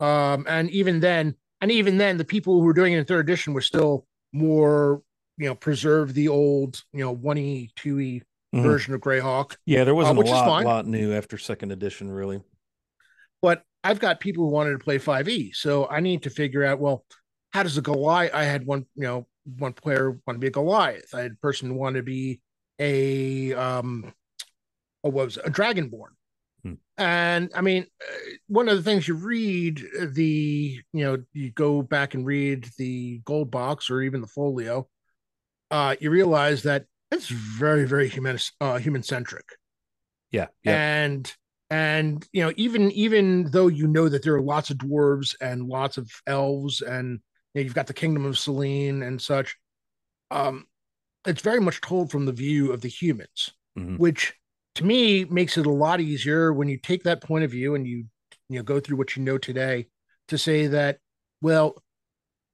Um, 0.01 0.45
and 0.47 0.69
even 0.71 0.99
then, 0.99 1.35
and 1.61 1.71
even 1.71 1.97
then, 1.97 2.17
the 2.17 2.25
people 2.25 2.59
who 2.59 2.65
were 2.65 2.73
doing 2.73 2.93
it 2.93 2.99
in 2.99 3.05
third 3.05 3.21
edition 3.21 3.53
were 3.53 3.61
still 3.61 4.05
more 4.33 5.01
you 5.37 5.47
know 5.47 5.55
preserve 5.55 6.13
the 6.13 6.27
old 6.27 6.83
you 6.93 7.01
know 7.01 7.11
one 7.11 7.37
e 7.37 7.71
two 7.75 7.99
e 7.99 8.21
mm-hmm. 8.53 8.63
version 8.63 8.93
of 8.93 9.01
Greyhawk. 9.01 9.55
Yeah, 9.65 9.83
there 9.83 9.95
wasn't 9.95 10.19
uh, 10.19 10.23
a 10.23 10.25
lot, 10.25 10.63
lot 10.63 10.87
new 10.87 11.13
after 11.13 11.37
second 11.37 11.71
edition, 11.71 12.11
really. 12.11 12.41
But 13.41 13.63
I've 13.83 13.99
got 13.99 14.19
people 14.19 14.45
who 14.45 14.51
wanted 14.51 14.71
to 14.71 14.83
play 14.83 14.97
five 14.97 15.29
e, 15.29 15.51
so 15.51 15.87
I 15.87 15.99
need 15.99 16.23
to 16.23 16.29
figure 16.29 16.63
out 16.63 16.79
well, 16.79 17.05
how 17.51 17.63
does 17.63 17.77
a 17.77 17.81
Goliath? 17.81 18.33
I 18.33 18.43
had 18.43 18.65
one, 18.65 18.85
you 18.95 19.03
know, 19.03 19.27
one 19.57 19.73
player 19.73 20.11
want 20.25 20.35
to 20.35 20.39
be 20.39 20.47
a 20.47 20.51
Goliath. 20.51 21.13
I 21.13 21.21
had 21.21 21.31
a 21.33 21.41
person 21.41 21.75
want 21.75 21.95
to 21.95 22.03
be 22.03 22.41
a 22.79 23.53
um, 23.53 24.13
what 25.01 25.13
was 25.13 25.37
it? 25.37 25.45
a 25.45 25.51
Dragonborn. 25.51 26.13
Hmm. 26.63 26.73
And 26.97 27.51
I 27.55 27.61
mean, 27.61 27.85
uh, 28.01 28.31
one 28.47 28.67
of 28.67 28.75
the 28.75 28.83
things 28.83 29.07
you 29.07 29.15
read 29.15 29.81
the, 30.13 30.79
you 30.93 31.05
know, 31.05 31.23
you 31.33 31.51
go 31.51 31.81
back 31.81 32.15
and 32.15 32.25
read 32.25 32.67
the 32.77 33.19
gold 33.23 33.51
box 33.51 33.89
or 33.89 34.01
even 34.01 34.21
the 34.21 34.27
folio, 34.27 34.87
uh, 35.71 35.95
you 35.99 36.09
realize 36.09 36.63
that 36.63 36.85
it's 37.11 37.27
very, 37.27 37.85
very 37.85 38.07
human, 38.07 38.37
uh, 38.61 38.77
human 38.77 39.03
centric. 39.03 39.45
Yeah, 40.31 40.47
yeah. 40.63 41.03
And 41.03 41.33
and 41.69 42.27
you 42.33 42.43
know, 42.43 42.53
even 42.57 42.91
even 42.91 43.49
though 43.51 43.67
you 43.67 43.87
know 43.87 44.09
that 44.09 44.23
there 44.23 44.35
are 44.35 44.41
lots 44.41 44.69
of 44.69 44.77
dwarves 44.77 45.35
and 45.41 45.67
lots 45.67 45.97
of 45.97 46.09
elves, 46.27 46.81
and 46.81 47.19
you 47.53 47.61
know, 47.61 47.63
you've 47.63 47.75
got 47.75 47.87
the 47.87 47.93
kingdom 47.93 48.25
of 48.25 48.35
Celene 48.35 49.05
and 49.05 49.21
such, 49.21 49.55
um, 50.31 50.65
it's 51.25 51.41
very 51.41 51.59
much 51.59 51.81
told 51.81 52.11
from 52.11 52.25
the 52.25 52.31
view 52.31 52.71
of 52.71 52.81
the 52.81 52.89
humans, 52.89 53.51
mm-hmm. 53.77 53.97
which 53.97 54.33
to 54.75 54.85
me 54.85 55.25
makes 55.25 55.57
it 55.57 55.65
a 55.65 55.71
lot 55.71 56.01
easier 56.01 56.53
when 56.53 56.67
you 56.67 56.77
take 56.77 57.03
that 57.03 57.23
point 57.23 57.43
of 57.43 57.51
view 57.51 57.75
and 57.75 57.87
you 57.87 58.05
you 58.49 58.57
know 58.57 58.63
go 58.63 58.79
through 58.79 58.97
what 58.97 59.15
you 59.15 59.23
know 59.23 59.37
today 59.37 59.87
to 60.27 60.37
say 60.37 60.67
that 60.67 60.99
well 61.41 61.75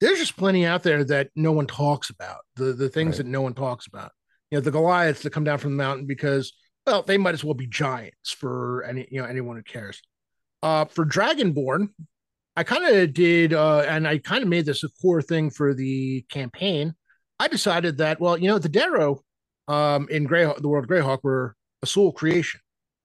there's 0.01 0.19
just 0.19 0.35
plenty 0.35 0.65
out 0.65 0.83
there 0.83 1.03
that 1.03 1.29
no 1.35 1.51
one 1.51 1.67
talks 1.67 2.09
about. 2.09 2.39
The 2.61 2.73
the 2.73 2.89
things 2.89 3.17
right. 3.17 3.25
that 3.25 3.27
no 3.27 3.41
one 3.41 3.53
talks 3.53 3.87
about. 3.87 4.11
You 4.49 4.57
know, 4.57 4.61
the 4.61 4.71
Goliaths 4.71 5.23
that 5.23 5.31
come 5.31 5.43
down 5.43 5.57
from 5.57 5.71
the 5.71 5.83
mountain 5.83 6.05
because 6.05 6.53
well, 6.85 7.03
they 7.03 7.17
might 7.17 7.33
as 7.33 7.43
well 7.43 7.53
be 7.53 7.67
giants 7.67 8.31
for 8.31 8.83
any 8.83 9.07
you 9.09 9.21
know 9.21 9.27
anyone 9.27 9.57
who 9.57 9.63
cares. 9.63 10.01
Uh, 10.63 10.85
for 10.85 11.05
Dragonborn, 11.05 11.89
I 12.55 12.63
kind 12.63 12.85
of 12.85 13.13
did, 13.13 13.53
uh, 13.53 13.79
and 13.79 14.07
I 14.07 14.19
kind 14.19 14.43
of 14.43 14.49
made 14.49 14.65
this 14.65 14.83
a 14.83 14.89
core 15.01 15.21
thing 15.21 15.49
for 15.49 15.73
the 15.73 16.21
campaign. 16.29 16.93
I 17.39 17.47
decided 17.47 17.97
that 17.97 18.19
well, 18.19 18.37
you 18.37 18.47
know, 18.47 18.59
the 18.59 18.69
Derro 18.69 19.19
um, 19.67 20.07
in 20.09 20.27
Greyhawk, 20.27 20.61
the 20.61 20.67
world 20.67 20.85
of 20.85 20.89
Greyhawk, 20.89 21.23
were 21.23 21.55
a 21.81 21.85
Suel 21.85 22.13
creation. 22.13 22.59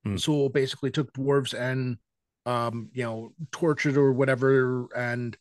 Mm. 0.07 0.15
Suel 0.15 0.53
basically 0.53 0.91
took 0.91 1.13
dwarves 1.13 1.55
and 1.59 1.97
um, 2.45 2.91
you 2.93 3.03
know 3.03 3.33
tortured 3.53 3.97
or 3.97 4.13
whatever, 4.13 4.89
and 4.95 5.37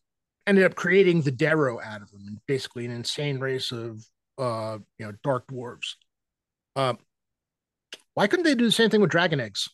ended 0.47 0.63
up 0.63 0.75
creating 0.75 1.21
the 1.21 1.31
Derro 1.31 1.83
out 1.83 2.01
of 2.01 2.11
them, 2.11 2.39
basically 2.47 2.85
an 2.85 2.91
insane 2.91 3.39
race 3.39 3.71
of 3.71 4.03
uh, 4.37 4.77
you 4.97 5.05
know 5.05 5.13
dark 5.23 5.47
dwarves. 5.47 5.95
Uh, 6.75 6.93
why 8.13 8.27
couldn't 8.27 8.45
they 8.45 8.55
do 8.55 8.65
the 8.65 8.71
same 8.71 8.89
thing 8.89 9.01
with 9.01 9.11
dragon 9.11 9.39
eggs? 9.39 9.69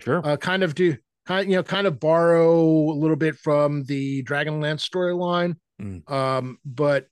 Sure. 0.00 0.26
Uh, 0.26 0.36
kind 0.36 0.62
of 0.62 0.74
do 0.74 0.96
kind 1.26 1.48
you 1.50 1.56
know 1.56 1.62
kind 1.62 1.86
of 1.86 2.00
borrow 2.00 2.60
a 2.60 2.96
little 2.96 3.16
bit 3.16 3.36
from 3.36 3.84
the 3.84 4.22
Dragonlance 4.24 4.88
storyline. 4.88 5.56
Mm. 5.80 6.08
Um, 6.10 6.58
but 6.64 7.08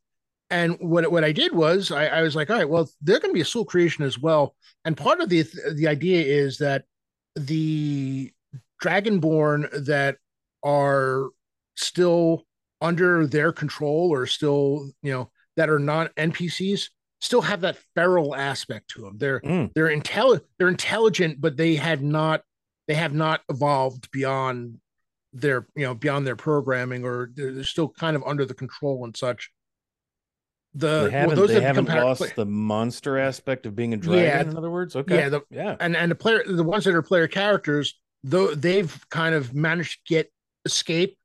and 0.50 0.76
what 0.80 1.10
what 1.10 1.24
I 1.24 1.32
did 1.32 1.52
was 1.52 1.90
I, 1.90 2.06
I 2.06 2.22
was 2.22 2.36
like, 2.36 2.50
all 2.50 2.56
right, 2.56 2.68
well, 2.68 2.88
they're 3.00 3.20
going 3.20 3.30
to 3.30 3.34
be 3.34 3.40
a 3.40 3.44
Suel 3.44 3.66
creation 3.66 4.04
as 4.04 4.18
well. 4.18 4.54
And 4.84 4.96
part 4.96 5.20
of 5.20 5.28
the 5.28 5.44
the 5.74 5.88
idea 5.88 6.22
is 6.24 6.58
that 6.58 6.84
the 7.36 8.30
Dragonborn 8.82 9.86
that 9.86 10.16
are 10.62 11.28
still 11.76 12.44
under 12.82 13.26
their 13.26 13.52
control 13.52 14.10
or 14.12 14.26
still, 14.26 14.90
you 15.02 15.12
know, 15.12 15.30
that 15.56 15.70
are 15.70 15.78
not 15.78 16.14
NPCs 16.16 16.88
still 17.20 17.40
have 17.42 17.60
that 17.60 17.78
feral 17.94 18.34
aspect 18.34 18.90
to 18.90 19.02
them. 19.02 19.16
They're 19.16 19.40
Mm. 19.40 19.70
they're 19.74 19.88
intelligent 19.88 20.44
they're 20.58 20.68
intelligent, 20.68 21.40
but 21.40 21.56
they 21.56 21.76
had 21.76 22.02
not 22.02 22.42
they 22.88 22.94
have 22.94 23.14
not 23.14 23.42
evolved 23.48 24.10
beyond 24.10 24.80
their 25.32 25.66
you 25.76 25.84
know 25.84 25.94
beyond 25.94 26.26
their 26.26 26.36
programming 26.36 27.04
or 27.04 27.30
they're, 27.34 27.52
they're 27.52 27.64
still 27.64 27.88
kind 27.88 28.16
of 28.16 28.24
under 28.24 28.44
the 28.44 28.54
control 28.54 29.04
and 29.04 29.16
such. 29.16 29.50
The 30.74 31.04
They 31.04 31.10
haven't, 31.10 31.36
those 31.36 31.50
they 31.50 31.60
haven't 31.60 31.88
lost 31.88 32.34
the 32.34 32.46
monster 32.46 33.18
aspect 33.18 33.66
of 33.66 33.76
being 33.76 33.92
a 33.92 33.96
dragon, 33.98 34.24
Yeah, 34.24 34.40
in 34.40 34.56
other 34.56 34.70
words? 34.70 34.96
Okay. 34.96 35.16
yeah, 35.18 35.28
the, 35.28 35.42
yeah. 35.50 35.76
and 35.80 35.94
and 35.96 36.10
the 36.10 36.14
player 36.14 36.42
the 36.46 36.64
ones 36.64 36.84
that 36.84 36.94
are 36.94 37.02
player 37.02 37.28
characters 37.28 38.00
though 38.24 38.54
they've 38.54 39.04
kind 39.10 39.34
of 39.34 39.54
managed 39.54 40.06
to 40.06 40.14
get 40.14 40.32
escape 40.64 41.18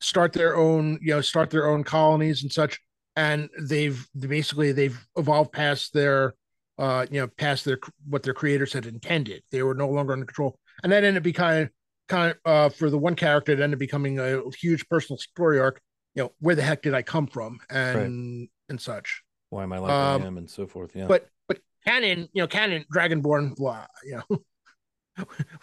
start 0.00 0.32
their 0.32 0.56
own 0.56 0.98
you 1.02 1.14
know 1.14 1.20
start 1.20 1.50
their 1.50 1.66
own 1.68 1.82
colonies 1.84 2.42
and 2.42 2.52
such 2.52 2.78
and 3.16 3.48
they've 3.62 4.06
basically 4.18 4.72
they've 4.72 4.98
evolved 5.16 5.52
past 5.52 5.92
their 5.92 6.34
uh 6.78 7.06
you 7.10 7.20
know 7.20 7.26
past 7.38 7.64
their 7.64 7.78
what 8.08 8.22
their 8.22 8.34
creators 8.34 8.72
had 8.72 8.86
intended 8.86 9.42
they 9.50 9.62
were 9.62 9.74
no 9.74 9.88
longer 9.88 10.12
under 10.12 10.26
control 10.26 10.58
and 10.82 10.92
that 10.92 11.04
ended 11.04 11.16
up 11.16 11.22
becoming 11.22 11.68
kind 12.08 12.32
of 12.44 12.50
uh 12.52 12.68
for 12.68 12.90
the 12.90 12.98
one 12.98 13.14
character 13.14 13.52
it 13.52 13.60
ended 13.60 13.74
up 13.76 13.80
becoming 13.80 14.18
a 14.18 14.42
huge 14.60 14.86
personal 14.88 15.18
story 15.18 15.58
arc 15.58 15.80
you 16.14 16.22
know 16.22 16.32
where 16.40 16.54
the 16.54 16.62
heck 16.62 16.82
did 16.82 16.94
i 16.94 17.02
come 17.02 17.26
from 17.26 17.58
and 17.70 18.48
and 18.68 18.80
such 18.80 19.22
Why 19.50 19.62
am 19.62 19.72
I 19.72 19.78
like 19.78 19.90
Um, 19.92 20.22
I 20.22 20.26
am 20.26 20.38
and 20.38 20.50
so 20.50 20.66
forth? 20.66 20.94
Yeah. 20.94 21.06
but 21.06 21.28
but 21.48 21.58
canon, 21.86 22.28
you 22.32 22.42
know, 22.42 22.48
canon 22.48 22.84
Dragonborn, 22.92 23.54
blah, 23.54 23.86
you 24.04 24.16
know. 24.16 24.38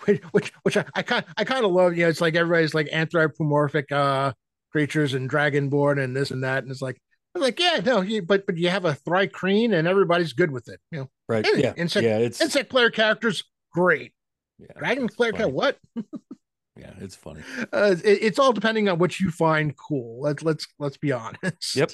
which 0.05 0.21
which 0.31 0.53
which 0.63 0.77
I, 0.77 0.85
I 0.95 1.01
kind 1.01 1.25
I 1.37 1.43
kind 1.43 1.65
of 1.65 1.71
love, 1.71 1.95
you 1.95 2.03
know, 2.03 2.09
it's 2.09 2.21
like 2.21 2.35
everybody's 2.35 2.73
like 2.73 2.87
anthropomorphic 2.91 3.91
uh 3.91 4.33
creatures 4.71 5.13
and 5.13 5.29
dragonborn 5.29 6.03
and 6.03 6.15
this 6.15 6.31
and 6.31 6.43
that. 6.43 6.63
And 6.63 6.71
it's 6.71 6.81
like 6.81 6.99
I'm 7.35 7.41
like, 7.41 7.59
yeah, 7.59 7.81
no, 7.83 8.01
you, 8.01 8.21
but 8.21 8.45
but 8.45 8.57
you 8.57 8.69
have 8.69 8.85
a 8.85 8.93
Thri-kreen 8.93 9.73
and 9.77 9.87
everybody's 9.87 10.33
good 10.33 10.51
with 10.51 10.67
it. 10.69 10.79
You 10.91 10.99
know, 10.99 11.09
right. 11.27 11.45
Yeah. 11.55 11.73
insect- 11.75 12.03
yeah. 12.05 12.17
It's 12.17 12.41
insect 12.41 12.69
player 12.69 12.89
characters, 12.89 13.43
great. 13.73 14.13
yeah, 14.59 14.67
Dragon 14.77 15.07
player 15.07 15.31
character, 15.31 15.53
what? 15.53 15.77
Yeah. 16.75 16.89
It's 17.01 17.15
funny. 17.15 17.41
Uh, 17.71 17.95
it, 18.03 18.17
it's 18.23 18.39
all 18.39 18.51
depending 18.51 18.89
on 18.89 18.97
what 18.97 19.19
you 19.19 19.29
find 19.29 19.77
cool. 19.77 20.19
Let's 20.21 20.41
let's 20.41 20.65
let's 20.79 20.97
be 20.97 21.11
honest. 21.11 21.75
Yep. 21.75 21.91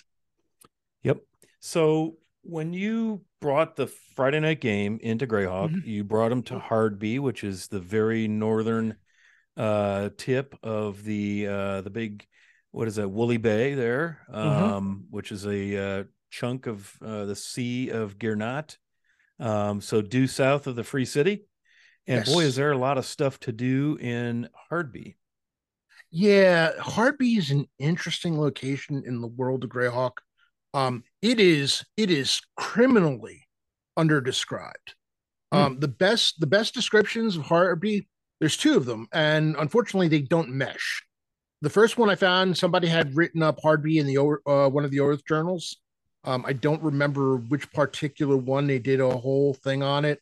Yep. 1.04 1.18
So 1.60 2.16
when 2.44 2.74
you 2.74 3.24
brought 3.42 3.76
the 3.76 3.88
Friday 3.88 4.40
night 4.40 4.62
game 4.62 5.00
into 5.02 5.28
Greyhawk, 5.28 5.72
Mhm. 5.72 5.86
you 5.86 6.04
brought 6.04 6.30
them 6.30 6.44
to 6.44 6.60
Hardby, 6.60 7.20
which 7.20 7.44
is 7.44 7.68
the 7.68 7.80
very 7.80 8.28
northern 8.28 8.98
uh 9.58 10.10
tip 10.18 10.56
of 10.64 11.04
the 11.04 11.48
uh 11.48 11.82
the 11.82 11.90
big 11.90 12.26
what 12.72 12.88
is 12.88 12.96
that 12.96 13.10
Woolly 13.10 13.38
Bay 13.38 13.74
there, 13.74 14.22
um, 14.30 15.06
which 15.10 15.32
is 15.32 15.46
a 15.46 15.78
uh, 15.78 16.04
chunk 16.30 16.68
of 16.68 16.96
uh, 17.02 17.26
the 17.26 17.36
Sea 17.36 17.90
of 17.90 18.20
Gearnat. 18.20 18.78
Um, 19.40 19.82
so 19.82 20.02
due 20.04 20.28
south 20.28 20.68
of 20.68 20.76
the 20.76 20.84
Free 20.84 21.06
City. 21.06 21.46
And 22.06 22.24
boy, 22.26 22.44
is 22.44 22.56
there 22.56 22.72
a 22.72 22.78
lot 22.78 23.00
of 23.00 23.06
stuff 23.06 23.40
to 23.42 23.52
do 23.52 23.98
in 24.00 24.50
Hardby. 24.70 25.18
Yeah, 26.12 26.72
Hardby 26.80 27.38
is 27.38 27.52
an 27.52 27.66
interesting 27.78 28.40
location 28.40 29.04
in 29.06 29.22
the 29.22 29.28
world 29.28 29.64
of 29.64 29.70
Greyhawk. 29.70 30.20
Um, 30.74 31.04
it 31.22 31.40
is 31.40 31.84
it 31.98 32.12
is 32.12 32.42
criminally 32.56 33.48
underdescribed. 33.98 34.94
Hmm. 35.52 35.58
Um, 35.58 35.80
the 35.80 35.88
best 35.88 36.40
the 36.40 36.48
best 36.48 36.74
descriptions 36.74 37.36
of 37.36 37.44
Hardby, 37.44 38.08
there's 38.40 38.58
two 38.58 38.78
of 38.78 38.86
them, 38.86 39.08
and 39.12 39.56
unfortunately 39.58 40.08
they 40.08 40.22
don't 40.22 40.50
mesh. 40.50 41.04
The 41.62 41.70
first 41.70 41.98
one 41.98 42.10
I 42.10 42.16
found 42.16 42.58
somebody 42.58 42.88
had 42.88 43.16
written 43.16 43.44
up 43.44 43.60
Hardby 43.62 43.98
in 43.98 44.08
the 44.08 44.18
uh, 44.18 44.70
one 44.70 44.86
of 44.86 44.92
the 44.92 44.98
Oerth 44.98 45.26
journals. 45.28 45.78
Um, 46.24 46.46
I 46.46 46.54
don't 46.54 46.84
remember 46.84 47.38
which 47.38 47.72
particular 47.72 48.38
one 48.38 48.68
they 48.68 48.80
did 48.80 49.00
a 49.00 49.10
whole 49.10 49.54
thing 49.54 49.84
on 49.84 50.06
it, 50.06 50.20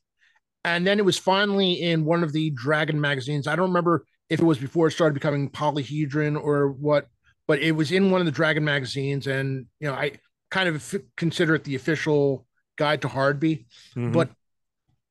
and 0.63 0.85
then 0.87 0.99
it 0.99 1.05
was 1.05 1.17
finally 1.17 1.81
in 1.81 2.05
one 2.05 2.23
of 2.23 2.33
the 2.33 2.51
Dragon 2.51 2.99
magazines. 3.01 3.47
I 3.47 3.55
don't 3.55 3.69
remember 3.69 4.05
if 4.29 4.39
it 4.39 4.45
was 4.45 4.57
before 4.57 4.87
it 4.87 4.91
started 4.91 5.13
becoming 5.13 5.49
polyhedron 5.49 6.41
or 6.41 6.71
what, 6.71 7.07
but 7.47 7.59
it 7.59 7.71
was 7.71 7.91
in 7.91 8.11
one 8.11 8.21
of 8.21 8.25
the 8.25 8.31
Dragon 8.31 8.63
magazines, 8.63 9.27
and 9.27 9.65
you 9.79 9.87
know 9.87 9.93
I 9.93 10.13
kind 10.49 10.69
of 10.69 10.75
f- 10.75 11.01
consider 11.15 11.55
it 11.55 11.63
the 11.63 11.75
official 11.75 12.45
guide 12.77 13.01
to 13.01 13.07
Hardby. 13.07 13.65
Mhm. 13.95 14.13
But 14.13 14.29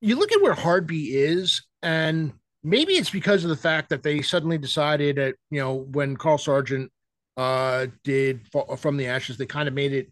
you 0.01 0.17
look 0.17 0.33
at 0.33 0.43
where 0.43 0.55
Hardby 0.55 1.09
is, 1.15 1.63
and 1.83 2.33
maybe 2.63 2.95
it's 2.95 3.11
because 3.11 3.45
of 3.45 3.51
the 3.51 3.57
fact 3.57 3.89
that 3.91 4.03
they 4.03 4.23
suddenly 4.23 4.59
decided 4.59 5.17
that 5.17 5.35
you 5.51 5.61
know 5.61 5.75
when 5.75 6.17
Carl 6.17 6.39
Sargent 6.39 6.91
uh, 7.37 7.87
did 8.03 8.41
from 8.79 8.97
the 8.97 9.07
Ashes, 9.07 9.37
they 9.37 9.47
kind 9.47 9.69
of 9.69 9.75
made 9.75 9.93
it 9.93 10.11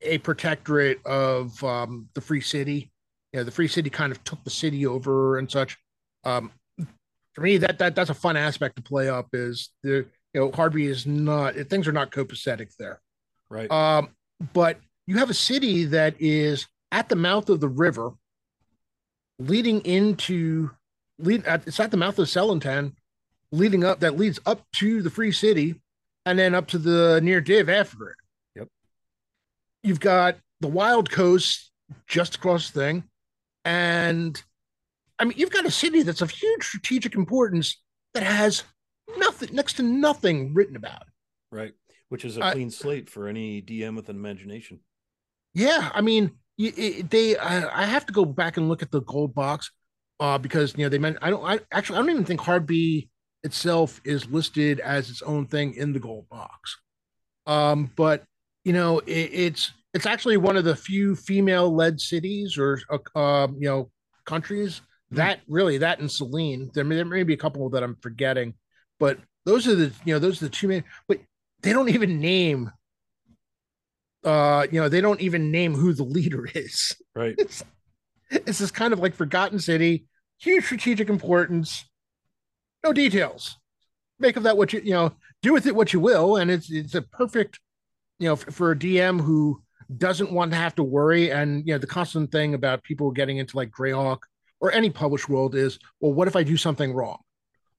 a 0.00 0.18
protectorate 0.18 1.04
of 1.06 1.62
um, 1.64 2.08
the 2.14 2.20
Free 2.20 2.40
City. 2.40 2.90
You 3.32 3.40
know, 3.40 3.44
the 3.44 3.50
Free 3.50 3.68
City 3.68 3.90
kind 3.90 4.12
of 4.12 4.22
took 4.24 4.42
the 4.44 4.50
city 4.50 4.86
over 4.86 5.38
and 5.38 5.50
such. 5.50 5.76
Um, 6.24 6.52
for 7.32 7.40
me, 7.40 7.58
that 7.58 7.78
that 7.80 7.94
that's 7.96 8.10
a 8.10 8.14
fun 8.14 8.36
aspect 8.36 8.76
to 8.76 8.82
play 8.82 9.08
up. 9.08 9.28
Is 9.32 9.70
the 9.82 10.06
you 10.32 10.40
know 10.40 10.50
Hardby 10.52 10.86
is 10.86 11.06
not 11.06 11.54
things 11.68 11.88
are 11.88 11.92
not 11.92 12.10
copacetic 12.12 12.74
there. 12.78 13.00
right. 13.50 13.70
Um, 13.70 14.08
but 14.52 14.78
you 15.06 15.18
have 15.18 15.30
a 15.30 15.34
city 15.34 15.84
that 15.84 16.14
is 16.18 16.66
at 16.92 17.08
the 17.08 17.16
mouth 17.16 17.48
of 17.48 17.60
the 17.60 17.68
river, 17.68 18.12
leading 19.38 19.80
into 19.82 20.70
lead. 21.18 21.44
At, 21.44 21.66
it's 21.66 21.80
at 21.80 21.90
the 21.90 21.96
mouth 21.96 22.18
of 22.18 22.28
Selintan, 22.28 22.94
leading 23.52 23.84
up 23.84 24.00
that 24.00 24.16
leads 24.16 24.38
up 24.46 24.62
to 24.76 25.02
the 25.02 25.10
free 25.10 25.32
city, 25.32 25.80
and 26.26 26.38
then 26.38 26.54
up 26.54 26.66
to 26.68 26.78
the 26.78 27.20
Nyr 27.22 27.44
Dyv 27.44 27.68
after 27.68 28.10
it. 28.10 28.16
Yep. 28.56 28.68
You've 29.82 30.00
got 30.00 30.38
the 30.60 30.68
wild 30.68 31.10
coast 31.10 31.70
just 32.06 32.36
across 32.36 32.70
the 32.70 32.80
thing, 32.80 33.04
and 33.64 34.42
I 35.18 35.24
mean 35.24 35.34
you've 35.36 35.50
got 35.50 35.66
a 35.66 35.70
city 35.70 36.02
that's 36.02 36.22
of 36.22 36.30
huge 36.30 36.64
strategic 36.64 37.14
importance 37.14 37.80
that 38.14 38.22
has 38.22 38.64
nothing 39.18 39.54
next 39.54 39.74
to 39.74 39.82
nothing 39.82 40.54
written 40.54 40.76
about. 40.76 41.04
Right. 41.50 41.74
Which 42.14 42.24
is 42.24 42.36
a 42.36 42.52
clean 42.52 42.70
slate 42.70 43.10
for 43.10 43.26
any 43.26 43.60
DM 43.60 43.96
with 43.96 44.08
an 44.08 44.14
imagination. 44.14 44.78
Yeah, 45.52 45.90
I 45.92 46.00
mean, 46.00 46.30
it, 46.56 47.10
they. 47.10 47.36
I, 47.36 47.82
I 47.82 47.86
have 47.86 48.06
to 48.06 48.12
go 48.12 48.24
back 48.24 48.56
and 48.56 48.68
look 48.68 48.82
at 48.82 48.92
the 48.92 49.02
gold 49.02 49.34
box, 49.34 49.72
uh, 50.20 50.38
because 50.38 50.76
you 50.76 50.84
know 50.84 50.88
they 50.88 50.98
meant. 50.98 51.18
I 51.22 51.30
don't. 51.30 51.44
I 51.44 51.58
actually, 51.72 51.98
I 51.98 52.02
don't 52.02 52.10
even 52.10 52.24
think 52.24 52.40
Hardby 52.40 53.08
itself 53.42 54.00
is 54.04 54.30
listed 54.30 54.78
as 54.78 55.10
its 55.10 55.22
own 55.22 55.46
thing 55.46 55.74
in 55.74 55.92
the 55.92 55.98
gold 55.98 56.28
box. 56.28 56.78
Um, 57.48 57.90
but 57.96 58.22
you 58.62 58.72
know, 58.72 59.00
it, 59.00 59.10
it's 59.32 59.72
it's 59.92 60.06
actually 60.06 60.36
one 60.36 60.56
of 60.56 60.62
the 60.62 60.76
few 60.76 61.16
female-led 61.16 62.00
cities 62.00 62.58
or 62.58 62.80
uh, 62.90 63.18
um, 63.18 63.56
you 63.58 63.68
know 63.68 63.90
countries 64.24 64.82
that 65.10 65.40
really 65.48 65.78
that 65.78 65.98
and 65.98 66.08
Celene. 66.08 66.72
There 66.72 66.84
may, 66.84 66.94
there 66.94 67.04
may 67.04 67.24
be 67.24 67.34
a 67.34 67.38
couple 67.38 67.68
that 67.70 67.82
I'm 67.82 67.96
forgetting, 67.96 68.54
but 69.00 69.18
those 69.44 69.66
are 69.66 69.74
the 69.74 69.92
you 70.04 70.14
know 70.14 70.20
those 70.20 70.40
are 70.40 70.46
the 70.46 70.50
two 70.50 70.68
main. 70.68 70.84
But 71.08 71.18
they 71.64 71.72
don't 71.72 71.88
even 71.88 72.20
name 72.20 72.70
uh 74.24 74.66
you 74.70 74.80
know 74.80 74.88
they 74.88 75.00
don't 75.00 75.20
even 75.20 75.50
name 75.50 75.74
who 75.74 75.92
the 75.92 76.02
leader 76.04 76.48
is 76.54 76.96
Right. 77.14 77.34
it's 77.38 77.62
it's 78.30 78.58
this 78.58 78.70
kind 78.70 78.92
of 78.92 78.98
like 79.00 79.14
forgotten 79.14 79.58
city 79.58 80.06
huge 80.38 80.64
strategic 80.64 81.08
importance 81.08 81.84
no 82.84 82.92
details 82.92 83.58
make 84.18 84.36
of 84.36 84.42
that 84.44 84.56
what 84.56 84.72
you 84.72 84.80
you 84.80 84.92
know 84.92 85.12
do 85.42 85.52
with 85.52 85.66
it 85.66 85.74
what 85.74 85.92
you 85.92 86.00
will 86.00 86.36
and 86.36 86.50
it's 86.50 86.70
it's 86.70 86.94
a 86.94 87.02
perfect 87.02 87.60
you 88.18 88.28
know 88.28 88.34
f- 88.34 88.44
for 88.54 88.70
a 88.70 88.76
dm 88.76 89.20
who 89.20 89.60
doesn't 89.98 90.32
want 90.32 90.50
to 90.50 90.56
have 90.56 90.74
to 90.74 90.82
worry 90.82 91.30
and 91.30 91.66
you 91.66 91.74
know 91.74 91.78
the 91.78 91.86
constant 91.86 92.32
thing 92.32 92.54
about 92.54 92.82
people 92.82 93.10
getting 93.10 93.36
into 93.38 93.56
like 93.56 93.70
greyhawk 93.70 94.20
or 94.60 94.72
any 94.72 94.88
published 94.88 95.28
world 95.28 95.54
is 95.54 95.78
well 96.00 96.12
what 96.12 96.28
if 96.28 96.36
i 96.36 96.42
do 96.42 96.56
something 96.56 96.92
wrong 96.94 97.18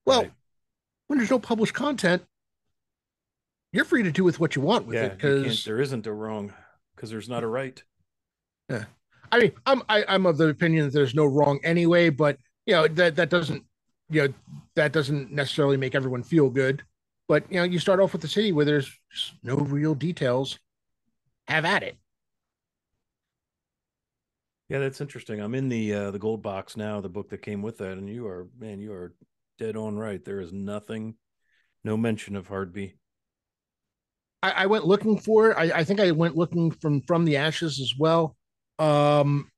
well 0.04 0.22
Right. 0.22 0.32
when 1.08 1.18
there's 1.18 1.30
no 1.30 1.40
published 1.40 1.74
content 1.74 2.22
you're 3.76 3.84
free 3.84 4.02
to 4.02 4.10
do 4.10 4.24
with 4.24 4.40
what 4.40 4.56
you 4.56 4.62
want 4.62 4.86
with 4.86 4.96
yeah. 4.96 5.04
it 5.04 5.16
because 5.16 5.64
there 5.64 5.80
isn't 5.80 6.06
a 6.06 6.12
wrong 6.12 6.52
because 6.94 7.10
there's 7.10 7.28
not 7.28 7.44
a 7.44 7.46
right. 7.46 7.82
Yeah. 8.70 8.86
I 9.30 9.38
mean, 9.38 9.52
I'm 9.66 9.82
I, 9.88 10.04
I'm 10.08 10.24
of 10.24 10.38
the 10.38 10.48
opinion 10.48 10.86
that 10.86 10.92
there's 10.92 11.14
no 11.14 11.26
wrong 11.26 11.60
anyway, 11.62 12.08
but 12.08 12.38
you 12.64 12.74
know 12.74 12.88
that 12.88 13.16
that 13.16 13.28
doesn't 13.28 13.64
you 14.08 14.22
know 14.28 14.34
that 14.76 14.92
doesn't 14.92 15.30
necessarily 15.30 15.76
make 15.76 15.94
everyone 15.94 16.22
feel 16.22 16.48
good. 16.48 16.82
But 17.28 17.44
you 17.50 17.58
know, 17.58 17.64
you 17.64 17.78
start 17.78 18.00
off 18.00 18.12
with 18.12 18.22
the 18.22 18.28
city 18.28 18.52
where 18.52 18.64
there's 18.64 18.90
no 19.42 19.56
real 19.56 19.94
details. 19.94 20.58
Have 21.48 21.64
at 21.64 21.82
it. 21.82 21.96
Yeah, 24.68 24.80
that's 24.80 25.00
interesting. 25.00 25.40
I'm 25.40 25.54
in 25.54 25.68
the 25.68 25.92
uh 25.92 26.10
the 26.12 26.18
gold 26.18 26.42
box 26.42 26.76
now, 26.76 27.00
the 27.00 27.08
book 27.08 27.28
that 27.28 27.42
came 27.42 27.62
with 27.62 27.78
that, 27.78 27.92
and 27.98 28.08
you 28.08 28.26
are 28.26 28.48
man, 28.58 28.80
you 28.80 28.92
are 28.92 29.14
dead 29.58 29.76
on 29.76 29.98
right. 29.98 30.24
There 30.24 30.40
is 30.40 30.52
nothing, 30.52 31.14
no 31.84 31.96
mention 31.96 32.36
of 32.36 32.48
Hardby. 32.48 32.94
I, 34.42 34.50
I 34.50 34.66
went 34.66 34.86
looking 34.86 35.18
for 35.18 35.50
it. 35.50 35.56
I, 35.56 35.80
I 35.80 35.84
think 35.84 36.00
I 36.00 36.10
went 36.10 36.36
looking 36.36 36.70
from 36.70 37.00
from 37.02 37.24
the 37.24 37.36
ashes 37.36 37.80
as 37.80 37.94
well. 37.98 38.36
Um, 38.78 39.50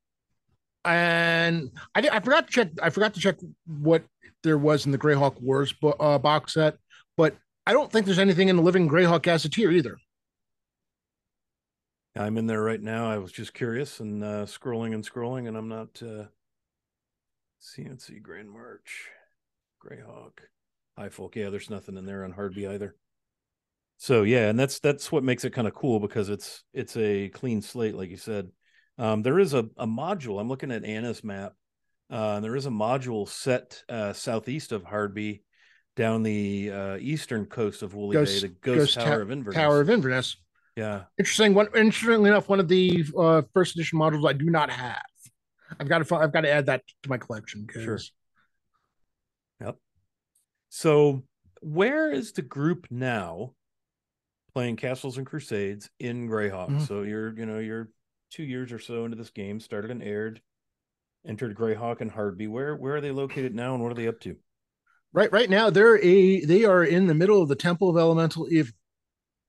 and 0.85 1.71
I 1.95 2.09
I 2.11 2.21
forgot 2.21 2.47
to 2.47 2.53
check. 2.53 2.71
I 2.83 2.91
forgot 2.91 3.15
to 3.15 3.21
check 3.21 3.37
what 3.67 4.05
there 4.43 4.59
was 4.59 4.87
in 4.87 4.93
the 4.93 4.99
Greyhawk 4.99 5.41
Wars 5.41 5.73
bo- 5.73 5.91
uh, 5.91 6.19
box 6.19 6.55
set, 6.55 6.77
but 7.17 7.37
I 7.67 7.73
don't 7.73 7.91
think 7.91 8.07
there's 8.07 8.19
anything 8.19 8.49
in 8.49 8.57
the 8.57 8.63
Living 8.63 8.89
Greyhawk 8.89 9.23
Gazetteer 9.23 9.71
either. 9.71 9.99
I'm 12.17 12.39
in 12.39 12.47
there 12.47 12.63
right 12.63 12.81
now. 12.81 13.11
I 13.11 13.19
was 13.19 13.31
just 13.31 13.55
curious 13.55 14.01
and 14.01 14.25
uh, 14.25 14.47
scrolling 14.47 14.95
and 14.95 15.09
scrolling, 15.09 15.47
and 15.47 15.57
I'm 15.57 15.69
not 15.69 16.03
uh, 16.03 16.25
CNC 17.63 18.23
Gran 18.23 18.49
March, 18.49 19.09
Greyhawk, 19.85 20.39
High 20.97 21.11
Folk. 21.11 21.37
Yeah, 21.37 21.51
there's 21.51 21.71
nothing 21.71 21.97
in 21.97 22.07
there 22.07 22.25
on 22.25 22.33
Hardby 22.33 22.67
either. 22.67 22.97
So 23.99 24.23
yeah, 24.23 24.49
and 24.49 24.59
that's 24.59 24.79
that's 24.79 25.11
what 25.13 25.25
makes 25.25 25.45
it 25.45 25.53
kind 25.53 25.67
of 25.67 25.75
cool 25.75 25.99
because 26.01 26.29
it's 26.29 26.63
it's 26.73 26.97
a 26.97 27.29
clean 27.29 27.61
slate, 27.61 27.95
like 27.95 28.11
you 28.11 28.17
said. 28.17 28.49
Um, 28.97 29.23
there 29.23 29.39
is 29.39 29.55
a, 29.55 29.69
a 29.77 29.87
module. 29.87 30.41
I'm 30.41 30.49
looking 30.49 30.73
at 30.73 30.85
Anna's 30.85 31.23
map. 31.23 31.53
Uh, 32.11 32.41
there 32.41 32.57
is 32.57 32.67
a 32.67 32.71
module 32.71 33.29
set 33.29 33.83
uh, 33.89 34.13
southeast 34.13 34.73
of 34.73 34.85
Hardby, 34.85 35.43
down 35.97 36.23
the 36.23 36.71
uh, 36.73 36.97
eastern 36.99 37.45
coast 37.47 37.83
of 37.83 37.95
Woolly 37.95 38.15
Ghost- 38.15 38.43
Bay, 38.43 38.49
the 38.49 38.55
Ghost, 38.61 38.79
Ghost 38.79 38.95
Tower 38.95 39.17
Ta- 39.17 39.23
of 39.23 39.31
Inverness. 39.31 39.55
Tower 39.57 39.81
of 39.81 39.91
Inverness. 39.91 40.37
yeah, 40.77 41.03
Interesting. 41.19 41.55
One 41.55 41.67
interestingly 41.75 42.31
enough, 42.31 42.49
one 42.49 42.61
of 42.61 42.69
the 42.69 43.05
uh, 43.19 43.43
first 43.53 43.75
edition 43.77 43.99
modules 43.99 44.29
I 44.29 44.33
do 44.33 44.49
not 44.49 44.71
have. 44.71 45.03
I've 45.79 45.89
got 45.89 46.07
to 46.07 46.15
I've 46.17 46.33
got 46.33 46.43
to 46.43 46.51
add 46.51 46.67
that 46.67 46.83
to 47.03 47.09
my 47.11 47.19
collection 47.19 47.65
because 47.67 47.83
Sure. 47.83 47.99
Yep 49.61 49.77
so, 50.69 51.25
where 51.61 52.11
is 52.13 52.33
the 52.33 52.43
group 52.43 52.87
now 52.91 53.53
playing 54.59 54.77
Castles 54.77 55.19
and 55.19 55.27
Crusades 55.27 55.89
in 56.01 56.29
Greyhawk? 56.29 56.71
Mhm. 56.71 56.87
So 56.89 57.03
you're, 57.03 57.33
you 57.39 57.47
know, 57.47 57.61
you're 57.61 57.89
two 58.31 58.43
years 58.43 58.73
or 58.73 58.81
so 58.81 59.05
into 59.05 59.17
this 59.17 59.31
game, 59.31 59.61
started 59.61 59.91
and 59.93 60.03
Aihrde, 60.03 60.39
entered 61.25 61.57
Greyhawk 61.57 62.01
and 62.01 62.11
Hardby. 62.11 62.49
Where 62.49 62.75
where 62.75 62.97
are 62.97 63.01
they 63.01 63.13
located 63.13 63.55
now, 63.55 63.75
and 63.75 63.83
what 63.83 63.93
are 63.93 63.95
they 63.95 64.09
up 64.09 64.21
to? 64.21 64.37
right 65.15 65.33
right 65.33 65.49
now 65.49 65.71
they're 65.71 65.99
a 66.05 66.45
they 66.45 66.65
are 66.67 66.85
in 66.85 67.07
the 67.07 67.15
middle 67.15 67.41
of 67.41 67.49
the 67.49 67.55
Temple 67.57 67.89
of 67.89 67.97
Elemental 67.97 68.47
Evil. 68.53 68.75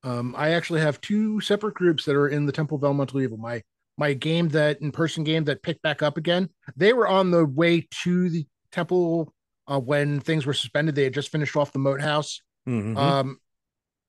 Um, 0.04 0.34
I 0.38 0.52
actually 0.52 0.80
have 0.80 1.02
two 1.02 1.42
separate 1.42 1.74
groups 1.74 2.06
that 2.06 2.16
are 2.16 2.30
in 2.30 2.46
the 2.46 2.54
Temple 2.54 2.78
of 2.78 2.84
Elemental 2.84 3.20
Evil. 3.20 3.38
My 3.38 3.64
my 3.98 4.14
game 4.14 4.48
that 4.50 4.80
in 4.80 4.92
person 4.92 5.24
game 5.26 5.44
that 5.46 5.62
picked 5.64 5.82
back 5.82 6.02
up 6.02 6.16
again. 6.18 6.50
They 6.78 6.94
were 6.94 7.08
on 7.08 7.32
the 7.32 7.46
way 7.46 7.88
to 8.04 8.30
the 8.30 8.46
temple 8.72 9.34
uh, 9.68 9.80
when 9.80 10.22
things 10.22 10.46
were 10.46 10.54
suspended. 10.54 10.96
They 10.96 11.04
had 11.04 11.14
just 11.14 11.30
finished 11.32 11.56
off 11.58 11.74
the 11.74 11.80
moat 11.80 12.00
house. 12.00 12.42
Mhm. 12.68 12.96
um 12.98 13.40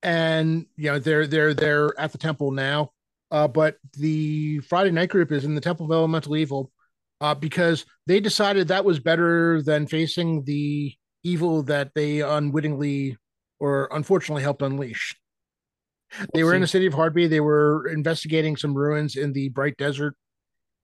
and 0.02 0.66
you 0.76 0.90
know 0.90 0.98
they're 0.98 1.26
they're 1.26 1.54
they're 1.54 1.98
at 1.98 2.12
the 2.12 2.18
temple 2.18 2.50
now. 2.50 2.92
Uh 3.30 3.46
but 3.46 3.76
the 3.96 4.58
friday 4.60 4.90
night 4.90 5.08
group 5.10 5.30
is 5.30 5.44
in 5.44 5.54
the 5.54 5.60
temple 5.60 5.86
of 5.86 5.92
elemental 5.92 6.36
evil 6.36 6.70
uh 7.20 7.34
because 7.34 7.84
they 8.06 8.18
decided 8.20 8.68
that 8.68 8.84
was 8.84 8.98
better 8.98 9.62
than 9.62 9.86
facing 9.86 10.42
the 10.44 10.94
evil 11.22 11.62
that 11.62 11.92
they 11.94 12.22
unwittingly 12.22 13.16
or 13.60 13.88
unfortunately 13.92 14.42
helped 14.42 14.62
unleash. 14.62 15.14
They 16.34 16.42
were 16.42 16.54
in 16.54 16.62
the 16.62 16.66
city 16.66 16.86
of 16.86 16.94
hardby 16.94 17.28
they 17.28 17.40
were 17.40 17.86
investigating 17.88 18.56
some 18.56 18.74
ruins 18.74 19.16
in 19.16 19.32
the 19.32 19.48
bright 19.50 19.76
desert. 19.76 20.16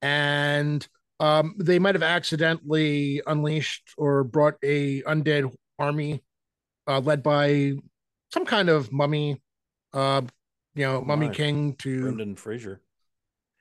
And 0.02 0.86
um 1.18 1.54
they 1.58 1.78
might 1.78 1.94
have 1.94 2.02
accidentally 2.02 3.22
unleashed 3.26 3.94
or 3.96 4.22
brought 4.24 4.54
a 4.62 5.02
undead 5.02 5.52
army 5.78 6.22
uh, 6.86 7.00
led 7.00 7.22
by 7.22 7.72
some 8.36 8.44
kind 8.44 8.68
of 8.68 8.92
mummy, 8.92 9.40
uh, 9.94 10.20
you 10.74 10.84
know, 10.84 10.98
Oh 10.98 11.04
mummy 11.04 11.30
king 11.30 11.74
to 11.76 12.02
Brendan 12.02 12.36
Fraser. 12.36 12.80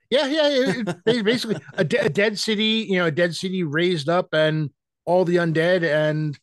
yeah, 0.10 0.26
yeah, 0.28 0.50
it- 0.50 0.88
it- 1.06 1.24
basically 1.26 1.58
a, 1.76 1.84
de- 1.84 2.06
a 2.06 2.10
dead 2.10 2.38
city, 2.38 2.86
you 2.90 2.98
know, 2.98 3.06
a 3.06 3.12
dead 3.12 3.34
city 3.36 3.64
raised 3.64 4.10
up 4.10 4.30
and 4.34 4.70
all 5.06 5.24
the 5.24 5.38
undead 5.38 5.84
and 5.84 6.38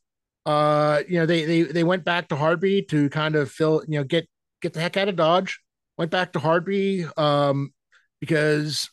uh, 0.47 1.03
you 1.09 1.18
know, 1.20 1.26
they 1.26 1.45
they 1.45 1.62
they 1.62 1.85
went 1.85 2.05
back 2.05 2.28
to 2.28 2.35
Hardby 2.35 2.89
to 2.89 3.09
kind 3.11 3.37
of 3.37 3.49
fill, 3.51 3.85
you 3.87 3.99
know, 3.99 4.05
get 4.05 4.26
get 4.61 4.72
the 4.72 4.80
heck 4.80 4.97
out 4.97 5.09
of 5.09 5.14
Dodge. 5.14 5.61
Went 5.99 6.11
back 6.11 6.33
to 6.33 6.41
Hardby 6.41 7.07
um, 7.16 7.72
because 8.18 8.91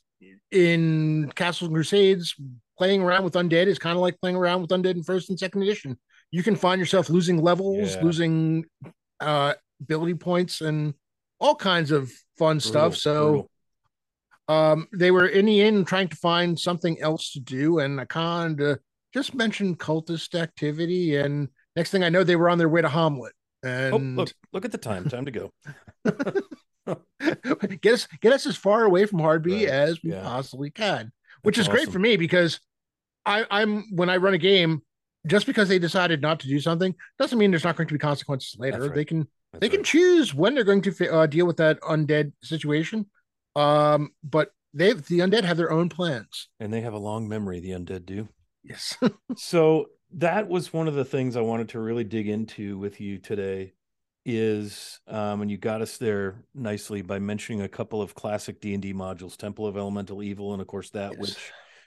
in 0.51 1.31
Castles 1.35 1.69
and 1.69 1.75
Crusades, 1.75 2.35
playing 2.77 3.01
around 3.01 3.23
with 3.23 3.33
undead 3.33 3.65
is 3.65 3.79
kind 3.79 3.95
of 3.95 4.01
like 4.01 4.19
playing 4.21 4.35
around 4.35 4.61
with 4.61 4.69
undead 4.69 4.95
in 4.95 5.01
first 5.01 5.29
and 5.29 5.39
second 5.39 5.63
edition. 5.63 5.97
You 6.29 6.43
can 6.43 6.55
find 6.55 6.77
yourself 6.77 7.09
losing 7.09 7.41
levels, 7.41 7.95
Yeah. 7.95 8.03
losing 8.03 8.65
uh, 9.19 9.53
ability 9.81 10.15
points, 10.15 10.61
and 10.61 10.93
all 11.39 11.55
kinds 11.55 11.91
of 11.91 12.11
fun 12.37 12.59
stuff. 12.59 12.95
So 12.95 13.47
brutal. 14.47 14.55
um, 14.55 14.87
they 14.93 15.11
were 15.11 15.27
in 15.27 15.45
the 15.45 15.61
end 15.61 15.87
trying 15.87 16.07
to 16.09 16.15
find 16.15 16.59
something 16.59 16.99
else 17.01 17.31
to 17.33 17.39
do, 17.39 17.79
and 17.79 17.99
I 17.99 18.05
kind 18.05 18.59
of 18.61 18.79
just 19.13 19.33
mentioned 19.33 19.79
cultist 19.79 20.39
activity, 20.39 21.15
and 21.15 21.49
next 21.75 21.91
thing 21.91 22.03
I 22.03 22.09
know, 22.09 22.23
they 22.23 22.35
were 22.35 22.49
on 22.49 22.57
their 22.57 22.69
way 22.69 22.81
to 22.81 22.87
Hommlet. 22.89 23.31
Oh, 23.63 23.67
And 23.67 24.17
look, 24.17 24.31
look 24.53 24.65
at 24.65 24.71
the 24.71 24.77
time. 24.77 25.09
Time 25.09 25.25
to 25.25 25.31
go. 25.31 25.51
get 27.81 27.93
us 27.93 28.07
get 28.21 28.33
us 28.33 28.45
as 28.45 28.55
far 28.55 28.83
away 28.83 29.05
from 29.05 29.19
Hardby 29.19 29.65
Right, 29.65 29.69
as 29.69 30.01
we 30.03 30.11
yeah. 30.11 30.23
possibly 30.23 30.71
can, 30.71 31.11
which 31.43 31.57
That's 31.57 31.67
is 31.67 31.71
great 31.71 31.91
for 31.91 31.99
me 31.99 32.17
because 32.17 32.59
I, 33.25 33.45
I'm 33.51 33.95
when 33.95 34.09
I 34.09 34.17
run 34.17 34.33
a 34.33 34.39
game, 34.39 34.81
just 35.27 35.45
because 35.45 35.67
they 35.69 35.79
decided 35.79 36.21
not 36.21 36.39
to 36.41 36.47
do 36.47 36.59
something 36.59 36.95
doesn't 37.17 37.37
mean 37.37 37.51
there's 37.51 37.63
not 37.63 37.75
going 37.75 37.87
to 37.87 37.93
be 37.93 37.99
consequences 37.99 38.55
later. 38.57 38.79
right. 38.81 38.95
They 38.95 39.05
can 39.05 39.27
That's 39.53 39.61
they 39.61 39.69
can 39.69 39.83
choose 39.83 40.33
when 40.33 40.55
they're 40.55 40.63
going 40.63 40.81
to 40.83 41.13
uh, 41.13 41.25
deal 41.27 41.45
with 41.45 41.57
that 41.57 41.79
undead 41.81 42.31
situation, 42.43 43.05
um, 43.55 44.11
but 44.23 44.51
they 44.73 44.93
the 44.93 45.19
undead 45.19 45.43
have 45.43 45.57
their 45.57 45.71
own 45.71 45.89
plans. 45.89 46.47
and 46.59 46.71
they 46.71 46.81
have 46.81 46.93
a 46.93 46.97
long 46.99 47.27
memory. 47.27 47.59
The 47.59 47.71
undead 47.71 48.05
do. 48.05 48.27
Yes. 48.63 48.97
So 49.37 49.87
that 50.15 50.47
was 50.47 50.73
one 50.73 50.87
of 50.87 50.95
the 50.95 51.05
things 51.05 51.35
I 51.35 51.41
wanted 51.41 51.69
to 51.69 51.79
really 51.79 52.03
dig 52.03 52.27
into 52.27 52.77
with 52.79 52.99
you 52.99 53.19
today 53.19 53.73
is 54.25 54.99
um 55.07 55.41
and 55.41 55.49
you 55.49 55.57
got 55.57 55.81
us 55.81 55.97
there 55.97 56.43
nicely 56.53 57.01
by 57.01 57.19
mentioning 57.19 57.61
a 57.61 57.69
couple 57.69 58.01
of 58.01 58.13
classic 58.15 58.59
D&D 58.59 58.93
modules, 58.93 59.37
Temple 59.37 59.65
of 59.65 59.77
Elemental 59.77 60.21
Evil 60.21 60.51
and 60.53 60.61
of 60.61 60.67
course 60.67 60.89
that 60.91 61.11
Yes. 61.11 61.19
which 61.19 61.37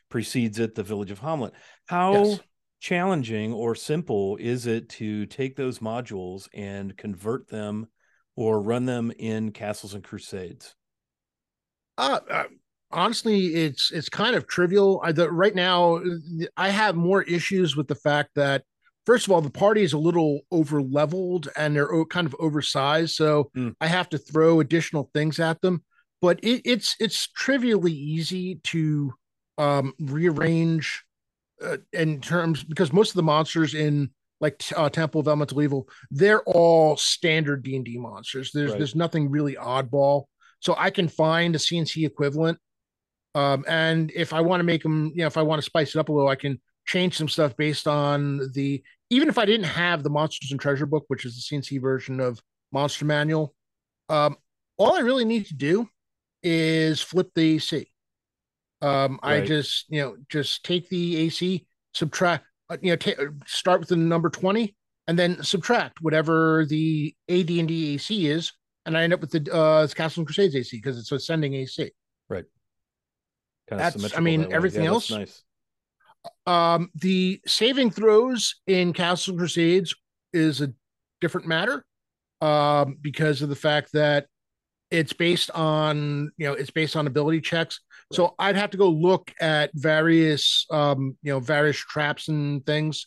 precedes 0.08 0.58
it, 0.58 0.74
the 0.74 0.82
Village 0.82 1.10
of 1.10 1.20
Hommlet. 1.20 1.52
How 1.86 2.12
Yes. 2.14 2.40
Challenging 2.82 3.52
or 3.52 3.76
simple 3.76 4.36
is 4.40 4.66
it 4.66 4.88
to 4.88 5.24
take 5.26 5.54
those 5.54 5.78
modules 5.78 6.48
and 6.52 6.96
convert 6.96 7.48
them 7.48 7.86
or 8.34 8.60
run 8.60 8.86
them 8.86 9.12
in 9.20 9.52
Castles 9.52 9.94
and 9.94 10.02
Crusades? 10.02 10.74
Uh, 11.96 12.18
uh, 12.28 12.44
honestly, 12.90 13.54
it's 13.54 13.92
it's 13.92 14.08
kind 14.08 14.34
of 14.34 14.48
trivial. 14.48 15.00
I 15.04 15.12
the, 15.12 15.30
right 15.30 15.54
now 15.54 16.02
I 16.56 16.70
have 16.70 16.96
more 16.96 17.22
issues 17.22 17.76
with 17.76 17.86
the 17.86 17.94
fact 17.94 18.30
that 18.34 18.64
first 19.06 19.28
of 19.28 19.32
all 19.32 19.40
the 19.40 19.48
party 19.50 19.82
is 19.82 19.92
a 19.92 19.98
little 19.98 20.40
over 20.50 20.82
leveled 20.82 21.48
and 21.56 21.76
they're 21.76 22.04
kind 22.06 22.26
of 22.26 22.34
oversized, 22.40 23.14
so 23.14 23.52
Mm. 23.56 23.76
I 23.80 23.86
have 23.86 24.08
to 24.08 24.18
throw 24.18 24.58
additional 24.58 25.08
things 25.14 25.38
at 25.38 25.60
them. 25.60 25.84
But 26.20 26.40
it, 26.42 26.62
it's 26.64 26.96
it's 26.98 27.28
trivially 27.28 27.92
easy 27.92 28.56
to 28.64 29.12
um, 29.56 29.92
rearrange 30.00 31.04
uh, 31.62 31.76
in 31.92 32.20
terms 32.20 32.64
because 32.64 32.92
most 32.92 33.10
of 33.10 33.16
the 33.16 33.22
monsters 33.22 33.74
in 33.74 34.10
like 34.40 34.62
uh, 34.76 34.88
Temple 34.88 35.20
of 35.20 35.28
Elemental 35.28 35.62
Evil, 35.62 35.88
they're 36.10 36.42
all 36.42 36.96
standard 36.96 37.62
D 37.62 37.76
and 37.76 37.84
D 37.84 37.96
monsters. 37.98 38.50
There's 38.52 38.70
Right. 38.70 38.78
there's 38.78 38.94
nothing 38.96 39.30
really 39.30 39.54
oddball, 39.54 40.24
so 40.60 40.74
I 40.76 40.90
can 40.90 41.08
find 41.08 41.54
a 41.54 41.58
CNC 41.58 42.04
equivalent. 42.04 42.58
Um, 43.34 43.64
and 43.66 44.10
if 44.14 44.32
I 44.32 44.40
want 44.40 44.60
to 44.60 44.64
make 44.64 44.82
them, 44.82 45.12
you 45.14 45.22
know, 45.22 45.26
if 45.26 45.36
I 45.36 45.42
want 45.42 45.60
to 45.60 45.64
spice 45.64 45.94
it 45.94 45.98
up 45.98 46.08
a 46.08 46.12
little, 46.12 46.28
I 46.28 46.34
can 46.34 46.60
change 46.86 47.16
some 47.16 47.28
stuff 47.28 47.56
based 47.56 47.86
on 47.86 48.50
the. 48.52 48.82
Even 49.10 49.28
if 49.28 49.36
I 49.36 49.44
didn't 49.44 49.66
have 49.66 50.02
the 50.02 50.10
Monsters 50.10 50.50
and 50.52 50.60
Treasure 50.60 50.86
book, 50.86 51.04
which 51.08 51.24
is 51.26 51.34
the 51.36 51.56
CNC 51.56 51.80
version 51.80 52.18
of 52.18 52.40
Monster 52.72 53.04
Manual, 53.04 53.54
um, 54.08 54.36
all 54.78 54.94
I 54.94 55.00
really 55.00 55.26
need 55.26 55.46
to 55.46 55.54
do 55.54 55.88
is 56.42 57.00
flip 57.00 57.30
the 57.34 57.56
AC. 57.56 57.91
Um, 58.82 59.20
I 59.22 59.40
just, 59.42 59.86
you 59.88 60.00
know, 60.02 60.16
just 60.28 60.64
take 60.64 60.88
the 60.88 61.16
AC, 61.16 61.66
subtract, 61.94 62.44
uh, 62.68 62.76
you 62.82 62.90
know, 62.90 62.96
ta- 62.96 63.12
start 63.46 63.80
with 63.80 63.88
the 63.88 63.96
number 63.96 64.28
20 64.28 64.74
and 65.06 65.18
then 65.18 65.42
subtract 65.42 66.00
whatever 66.02 66.66
the 66.68 67.14
AD&D 67.28 67.94
AC 67.94 68.26
is. 68.26 68.52
And 68.84 68.98
I 68.98 69.04
end 69.04 69.12
up 69.12 69.20
with 69.20 69.30
the 69.30 69.54
uh, 69.54 69.86
Castle 69.88 70.22
and 70.22 70.26
Crusades 70.26 70.56
AC 70.56 70.76
because 70.76 70.98
it's 70.98 71.12
ascending 71.12 71.54
AC. 71.54 71.92
Kind 73.68 73.80
That's- 73.80 74.16
I 74.16 74.20
mean, 74.20 74.42
that 74.42 74.52
everything 74.52 74.82
Yeah, 74.84 74.90
else- 74.90 75.10
nice. 75.10 75.42
Um, 76.46 76.90
the 76.94 77.40
saving 77.46 77.90
throws 77.90 78.56
in 78.66 78.92
Castle 78.92 79.32
and 79.32 79.40
Crusades 79.40 79.94
is 80.32 80.60
a 80.60 80.72
different 81.20 81.46
matter 81.46 81.84
um, 82.40 82.96
because 83.00 83.42
of 83.42 83.48
the 83.48 83.56
fact 83.56 83.92
that 83.92 84.26
it's 84.90 85.12
based 85.12 85.50
on 85.52 86.30
you 86.36 86.46
know 86.46 86.52
it's 86.52 86.70
based 86.70 86.96
on 86.96 87.06
ability 87.06 87.40
checks. 87.40 87.80
So 88.12 88.34
I'd 88.38 88.56
have 88.56 88.70
to 88.70 88.76
go 88.76 88.88
look 88.90 89.32
at 89.40 89.70
various 89.74 90.66
um, 90.70 91.16
you 91.22 91.32
know 91.32 91.40
various 91.40 91.76
traps 91.78 92.28
and 92.28 92.64
things 92.66 93.06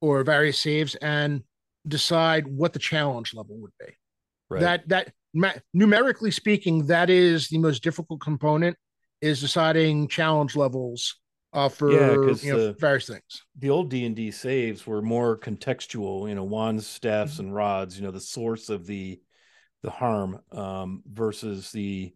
or 0.00 0.22
various 0.24 0.58
saves 0.58 0.94
and 0.96 1.42
decide 1.86 2.46
what 2.46 2.72
the 2.72 2.78
challenge 2.78 3.34
level 3.34 3.56
would 3.60 3.72
be. 3.78 3.92
Right. 4.48 4.60
That 4.60 4.88
that 4.88 5.12
ma- 5.34 5.52
numerically 5.74 6.30
speaking, 6.30 6.86
that 6.86 7.10
is 7.10 7.48
the 7.48 7.58
most 7.58 7.82
difficult 7.82 8.20
component 8.20 8.76
is 9.20 9.40
deciding 9.40 10.08
challenge 10.08 10.56
levels 10.56 11.16
uh, 11.52 11.68
for 11.68 11.90
Yeah, 11.90 12.12
you 12.42 12.52
know 12.52 12.66
the- 12.66 12.76
various 12.78 13.06
things. 13.06 13.42
the 13.58 13.70
old 13.70 13.88
D 13.90 14.04
and 14.04 14.14
D 14.14 14.30
saves 14.30 14.86
were 14.86 15.00
more 15.02 15.38
contextual, 15.38 16.28
you 16.28 16.34
know, 16.34 16.44
wands, 16.44 16.84
Mm-hmm. 16.84 16.96
staffs, 16.96 17.38
and 17.38 17.54
rods. 17.54 17.96
You 17.98 18.04
know, 18.04 18.10
the 18.10 18.20
source 18.20 18.68
of 18.68 18.86
the 18.86 19.20
the 19.82 19.90
harm 19.90 20.40
um, 20.52 21.02
versus 21.06 21.70
the 21.72 22.14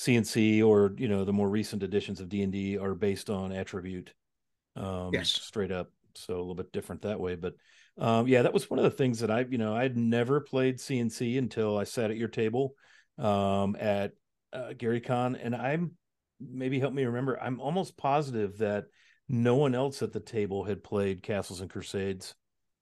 CNC 0.00 0.62
or 0.62 0.94
you 0.96 1.08
know 1.08 1.24
the 1.24 1.32
more 1.32 1.48
recent 1.48 1.82
editions 1.82 2.20
of 2.20 2.30
D 2.30 2.42
and 2.42 2.52
D 2.52 2.78
are 2.78 2.94
based 2.94 3.28
on 3.28 3.52
attribute. 3.52 4.14
Um, 4.74 5.10
Yes. 5.12 5.32
straight 5.32 5.70
up. 5.70 5.90
So 6.14 6.34
a 6.34 6.38
little 6.40 6.54
bit 6.54 6.72
different 6.72 7.02
that 7.02 7.20
way, 7.20 7.36
but 7.36 7.54
um, 7.98 8.26
yeah, 8.26 8.42
that 8.42 8.54
was 8.54 8.70
one 8.70 8.78
of 8.78 8.84
the 8.84 8.90
things 8.90 9.20
that 9.20 9.30
I 9.30 9.44
you 9.48 9.58
know 9.58 9.76
I'd 9.76 9.96
never 9.96 10.40
played 10.40 10.78
CNC 10.78 11.38
until 11.38 11.76
I 11.76 11.84
sat 11.84 12.10
at 12.10 12.16
your 12.16 12.28
table 12.28 12.74
um, 13.18 13.76
at 13.78 14.12
uh, 14.52 14.72
Gary 14.72 15.00
Con, 15.00 15.36
and 15.36 15.54
I'm 15.54 15.92
maybe 16.40 16.80
help 16.80 16.94
me 16.94 17.04
remember. 17.04 17.38
I'm 17.40 17.60
almost 17.60 17.98
positive 17.98 18.58
that 18.58 18.86
no 19.28 19.54
one 19.56 19.74
else 19.74 20.02
at 20.02 20.12
the 20.12 20.20
table 20.20 20.64
had 20.64 20.82
played 20.82 21.22
Castles 21.22 21.60
and 21.60 21.70
Crusades 21.70 22.34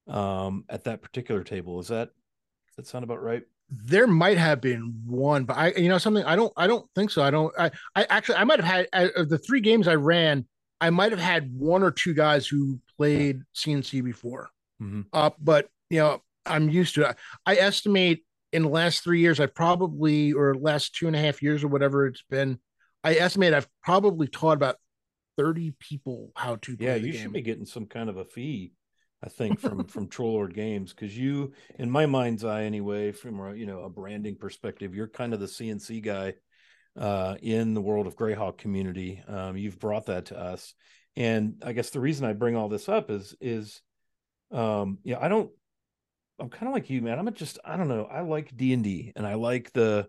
um, 0.07 0.65
at 0.69 0.85
that 0.85 1.03
particular 1.03 1.43
table. 1.43 1.81
Is 1.81 1.89
that 1.89 2.11
does 2.69 2.77
that 2.77 2.87
sound 2.87 3.03
about 3.03 3.23
right? 3.23 3.43
There 3.71 4.07
might 4.07 4.39
have 4.39 4.61
been 4.61 5.03
one, 5.07 5.45
but 5.45 5.57
I, 5.57 5.73
you 5.77 5.89
know, 5.89 5.99
something 5.99 6.25
I 6.25 6.37
don't, 6.37 6.53
I 6.57 6.67
don't 6.67 6.89
think 6.95 7.11
so. 7.11 7.23
I 7.23 7.31
don't, 7.31 7.53
I, 7.59 7.71
I 7.95 8.05
actually, 8.09 8.37
I 8.37 8.45
might 8.45 8.61
have 8.63 8.87
had 8.93 9.11
of 9.15 9.29
the 9.29 9.39
three 9.39 9.61
games 9.61 9.87
I 9.89 9.95
ran, 9.97 10.47
I 10.81 10.91
might 10.91 11.13
have 11.13 11.21
had 11.21 11.53
one 11.55 11.83
or 11.83 11.91
two 11.91 12.15
guys 12.15 12.47
who 12.47 12.79
played 12.97 13.43
CNC 13.55 14.03
before. 14.05 14.51
Mhm. 14.83 15.07
Uh, 15.13 15.31
but 15.41 15.69
you 15.91 15.99
know, 15.99 16.23
I'm 16.47 16.71
used 16.71 16.95
to 16.95 17.11
it. 17.11 17.17
I 17.45 17.57
estimate 17.57 18.25
in 18.53 18.63
the 18.63 18.69
last 18.71 19.05
three 19.05 19.21
years, 19.21 19.41
I 19.41 19.47
probably, 19.47 20.33
or 20.33 20.55
last 20.55 20.95
two 20.95 21.07
and 21.07 21.15
a 21.17 21.19
half 21.19 21.43
years 21.43 21.63
or 21.63 21.69
whatever 21.69 22.07
it's 22.07 22.23
been, 22.31 22.59
I 23.05 23.15
estimate 23.17 23.53
I've 23.53 23.69
probably 23.83 24.29
taught 24.29 24.57
about 24.57 24.77
30 25.37 25.75
people 25.79 26.33
how 26.37 26.57
to 26.57 26.77
play 26.77 26.87
Yeah, 26.87 26.95
you 26.95 27.13
game. 27.13 27.23
should 27.23 27.33
be 27.35 27.43
getting 27.43 27.67
some 27.67 27.87
kind 27.87 28.09
of 28.09 28.17
a 28.17 28.25
fee, 28.25 28.73
I 29.23 29.29
think, 29.29 29.61
from 29.61 29.85
from 29.87 30.09
Troll 30.09 30.35
Lord 30.35 30.55
Games 30.55 30.93
because 30.93 31.17
you, 31.17 31.53
in 31.79 31.91
my 31.91 32.07
mind's 32.07 32.45
eye, 32.45 32.65
anyway, 32.65 33.13
from 33.13 33.41
a, 33.41 33.55
you 33.55 33.67
know 33.67 33.81
a 33.83 33.91
branding 33.91 34.37
perspective, 34.37 34.95
you're 34.95 35.09
kind 35.09 35.35
of 35.35 35.41
the 35.41 35.47
CNC 35.47 36.03
guy 36.03 36.35
uh, 36.99 37.37
in 37.43 37.75
the 37.75 37.81
world 37.81 38.07
of 38.07 38.17
Greyhawk 38.17 38.59
community. 38.59 39.23
Um, 39.27 39.57
you've 39.57 39.79
brought 39.79 40.07
that 40.07 40.27
to 40.27 40.39
us, 40.39 40.75
and 41.17 41.63
I 41.65 41.73
guess 41.73 41.91
the 41.91 42.01
reason 42.01 42.27
I 42.27 42.33
bring 42.33 42.57
all 42.57 42.69
this 42.69 42.89
up 42.89 43.11
is 43.11 43.35
is, 43.41 43.81
um, 44.53 44.99
yeah, 45.03 45.19
I 45.21 45.29
don't. 45.29 45.51
I'm 46.41 46.51
kind 46.51 46.69
of 46.69 46.73
like 46.73 46.89
you, 46.89 47.03
man. 47.03 47.19
I'm 47.19 47.33
just 47.35 47.59
I 47.65 47.77
don't 47.77 47.89
know. 47.89 48.05
I 48.05 48.21
like 48.21 48.57
D 48.57 48.73
and 48.73 48.85
D, 48.85 49.13
and 49.17 49.27
I 49.27 49.35
like 49.35 49.73
the 49.73 50.09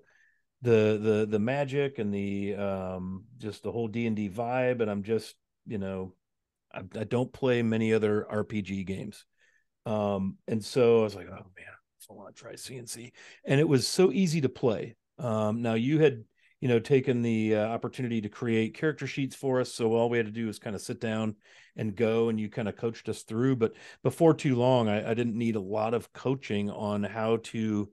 the 0.62 1.00
the 1.02 1.28
the 1.30 1.40
magic 1.40 2.00
and 2.00 2.14
the 2.14 2.56
um 2.56 3.24
just 3.38 3.64
the 3.64 3.72
whole 3.72 3.88
D&D 3.88 4.30
vibe 4.30 4.82
and 4.82 4.92
I'm 4.92 5.04
just, 5.04 5.36
you 5.66 5.78
know, 5.78 6.14
I, 6.74 6.80
I 7.00 7.04
don't 7.04 7.32
play 7.32 7.62
many 7.62 7.94
other 7.94 8.26
RPG 8.30 8.84
games. 8.84 9.26
Um 9.86 10.38
and 10.48 10.64
so 10.64 11.00
I 11.02 11.04
was 11.04 11.16
like, 11.16 11.28
oh 11.28 11.32
man, 11.56 11.66
I 12.10 12.14
want 12.14 12.36
to 12.36 12.42
try 12.42 12.56
CNC. 12.56 13.14
And 13.46 13.60
it 13.60 13.68
was 13.68 13.88
so 13.88 14.12
easy 14.12 14.42
to 14.42 14.50
play. 14.50 14.96
Um 15.18 15.62
now 15.62 15.74
you 15.76 16.00
had, 16.00 16.24
you 16.60 16.68
know, 16.68 16.80
taken 16.80 17.22
the 17.22 17.56
uh, 17.56 17.68
opportunity 17.68 18.22
to 18.22 18.30
create 18.30 18.76
character 18.76 19.08
sheets 19.08 19.36
for 19.36 19.62
us, 19.62 19.74
so 19.74 19.94
all 19.94 20.10
we 20.10 20.18
had 20.18 20.26
to 20.26 20.32
do 20.32 20.48
was 20.48 20.60
kind 20.60 20.76
of 20.76 20.82
sit 20.82 21.00
down 21.00 21.36
and 21.76 21.96
go 21.96 22.30
and 22.30 22.40
you 22.40 22.50
kind 22.50 22.68
of 22.68 22.76
coached 22.76 23.08
us 23.10 23.24
through, 23.24 23.56
but 23.56 23.74
before 24.04 24.34
too 24.34 24.56
long 24.56 24.90
I, 24.90 25.12
I 25.12 25.14
didn't 25.14 25.38
need 25.38 25.56
a 25.56 25.62
lot 25.62 25.94
of 25.94 26.12
coaching 26.14 26.70
on 26.70 27.04
how 27.04 27.38
to 27.44 27.90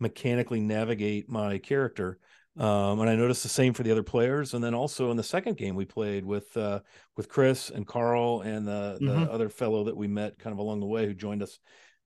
mechanically 0.00 0.60
navigate 0.60 1.28
my 1.28 1.58
character. 1.58 2.18
Um, 2.56 3.00
and 3.00 3.08
I 3.08 3.14
noticed 3.14 3.44
the 3.44 3.48
same 3.48 3.72
for 3.72 3.84
the 3.84 3.92
other 3.92 4.02
players. 4.02 4.54
And 4.54 4.64
then 4.64 4.74
also 4.74 5.10
in 5.10 5.16
the 5.16 5.22
second 5.22 5.56
game 5.56 5.76
we 5.76 5.84
played 5.84 6.24
with 6.24 6.56
uh, 6.56 6.80
with 7.16 7.28
Chris 7.28 7.70
and 7.70 7.86
Carl 7.86 8.40
and 8.40 8.66
the, 8.66 8.98
the 9.00 9.12
Mhm. 9.12 9.30
other 9.30 9.48
fellow 9.48 9.84
that 9.84 9.96
we 9.96 10.08
met 10.08 10.38
kind 10.38 10.52
of 10.52 10.58
along 10.58 10.80
the 10.80 10.86
way 10.86 11.06
who 11.06 11.14
joined 11.14 11.42
us. 11.42 11.58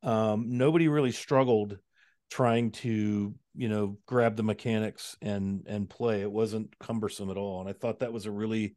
Um, 0.03 0.57
nobody 0.59 0.89
really 0.89 1.13
struggled 1.13 1.79
trying 2.31 2.71
to 2.71 3.35
you 3.55 3.69
know 3.69 3.99
grab 4.07 4.37
the 4.37 4.43
mechanics 4.43 5.17
and 5.23 5.67
and 5.67 5.89
play. 5.89 6.21
It 6.23 6.31
wasn't 6.33 6.79
cumbersome 6.79 7.31
at 7.31 7.37
all. 7.39 7.61
And 7.61 7.69
I 7.69 7.73
thought 7.73 8.01
that 8.01 8.13
was 8.13 8.27
a 8.27 8.31
really 8.31 8.77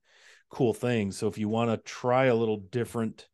cool 0.49 0.74
thing. 0.74 1.11
So 1.11 1.28
if 1.28 1.38
you 1.38 1.49
want 1.49 1.72
to 1.72 1.78
try 1.78 2.26
a 2.26 2.36
little 2.36 2.57
different 2.57 3.28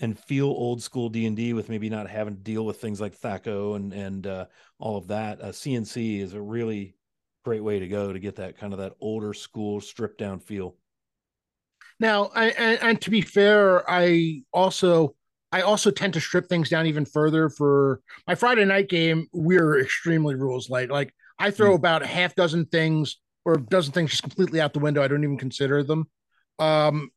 and 0.00 0.18
feel 0.18 0.46
old 0.46 0.82
school 0.82 1.08
D 1.08 1.26
and 1.26 1.36
D 1.36 1.52
with 1.54 1.68
maybe 1.68 1.88
not 1.90 2.08
having 2.10 2.36
to 2.36 2.42
deal 2.42 2.64
with 2.66 2.80
things 2.80 3.00
like 3.00 3.18
THAC0 3.18 3.76
and 3.76 3.92
and 3.92 4.26
uh, 4.26 4.46
all 4.78 4.96
of 4.96 5.08
that. 5.08 5.40
Uh, 5.40 5.52
CNC 5.52 6.20
is 6.20 6.34
a 6.34 6.40
really 6.42 6.94
great 7.48 7.64
way 7.64 7.78
to 7.78 7.88
go 7.88 8.12
to 8.12 8.18
get 8.18 8.36
that 8.36 8.58
kind 8.58 8.74
of 8.74 8.78
that 8.78 8.92
older 9.00 9.32
school 9.32 9.80
stripped 9.80 10.18
down 10.18 10.38
feel. 10.38 10.76
Now, 12.00 12.30
I, 12.34 12.46
and, 12.48 12.78
and 12.82 13.00
to 13.02 13.10
be 13.10 13.20
fair, 13.20 13.88
I 13.90 14.42
also 14.52 15.14
I 15.50 15.62
also 15.62 15.90
tend 15.90 16.12
to 16.14 16.20
strip 16.20 16.46
things 16.46 16.68
down 16.68 16.86
even 16.86 17.04
further. 17.06 17.48
For 17.48 18.00
my 18.26 18.34
Friday 18.34 18.64
night 18.64 18.88
game, 18.88 19.26
we're 19.32 19.80
extremely 19.80 20.34
rules 20.34 20.68
light. 20.68 20.90
Like 20.90 21.12
I 21.38 21.50
throw 21.50 21.72
Hmm. 21.72 21.74
about 21.74 22.02
a 22.02 22.06
half 22.06 22.34
dozen 22.34 22.66
things 22.66 23.16
or 23.44 23.54
a 23.54 23.60
dozen 23.60 23.92
things 23.92 24.10
just 24.10 24.22
completely 24.22 24.60
out 24.60 24.74
the 24.74 24.78
window. 24.78 25.02
I 25.02 25.08
don't 25.08 25.24
even 25.24 25.38
consider 25.38 25.82
them. 25.82 26.08
Um, 26.58 27.10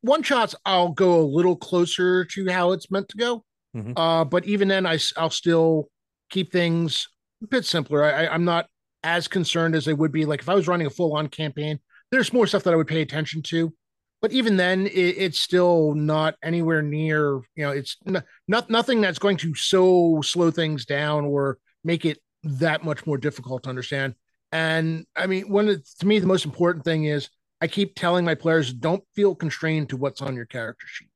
one 0.00 0.22
shots, 0.22 0.54
I'll 0.64 0.90
go 0.90 1.20
a 1.20 1.26
little 1.26 1.56
closer 1.56 2.24
to 2.24 2.50
how 2.50 2.72
it's 2.72 2.90
meant 2.90 3.08
to 3.10 3.16
go. 3.16 3.44
Mhm. 3.74 3.96
Uh, 3.96 4.24
but 4.24 4.46
even 4.46 4.68
then, 4.68 4.86
I 4.86 4.98
will 5.18 5.30
still 5.30 5.88
keep 6.30 6.52
things 6.52 7.08
a 7.42 7.46
bit 7.46 7.64
simpler. 7.64 8.04
I, 8.04 8.26
I'm 8.26 8.44
not 8.44 8.68
as 9.06 9.28
concerned 9.28 9.76
as 9.76 9.84
they 9.84 9.94
would 9.94 10.10
be. 10.10 10.26
Like 10.26 10.40
if 10.40 10.48
I 10.48 10.54
was 10.54 10.66
running 10.66 10.88
a 10.88 10.90
full 10.90 11.14
on 11.14 11.28
campaign, 11.28 11.78
there's 12.10 12.32
more 12.32 12.46
stuff 12.46 12.64
that 12.64 12.74
I 12.74 12.76
would 12.76 12.88
pay 12.88 13.02
attention 13.02 13.40
to. 13.42 13.72
But 14.20 14.32
even 14.32 14.56
then 14.56 14.88
it, 14.88 14.90
it's 15.16 15.38
still 15.38 15.94
not 15.94 16.34
anywhere 16.42 16.82
near 16.82 17.40
you 17.54 17.64
know 17.64 17.70
it's 17.70 17.96
n- 18.06 18.24
not 18.48 18.68
nothing 18.68 19.00
that's 19.00 19.20
going 19.20 19.36
to 19.38 19.54
so 19.54 20.20
slow 20.22 20.50
things 20.50 20.84
down 20.84 21.24
or 21.24 21.58
make 21.84 22.04
it 22.04 22.18
that 22.42 22.84
much 22.84 23.06
more 23.06 23.16
difficult 23.16 23.62
to 23.62 23.70
understand. 23.70 24.14
And 24.52 25.06
i 25.14 25.26
mean 25.26 25.48
one 25.48 25.68
of 25.68 25.84
to 26.00 26.06
me 26.06 26.18
the 26.18 26.26
most 26.26 26.44
important 26.44 26.84
thing 26.84 27.04
is 27.04 27.30
i 27.60 27.66
keep 27.66 27.94
telling 27.94 28.24
my 28.24 28.34
players 28.34 28.72
don't 28.72 29.04
feel 29.14 29.34
constrained 29.34 29.88
to 29.90 29.96
what's 29.96 30.22
on 30.22 30.34
your 30.34 30.46
character 30.46 30.86
sheet 30.88 31.10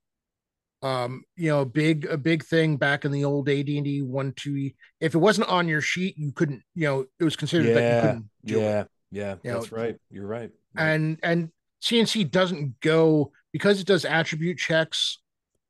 um 0.82 1.22
you 1.36 1.48
know 1.50 1.64
big 1.64 2.06
a 2.06 2.16
big 2.16 2.42
thing 2.44 2.76
back 2.76 3.04
in 3.04 3.12
the 3.12 3.24
old 3.24 3.48
AD&D 3.48 4.02
1 4.02 4.32
2 4.36 4.70
if 5.00 5.14
it 5.14 5.18
wasn't 5.18 5.48
on 5.48 5.68
your 5.68 5.80
sheet 5.82 6.16
you 6.16 6.32
couldn't 6.32 6.62
you 6.74 6.86
know 6.86 7.04
it 7.18 7.24
was 7.24 7.36
considered 7.36 7.66
that 7.76 7.82
you 7.82 7.88
Yeah, 7.88 8.00
couldn't 8.00 8.30
do 8.44 8.58
it 8.58 8.62
yeah, 8.62 8.84
yeah. 9.10 9.34
You 9.42 9.52
That's 9.52 9.70
know, 9.72 9.78
right. 9.78 9.96
You're 10.10 10.26
right. 10.26 10.50
and 10.76 11.18
and 11.22 11.50
CNC 11.82 12.30
doesn't 12.30 12.80
go 12.80 13.32
because 13.52 13.80
it 13.80 13.86
does 13.86 14.04
attribute 14.04 14.58
checks. 14.58 15.18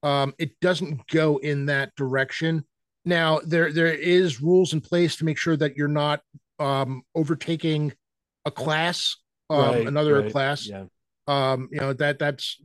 Um, 0.02 0.34
it 0.38 0.58
doesn't 0.60 1.06
go 1.08 1.38
in 1.38 1.66
that 1.66 1.94
direction. 1.96 2.64
Now 3.04 3.40
there 3.44 3.72
there 3.72 3.92
is 3.92 4.40
rules 4.42 4.72
in 4.72 4.80
place 4.80 5.16
to 5.16 5.24
make 5.24 5.38
sure 5.38 5.56
that 5.56 5.76
you're 5.76 5.88
not 5.88 6.20
um, 6.58 7.02
overtaking 7.14 7.92
a 8.44 8.50
class, 8.50 9.16
um, 9.48 9.58
Right, 9.58 9.86
another 9.86 10.20
right, 10.22 10.32
class. 10.32 10.66
Yeah, 10.66 10.84
Um, 11.26 11.68
you 11.72 11.80
know 11.80 11.92
that 11.94 12.18
that's 12.18 12.60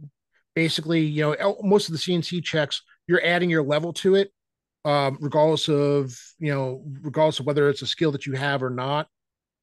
basically 0.56 1.02
you 1.02 1.22
know 1.22 1.58
most 1.62 1.90
of 1.90 1.94
the 1.94 2.00
CNC 2.00 2.44
checks 2.44 2.82
you're 3.08 3.24
adding 3.24 3.50
your 3.50 3.64
level 3.64 3.94
to 3.94 4.16
it, 4.16 4.32
um, 4.84 5.18
regardless 5.22 5.68
of 5.68 6.18
you 6.40 6.54
know 6.54 6.84
regardless 7.02 7.40
of 7.40 7.46
whether 7.46 7.70
it's 7.70 7.82
a 7.82 7.88
skill 7.88 8.12
that 8.12 8.26
you 8.26 8.34
have 8.34 8.64
or 8.64 8.70
not 8.70 9.08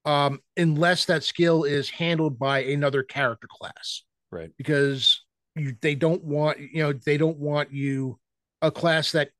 um, 0.05 0.41
unless 0.57 1.05
that 1.07 1.23
skill 1.23 1.65
is 1.65 1.89
handled 1.91 2.39
by 2.39 2.63
another 2.65 3.03
character 3.03 3.47
class, 3.49 4.03
right. 4.31 4.51
because 4.57 5.23
you, 5.55 5.77
they 5.81 5.95
don't 5.95 6.25
want 6.25 6.59
you 6.59 6.83
know 6.83 6.93
they 6.93 7.17
don't 7.17 7.39
want 7.39 7.73
you 7.73 8.19
a 8.63 8.71
class 8.71 9.13
that 9.13 9.31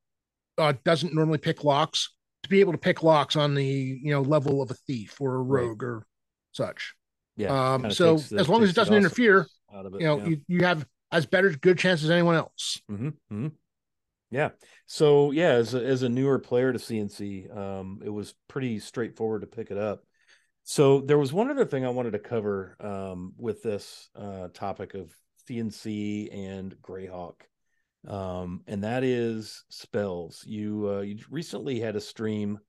uh, 0.59 0.75
doesn't 0.85 1.15
normally 1.15 1.39
pick 1.39 1.65
locks 1.65 2.15
to 2.43 2.49
be 2.49 2.61
able 2.61 2.73
to 2.73 2.79
pick 2.79 3.03
locks 3.03 3.35
on 3.35 3.55
the 3.55 3.65
you 3.65 4.13
know 4.13 4.21
level 4.21 4.63
of 4.63 4.71
a 4.71 4.75
thief 4.75 5.21
or 5.21 5.37
a 5.37 5.43
Right. 5.43 5.65
rogue 5.65 5.83
or 5.83 6.07
such. 6.53 6.95
Yeah. 7.37 7.75
Um, 7.75 7.91
so 7.91 8.19
the- 8.19 8.41
as 8.41 8.49
long 8.49 8.63
as 8.63 8.71
it 8.71 8.77
doesn't 8.77 8.95
interfere, 8.95 9.49
it, 9.73 9.93
you 10.01 10.07
know 10.07 10.19
yeah. 10.19 10.27
you, 10.27 10.41
you 10.47 10.65
have 10.65 10.87
as 11.13 11.27
better 11.27 11.51
good 11.51 11.79
chance 11.79 12.03
as 12.03 12.11
anyone 12.11 12.35
else. 12.35 12.81
Mm-hmm, 12.91 13.49
Yeah. 14.31 14.51
So 14.87 15.31
yeah, 15.31 15.51
as 15.51 15.75
a, 15.75 15.85
as 15.85 16.03
a 16.03 16.09
newer 16.09 16.39
player 16.39 16.73
to 16.73 16.79
CNC, 16.79 17.55
um, 17.55 18.01
it 18.05 18.09
was 18.09 18.35
pretty 18.49 18.79
straightforward 18.79 19.43
to 19.43 19.47
pick 19.47 19.71
it 19.71 19.79
up. 19.79 20.03
So 20.65 21.01
there 21.01 21.19
was 21.19 21.33
one 21.33 21.51
other 21.51 21.67
thing 21.67 21.85
I 21.85 21.91
wanted 21.91 22.13
to 22.13 22.19
cover 22.19 22.77
um, 22.81 23.35
with 23.37 23.63
this 23.63 24.09
uh, 24.17 24.49
topic 24.55 24.95
of 24.95 25.13
CNC 25.49 26.33
and 26.35 26.75
Greyhawk, 26.81 27.35
um, 28.07 28.63
and 28.67 28.85
that 28.85 29.03
is 29.05 29.65
spells. 29.69 30.45
You 30.47 30.89
uh, 30.89 31.01
you 31.01 31.19
recently 31.31 31.81
had 31.81 31.97
a 31.97 32.01
stream 32.01 32.61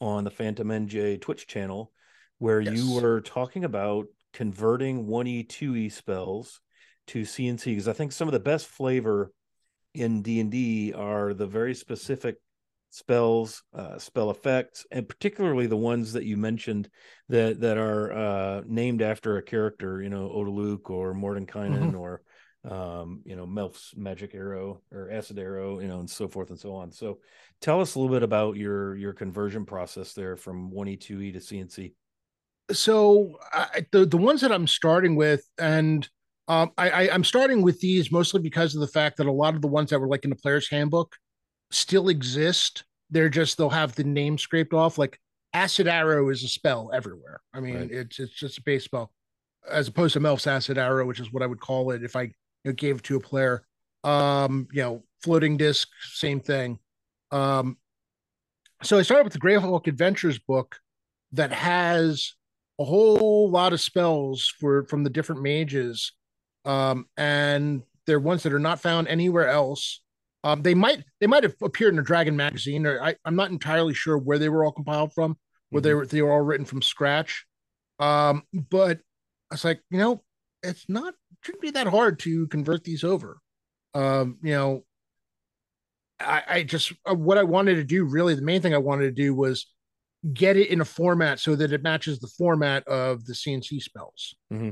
on 0.00 0.24
the 0.24 0.30
Phantom 0.30 0.68
NJ 0.68 1.20
Twitch 1.20 1.46
channel 1.46 1.92
where 2.38 2.60
you 2.60 2.94
were 3.02 3.20
talking 3.20 3.64
about 3.64 4.06
converting 4.32 5.06
1E 5.06 5.48
2E 5.48 5.92
spells 5.92 6.60
to 7.10 7.22
CNC 7.22 7.64
because 7.64 7.88
I 7.88 7.92
think 7.92 8.12
some 8.12 8.28
of 8.28 8.32
the 8.32 8.40
best 8.40 8.66
flavor 8.66 9.32
in 9.94 10.22
D&D 10.22 10.92
are 10.92 11.34
the 11.34 11.46
very 11.46 11.74
specific 11.74 12.36
spells, 12.90 13.62
uh, 13.74 13.98
spell 13.98 14.30
effects, 14.30 14.86
and 14.90 15.08
particularly 15.08 15.66
the 15.66 15.76
ones 15.76 16.12
that 16.12 16.24
you 16.24 16.36
mentioned 16.36 16.88
that 17.28 17.60
that 17.60 17.78
are 17.78 18.12
uh, 18.12 18.62
named 18.66 19.02
after 19.02 19.36
a 19.36 19.42
character, 19.42 20.02
you 20.02 20.08
know, 20.08 20.28
Otiluke 20.28 20.90
or 20.90 21.14
Mordenkainen 21.14 21.98
or 21.98 22.22
um, 22.68 23.22
you 23.24 23.36
know, 23.36 23.46
Melf's 23.46 23.94
magic 23.96 24.34
arrow 24.34 24.82
or 24.92 25.10
acid 25.10 25.38
arrow, 25.38 25.80
you 25.80 25.88
know, 25.88 26.00
and 26.00 26.10
so 26.10 26.28
forth 26.28 26.50
and 26.50 26.58
so 26.58 26.74
on. 26.74 26.92
So 26.92 27.20
tell 27.60 27.80
us 27.80 27.94
a 27.94 27.98
little 27.98 28.14
bit 28.14 28.22
about 28.22 28.56
your 28.56 28.96
your 28.96 29.14
conversion 29.14 29.64
process 29.64 30.12
there 30.12 30.36
from 30.36 30.70
1E2E 30.70 31.32
to 31.32 31.38
CNC. 31.38 31.94
so 32.72 33.38
I, 33.52 33.86
the 33.92 34.04
the 34.04 34.18
ones 34.18 34.42
that 34.42 34.52
I'm 34.52 34.66
starting 34.66 35.16
with, 35.16 35.44
and 35.58 36.08
um, 36.50 36.72
I, 36.76 36.90
I 36.90 37.14
I'm 37.14 37.22
starting 37.22 37.62
with 37.62 37.78
these 37.78 38.10
mostly 38.10 38.40
because 38.40 38.74
of 38.74 38.80
the 38.80 38.88
fact 38.88 39.18
that 39.18 39.28
a 39.28 39.32
lot 39.32 39.54
of 39.54 39.62
the 39.62 39.68
ones 39.68 39.90
that 39.90 40.00
were 40.00 40.08
like 40.08 40.24
in 40.24 40.30
the 40.30 40.36
player's 40.36 40.68
handbook 40.68 41.14
still 41.70 42.08
exist. 42.08 42.82
They're 43.08 43.28
just 43.28 43.56
they'll 43.56 43.70
have 43.70 43.94
the 43.94 44.02
name 44.02 44.36
scraped 44.36 44.74
off. 44.74 44.98
Like 44.98 45.20
acid 45.54 45.86
arrow 45.86 46.28
is 46.28 46.42
a 46.42 46.48
spell 46.48 46.90
everywhere. 46.92 47.40
I 47.54 47.60
mean, 47.60 47.76
right. 47.76 47.90
it's 47.92 48.18
it's 48.18 48.32
just 48.32 48.58
a 48.58 48.62
base 48.62 48.82
spell, 48.82 49.12
as 49.70 49.86
opposed 49.86 50.14
to 50.14 50.20
Melf's 50.20 50.48
acid 50.48 50.76
arrow, 50.76 51.06
which 51.06 51.20
is 51.20 51.32
what 51.32 51.44
I 51.44 51.46
would 51.46 51.60
call 51.60 51.92
it 51.92 52.02
if 52.02 52.16
I 52.16 52.22
you 52.22 52.32
know, 52.64 52.72
gave 52.72 52.96
it 52.96 53.04
to 53.04 53.16
a 53.16 53.20
player. 53.20 53.64
Um, 54.02 54.66
you 54.72 54.82
know, 54.82 55.04
floating 55.22 55.56
disc, 55.56 55.88
same 56.00 56.40
thing. 56.40 56.80
Um, 57.30 57.76
so 58.82 58.98
I 58.98 59.02
started 59.02 59.22
with 59.22 59.34
the 59.34 59.38
Greyhawk 59.38 59.86
Adventures 59.86 60.40
book 60.40 60.80
that 61.30 61.52
has 61.52 62.34
a 62.80 62.84
whole 62.84 63.50
lot 63.50 63.72
of 63.72 63.80
spells 63.80 64.52
for 64.58 64.84
from 64.86 65.04
the 65.04 65.10
different 65.10 65.42
mages, 65.42 66.12
um, 66.64 67.06
and 67.16 67.82
they're 68.06 68.20
ones 68.20 68.42
that 68.42 68.52
are 68.52 68.58
not 68.58 68.80
found 68.80 69.08
anywhere 69.08 69.48
else. 69.48 70.00
Um, 70.42 70.62
they 70.62 70.74
might 70.74 71.04
they 71.20 71.26
might 71.26 71.42
have 71.42 71.54
appeared 71.62 71.92
in 71.92 71.98
a 71.98 72.04
Dragon 72.04 72.36
magazine, 72.36 72.86
or 72.86 73.02
I, 73.02 73.14
am 73.26 73.36
not 73.36 73.50
entirely 73.50 73.94
sure 73.94 74.16
where 74.16 74.38
they 74.38 74.48
were 74.48 74.64
all 74.64 74.72
compiled 74.72 75.12
from, 75.12 75.36
where 75.68 75.80
mm-hmm. 75.80 75.88
they 75.88 75.94
were 75.94 76.06
they 76.06 76.22
were 76.22 76.32
all 76.32 76.40
written 76.40 76.66
from 76.66 76.82
scratch. 76.82 77.44
Um, 77.98 78.44
but 78.52 78.98
I 79.50 79.54
was 79.54 79.64
like, 79.64 79.80
you 79.90 79.98
know, 79.98 80.22
it's 80.62 80.86
not 80.88 81.14
shouldn't 81.42 81.62
be 81.62 81.70
that 81.72 81.86
hard 81.86 82.18
to 82.20 82.46
convert 82.48 82.84
these 82.84 83.04
over. 83.04 83.38
Um, 83.94 84.38
you 84.42 84.52
know, 84.52 84.84
I, 86.18 86.42
I 86.48 86.62
just 86.62 86.92
uh, 87.04 87.14
what 87.14 87.38
I 87.38 87.42
wanted 87.42 87.76
to 87.76 87.84
do 87.84 88.04
really 88.04 88.34
the 88.34 88.42
main 88.42 88.62
thing 88.62 88.74
I 88.74 88.78
wanted 88.78 89.04
to 89.04 89.22
do 89.22 89.34
was 89.34 89.66
get 90.32 90.56
it 90.56 90.68
in 90.68 90.80
a 90.80 90.84
format 90.84 91.40
so 91.40 91.54
that 91.56 91.72
it 91.72 91.82
matches 91.82 92.18
the 92.18 92.28
format 92.28 92.86
of 92.86 93.24
the 93.24 93.32
CNC 93.32 93.82
spells. 93.82 94.34
Mm-hmm. 94.52 94.70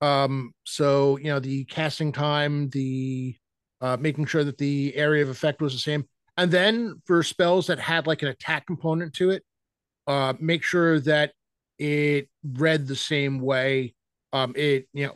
Um, 0.00 0.52
so 0.64 1.18
you 1.18 1.26
know 1.26 1.40
the 1.40 1.64
casting 1.64 2.12
time, 2.12 2.68
the 2.70 3.36
uh, 3.80 3.96
making 3.98 4.26
sure 4.26 4.44
that 4.44 4.58
the 4.58 4.94
area 4.96 5.22
of 5.22 5.28
effect 5.28 5.60
was 5.60 5.72
the 5.72 5.78
same, 5.78 6.04
and 6.36 6.50
then 6.50 7.00
for 7.06 7.22
spells 7.22 7.66
that 7.66 7.78
had 7.78 8.06
like 8.06 8.22
an 8.22 8.28
attack 8.28 8.66
component 8.66 9.12
to 9.14 9.30
it, 9.30 9.42
uh, 10.06 10.34
make 10.40 10.62
sure 10.62 11.00
that 11.00 11.32
it 11.78 12.28
read 12.44 12.86
the 12.86 12.96
same 12.96 13.40
way. 13.40 13.94
Um, 14.32 14.52
it 14.56 14.88
you 14.92 15.06
know 15.06 15.14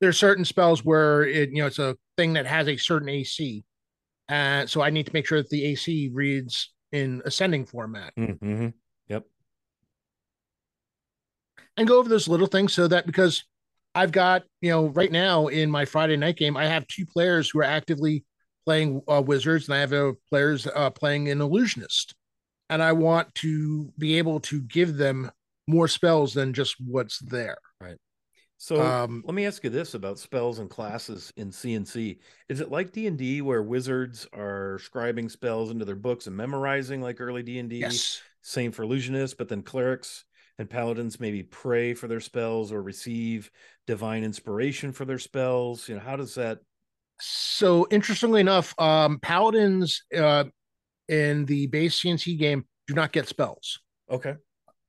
there 0.00 0.10
are 0.10 0.14
certain 0.14 0.44
spells 0.44 0.84
where 0.84 1.24
it 1.24 1.50
you 1.50 1.62
know 1.62 1.66
it's 1.66 1.78
a 1.78 1.96
thing 2.16 2.34
that 2.34 2.46
has 2.46 2.68
a 2.68 2.76
certain 2.76 3.08
AC, 3.08 3.64
and 4.28 4.68
so 4.68 4.82
I 4.82 4.90
need 4.90 5.06
to 5.06 5.12
make 5.14 5.26
sure 5.26 5.38
that 5.38 5.50
the 5.50 5.64
AC 5.66 6.10
reads 6.12 6.72
in 6.92 7.22
ascending 7.24 7.66
format. 7.66 8.12
Mm-hmm. 8.18 8.68
And 11.78 11.86
go 11.86 11.98
over 11.98 12.08
those 12.08 12.28
little 12.28 12.48
things 12.48 12.74
so 12.74 12.88
that 12.88 13.06
because 13.06 13.44
I've 13.94 14.12
got, 14.12 14.44
you 14.60 14.70
know, 14.70 14.88
right 14.88 15.10
now 15.10 15.46
in 15.46 15.70
my 15.70 15.84
Friday 15.84 16.16
night 16.16 16.36
game, 16.36 16.56
I 16.56 16.66
have 16.66 16.86
two 16.88 17.06
players 17.06 17.50
who 17.50 17.60
are 17.60 17.64
actively 17.64 18.24
playing 18.66 19.00
uh, 19.10 19.22
wizards 19.24 19.68
and 19.68 19.76
I 19.76 19.80
have 19.80 19.92
uh, 19.92 20.12
players 20.28 20.66
uh, 20.66 20.90
playing 20.90 21.30
an 21.30 21.40
illusionist. 21.40 22.14
And 22.68 22.82
I 22.82 22.92
want 22.92 23.34
to 23.36 23.92
be 23.96 24.18
able 24.18 24.40
to 24.40 24.60
give 24.60 24.96
them 24.96 25.30
more 25.66 25.88
spells 25.88 26.34
than 26.34 26.52
just 26.52 26.76
what's 26.84 27.18
there. 27.20 27.58
Right. 27.80 27.96
So 28.58 28.82
um, 28.82 29.22
let 29.24 29.34
me 29.34 29.46
ask 29.46 29.62
you 29.62 29.70
this 29.70 29.94
about 29.94 30.18
spells 30.18 30.58
and 30.58 30.68
classes 30.68 31.32
in 31.36 31.50
CNC. 31.50 32.18
Is 32.48 32.60
it 32.60 32.70
like 32.70 32.92
D 32.92 33.06
and 33.06 33.16
D 33.16 33.40
where 33.40 33.62
wizards 33.62 34.26
are 34.34 34.80
scribing 34.82 35.30
spells 35.30 35.70
into 35.70 35.84
their 35.84 35.94
books 35.94 36.26
and 36.26 36.36
memorizing 36.36 37.00
like 37.00 37.20
early 37.20 37.44
D 37.44 37.60
and 37.60 37.70
D? 37.70 37.76
Yes. 37.76 38.20
Same 38.42 38.72
for 38.72 38.84
illusionists, 38.84 39.36
but 39.36 39.48
then 39.48 39.62
clerics 39.62 40.24
and 40.58 40.68
paladins 40.68 41.20
maybe 41.20 41.42
pray 41.42 41.94
for 41.94 42.08
their 42.08 42.20
spells 42.20 42.72
or 42.72 42.82
receive 42.82 43.50
divine 43.86 44.24
inspiration 44.24 44.92
for 44.92 45.04
their 45.04 45.18
spells. 45.18 45.88
You 45.88 45.94
know, 45.94 46.00
how 46.00 46.16
does 46.16 46.34
that? 46.34 46.58
So 47.20 47.86
interestingly 47.90 48.40
enough, 48.40 48.74
um, 48.78 49.18
paladins 49.20 50.02
uh, 50.16 50.44
in 51.08 51.44
the 51.46 51.66
base 51.68 52.00
CNC 52.00 52.38
game 52.38 52.64
do 52.86 52.94
not 52.94 53.12
get 53.12 53.28
spells. 53.28 53.80
Okay. 54.10 54.34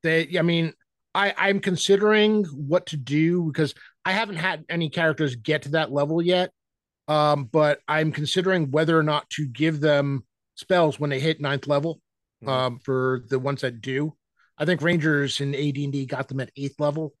They, 0.02 0.38
I 0.38 0.42
mean, 0.42 0.72
I 1.14 1.34
I'm 1.36 1.60
considering 1.60 2.44
what 2.44 2.86
to 2.86 2.96
do 2.96 3.44
because 3.44 3.74
I 4.04 4.12
haven't 4.12 4.36
had 4.36 4.64
any 4.68 4.88
characters 4.88 5.36
get 5.36 5.62
to 5.62 5.70
that 5.70 5.92
level 5.92 6.22
yet. 6.22 6.50
Um, 7.08 7.44
but 7.44 7.80
I'm 7.88 8.12
considering 8.12 8.70
whether 8.70 8.96
or 8.96 9.02
not 9.02 9.28
to 9.30 9.46
give 9.46 9.80
them 9.80 10.24
spells 10.54 11.00
when 11.00 11.10
they 11.10 11.18
hit 11.20 11.40
ninth 11.40 11.66
level. 11.66 12.00
Mm-hmm. 12.42 12.48
Um, 12.48 12.78
for 12.78 13.24
the 13.28 13.38
ones 13.38 13.60
that 13.60 13.82
do, 13.82 14.14
I 14.60 14.66
think 14.66 14.82
Rangers 14.82 15.40
in 15.40 15.54
AD&D 15.54 16.06
got 16.06 16.28
them 16.28 16.38
at 16.38 16.50
eighth 16.54 16.78
level. 16.78 17.14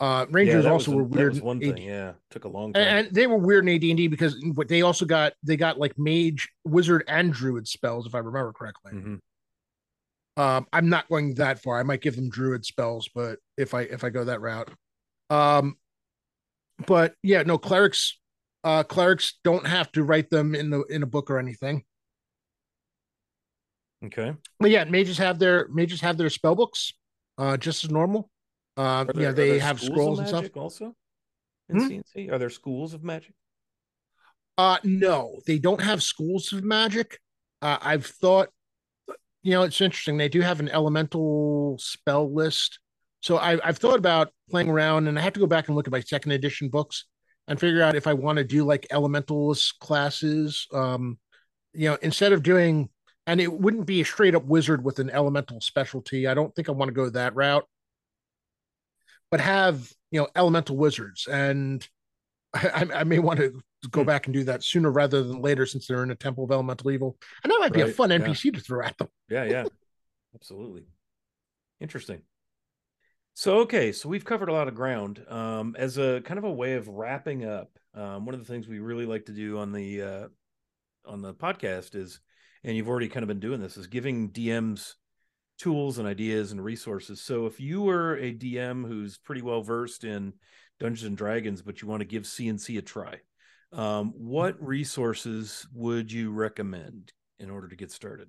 Uh, 0.00 0.26
Rangers 0.28 0.64
yeah, 0.64 0.70
also 0.72 0.90
were 0.90 1.04
weird. 1.04 1.40
one 1.40 1.60
thing, 1.60 1.76
yeah, 1.78 2.14
took 2.30 2.44
a 2.44 2.48
long 2.48 2.72
time, 2.72 2.82
and, 2.82 3.06
and, 3.06 3.14
they 3.14 3.28
were 3.28 3.36
weird 3.36 3.66
in 3.66 3.76
AD&D 3.76 4.08
because 4.08 4.36
they 4.66 4.82
also 4.82 5.04
got 5.04 5.34
they 5.44 5.56
got 5.56 5.78
like 5.78 5.96
mage, 5.96 6.48
wizard, 6.64 7.04
and 7.06 7.32
druid 7.32 7.68
spells, 7.68 8.04
if 8.04 8.14
I 8.14 8.18
remember 8.18 8.52
correctly. 8.52 8.92
Mm-hmm. 8.92 9.14
Um, 10.36 10.66
I'm 10.72 10.88
not 10.88 11.08
going 11.08 11.34
that 11.34 11.62
far. 11.62 11.78
I 11.78 11.84
might 11.84 12.00
give 12.00 12.16
them 12.16 12.28
druid 12.28 12.66
spells, 12.66 13.08
but 13.14 13.38
if 13.56 13.72
I 13.72 13.82
if 13.82 14.02
I 14.02 14.10
go 14.10 14.24
that 14.24 14.40
route, 14.40 14.68
um, 15.30 15.76
but 16.88 17.14
yeah, 17.22 17.44
no 17.44 17.56
clerics. 17.56 18.18
Uh, 18.64 18.82
clerics 18.82 19.34
don't 19.44 19.66
have 19.66 19.92
to 19.92 20.02
write 20.02 20.30
them 20.30 20.56
in 20.56 20.70
the 20.70 20.82
in 20.84 21.04
a 21.04 21.06
book 21.06 21.30
or 21.30 21.38
anything. 21.38 21.84
Okay. 24.06 24.32
But 24.60 24.70
yeah, 24.70 24.84
mages 24.84 25.18
have 25.18 25.38
their 25.38 25.68
mages 25.68 26.00
have 26.00 26.16
their 26.16 26.30
spell 26.30 26.54
books, 26.54 26.92
uh, 27.38 27.56
just 27.56 27.84
as 27.84 27.90
normal. 27.90 28.30
Uh, 28.76 29.04
there, 29.04 29.22
yeah, 29.22 29.32
they 29.32 29.58
have 29.58 29.80
scrolls 29.80 30.18
and 30.18 30.28
stuff. 30.28 30.46
Also, 30.56 30.94
in 31.68 31.78
hmm? 31.78 31.88
CNC, 31.88 32.32
are 32.32 32.38
there 32.38 32.50
schools 32.50 32.94
of 32.94 33.04
magic? 33.04 33.34
Uh, 34.58 34.78
no, 34.84 35.40
they 35.46 35.58
don't 35.58 35.80
have 35.80 36.02
schools 36.02 36.52
of 36.52 36.62
magic. 36.62 37.18
Uh, 37.62 37.78
I've 37.80 38.06
thought 38.06 38.48
you 39.44 39.52
know, 39.52 39.62
it's 39.62 39.80
interesting. 39.80 40.16
They 40.16 40.30
do 40.30 40.40
have 40.40 40.58
an 40.58 40.70
elemental 40.70 41.76
spell 41.78 42.32
list. 42.32 42.80
So 43.20 43.36
I, 43.36 43.58
I've 43.62 43.76
thought 43.76 43.98
about 43.98 44.32
playing 44.50 44.70
around, 44.70 45.06
and 45.06 45.18
I 45.18 45.22
have 45.22 45.34
to 45.34 45.40
go 45.40 45.46
back 45.46 45.68
and 45.68 45.76
look 45.76 45.86
at 45.86 45.92
my 45.92 46.00
second 46.00 46.32
edition 46.32 46.70
books 46.70 47.04
and 47.46 47.60
figure 47.60 47.82
out 47.82 47.94
if 47.94 48.06
I 48.06 48.14
want 48.14 48.38
to 48.38 48.44
do 48.44 48.64
like 48.64 48.88
elementalist 48.90 49.78
classes. 49.80 50.66
Um, 50.72 51.18
you 51.74 51.90
know, 51.90 51.98
instead 52.00 52.32
of 52.32 52.42
doing, 52.42 52.88
and 53.26 53.40
it 53.40 53.52
wouldn't 53.52 53.86
be 53.86 54.00
a 54.00 54.04
straight 54.04 54.34
up 54.34 54.44
wizard 54.44 54.84
with 54.84 54.98
an 54.98 55.10
elemental 55.10 55.60
specialty. 55.60 56.26
I 56.26 56.34
don't 56.34 56.54
think 56.54 56.68
I 56.68 56.72
want 56.72 56.88
to 56.88 56.94
go 56.94 57.08
that 57.10 57.34
route, 57.34 57.66
but 59.30 59.40
have 59.40 59.92
you 60.10 60.20
know 60.20 60.28
elemental 60.36 60.76
wizards, 60.76 61.26
and 61.26 61.86
I, 62.54 62.86
I 62.94 63.04
may 63.04 63.18
want 63.18 63.40
to 63.40 63.60
go 63.90 64.02
hmm. 64.02 64.06
back 64.06 64.26
and 64.26 64.34
do 64.34 64.44
that 64.44 64.62
sooner 64.62 64.90
rather 64.90 65.22
than 65.22 65.40
later 65.40 65.66
since 65.66 65.86
they're 65.86 66.02
in 66.02 66.10
a 66.10 66.16
temple 66.16 66.44
of 66.44 66.50
elemental 66.50 66.90
evil. 66.90 67.16
And 67.42 67.50
that 67.50 67.58
might 67.60 67.72
be 67.72 67.82
a 67.82 67.88
fun 67.88 68.10
npc 68.10 68.54
to 68.54 68.60
throw 68.60 68.84
at 68.84 68.96
them. 68.98 69.08
Yeah 69.28 69.44
yeah. 69.44 69.64
Absolutely. 70.34 70.84
Interesting. 71.80 72.22
So 73.34 73.58
okay 73.58 73.92
so 73.92 74.08
we've 74.08 74.24
covered 74.24 74.48
a 74.48 74.52
lot 74.52 74.68
of 74.68 74.74
ground. 74.74 75.24
Um, 75.28 75.76
as 75.78 75.98
a 75.98 76.22
kind 76.24 76.38
of 76.38 76.44
a 76.44 76.52
way 76.52 76.74
of 76.74 76.88
wrapping 76.88 77.44
up 77.44 77.78
um, 77.94 78.26
one 78.26 78.34
of 78.34 78.40
the 78.40 78.46
things 78.46 78.66
we 78.66 78.80
really 78.80 79.06
like 79.06 79.26
to 79.26 79.32
do 79.32 79.58
on 79.58 79.72
the 79.72 80.02
uh, 80.02 80.28
on 81.06 81.22
the 81.22 81.34
podcast 81.34 81.94
is 81.94 82.20
and 82.64 82.76
you've 82.76 82.88
already 82.88 83.08
kind 83.08 83.22
of 83.22 83.28
been 83.28 83.40
doing 83.40 83.60
this 83.60 83.76
is 83.76 83.86
giving 83.86 84.30
dms 84.30 84.94
tools 85.58 85.98
and 85.98 86.08
ideas 86.08 86.50
and 86.50 86.64
resources 86.64 87.20
so 87.20 87.46
if 87.46 87.60
you 87.60 87.82
were 87.82 88.16
a 88.16 88.34
dm 88.34 88.86
who's 88.86 89.18
pretty 89.18 89.42
well 89.42 89.62
versed 89.62 90.04
in 90.04 90.32
dungeons 90.80 91.06
and 91.06 91.16
dragons 91.16 91.62
but 91.62 91.80
you 91.80 91.88
want 91.88 92.00
to 92.00 92.06
give 92.06 92.24
cnc 92.24 92.76
a 92.76 92.82
try 92.82 93.20
um, 93.74 94.12
what 94.16 94.62
resources 94.64 95.66
would 95.72 96.12
you 96.12 96.30
recommend 96.30 97.12
in 97.38 97.50
order 97.50 97.68
to 97.68 97.76
get 97.76 97.90
started? 97.90 98.28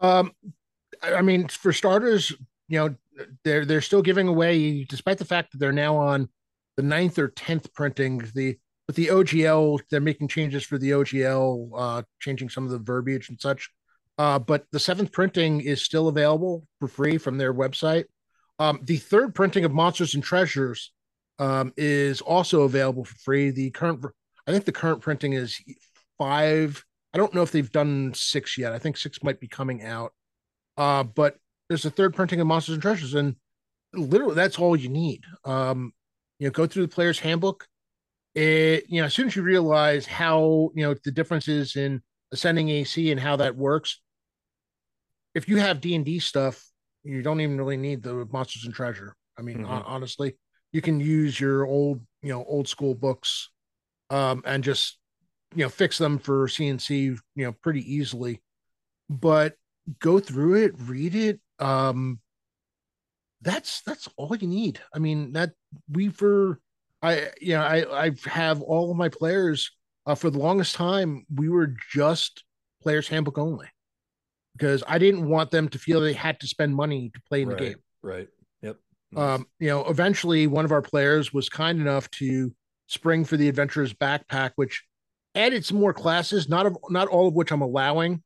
Um, 0.00 0.32
I 1.02 1.20
mean, 1.22 1.48
for 1.48 1.72
starters, 1.72 2.32
you 2.68 2.78
know, 2.78 2.94
they're 3.44 3.64
they're 3.64 3.80
still 3.80 4.02
giving 4.02 4.26
away, 4.26 4.84
despite 4.84 5.18
the 5.18 5.24
fact 5.24 5.52
that 5.52 5.58
they're 5.58 5.72
now 5.72 5.96
on 5.96 6.28
the 6.76 6.82
ninth 6.82 7.18
or 7.18 7.28
tenth 7.28 7.72
printing. 7.74 8.18
The 8.34 8.58
with 8.86 8.96
the 8.96 9.06
OGL, 9.08 9.80
they're 9.90 10.00
making 10.00 10.28
changes 10.28 10.64
for 10.64 10.78
the 10.78 10.90
OGL, 10.90 11.70
uh, 11.74 12.02
changing 12.20 12.48
some 12.48 12.64
of 12.64 12.70
the 12.70 12.78
verbiage 12.78 13.28
and 13.28 13.40
such. 13.40 13.70
Uh, 14.18 14.38
but 14.38 14.66
the 14.70 14.78
seventh 14.78 15.10
printing 15.10 15.60
is 15.60 15.82
still 15.82 16.08
available 16.08 16.66
for 16.78 16.88
free 16.88 17.18
from 17.18 17.38
their 17.38 17.52
website. 17.52 18.04
Um, 18.58 18.80
the 18.82 18.98
third 18.98 19.34
printing 19.34 19.64
of 19.64 19.72
Monsters 19.72 20.14
and 20.14 20.22
Treasures 20.22 20.92
um, 21.38 21.72
is 21.76 22.20
also 22.20 22.62
available 22.62 23.04
for 23.04 23.16
free. 23.16 23.50
The 23.50 23.70
current, 23.70 24.04
I 24.46 24.52
think 24.52 24.64
the 24.64 24.72
current 24.72 25.00
printing 25.00 25.32
is 25.32 25.58
five. 26.18 26.84
I 27.12 27.18
don't 27.18 27.34
know 27.34 27.42
if 27.42 27.50
they've 27.50 27.70
done 27.70 28.12
six 28.14 28.56
yet. 28.56 28.72
I 28.72 28.78
think 28.78 28.96
six 28.96 29.22
might 29.22 29.40
be 29.40 29.48
coming 29.48 29.82
out. 29.82 30.12
Uh, 30.76 31.02
but 31.02 31.36
there's 31.68 31.84
a 31.84 31.90
third 31.90 32.14
printing 32.14 32.40
of 32.40 32.46
Monsters 32.46 32.74
and 32.74 32.82
Treasures, 32.82 33.14
and 33.14 33.36
literally 33.92 34.34
that's 34.34 34.58
all 34.58 34.76
you 34.76 34.88
need. 34.88 35.22
Um, 35.44 35.92
you 36.38 36.46
know, 36.46 36.52
go 36.52 36.66
through 36.66 36.82
the 36.82 36.94
player's 36.94 37.18
handbook. 37.18 37.66
It, 38.34 38.86
you 38.88 39.00
know, 39.00 39.06
as 39.06 39.14
soon 39.14 39.28
as 39.28 39.36
you 39.36 39.42
realize 39.42 40.06
how 40.06 40.70
you 40.74 40.84
know 40.84 40.94
the 41.04 41.12
differences 41.12 41.76
in 41.76 42.02
ascending 42.32 42.68
AC 42.70 43.10
and 43.12 43.20
how 43.20 43.36
that 43.36 43.56
works, 43.56 44.00
if 45.34 45.48
you 45.48 45.58
have 45.58 45.80
D 45.80 45.94
and 45.94 46.04
D 46.04 46.18
stuff, 46.18 46.70
You 47.06 47.20
don't 47.20 47.42
even 47.42 47.58
really 47.58 47.76
need 47.76 48.02
the 48.02 48.24
Monsters 48.32 48.64
and 48.64 48.72
Treasure. 48.72 49.14
I 49.38 49.42
mean, 49.42 49.58
Mhm. 49.58 49.82
honestly, 49.84 50.38
you 50.72 50.80
can 50.80 51.00
use 51.00 51.38
your 51.38 51.66
old, 51.66 52.00
you 52.22 52.30
know, 52.30 52.42
old 52.46 52.66
school 52.66 52.94
books, 52.94 53.50
um, 54.10 54.42
and 54.46 54.64
just, 54.64 54.98
you 55.54 55.64
know, 55.64 55.70
fix 55.70 55.98
them 55.98 56.18
for 56.18 56.48
CNC, 56.48 57.06
you 57.06 57.44
know, 57.44 57.52
pretty 57.52 57.82
easily. 57.82 58.42
But 59.10 59.56
go 60.00 60.20
through 60.20 60.54
it, 60.64 60.74
read 60.78 61.14
it. 61.14 61.40
Um, 61.58 62.20
that's 63.42 63.82
that's 63.82 64.08
all 64.16 64.34
you 64.36 64.48
need. 64.48 64.80
I 64.94 64.98
mean, 64.98 65.32
that 65.32 65.52
we 65.90 66.08
for 66.08 66.60
I 67.04 67.30
you 67.40 67.54
know 67.54 67.62
I 67.62 68.06
I 68.06 68.10
have 68.24 68.62
all 68.62 68.90
of 68.90 68.96
my 68.96 69.10
players 69.10 69.70
uh, 70.06 70.14
for 70.14 70.30
the 70.30 70.38
longest 70.38 70.74
time 70.74 71.26
we 71.34 71.48
were 71.48 71.74
just 71.92 72.44
players 72.82 73.08
handbook 73.08 73.38
only 73.38 73.68
because 74.56 74.82
I 74.88 74.98
didn't 74.98 75.28
want 75.28 75.50
them 75.50 75.68
to 75.68 75.78
feel 75.78 76.00
they 76.00 76.12
had 76.14 76.40
to 76.40 76.46
spend 76.46 76.74
money 76.74 77.10
to 77.12 77.20
play 77.28 77.42
in 77.42 77.48
right, 77.48 77.58
the 77.58 77.64
game. 77.64 77.76
Right. 78.02 78.28
Yep. 78.62 78.76
Um, 79.16 79.46
you 79.58 79.68
know, 79.68 79.84
eventually 79.86 80.46
one 80.46 80.64
of 80.64 80.72
our 80.72 80.82
players 80.82 81.32
was 81.32 81.48
kind 81.48 81.80
enough 81.80 82.10
to 82.12 82.54
spring 82.86 83.24
for 83.24 83.36
the 83.36 83.48
adventurer's 83.48 83.92
backpack, 83.92 84.52
which 84.56 84.84
added 85.34 85.64
some 85.64 85.78
more 85.78 85.92
classes, 85.92 86.48
not 86.48 86.66
of 86.66 86.76
not 86.88 87.08
all 87.08 87.28
of 87.28 87.34
which 87.34 87.52
I'm 87.52 87.62
allowing. 87.62 88.22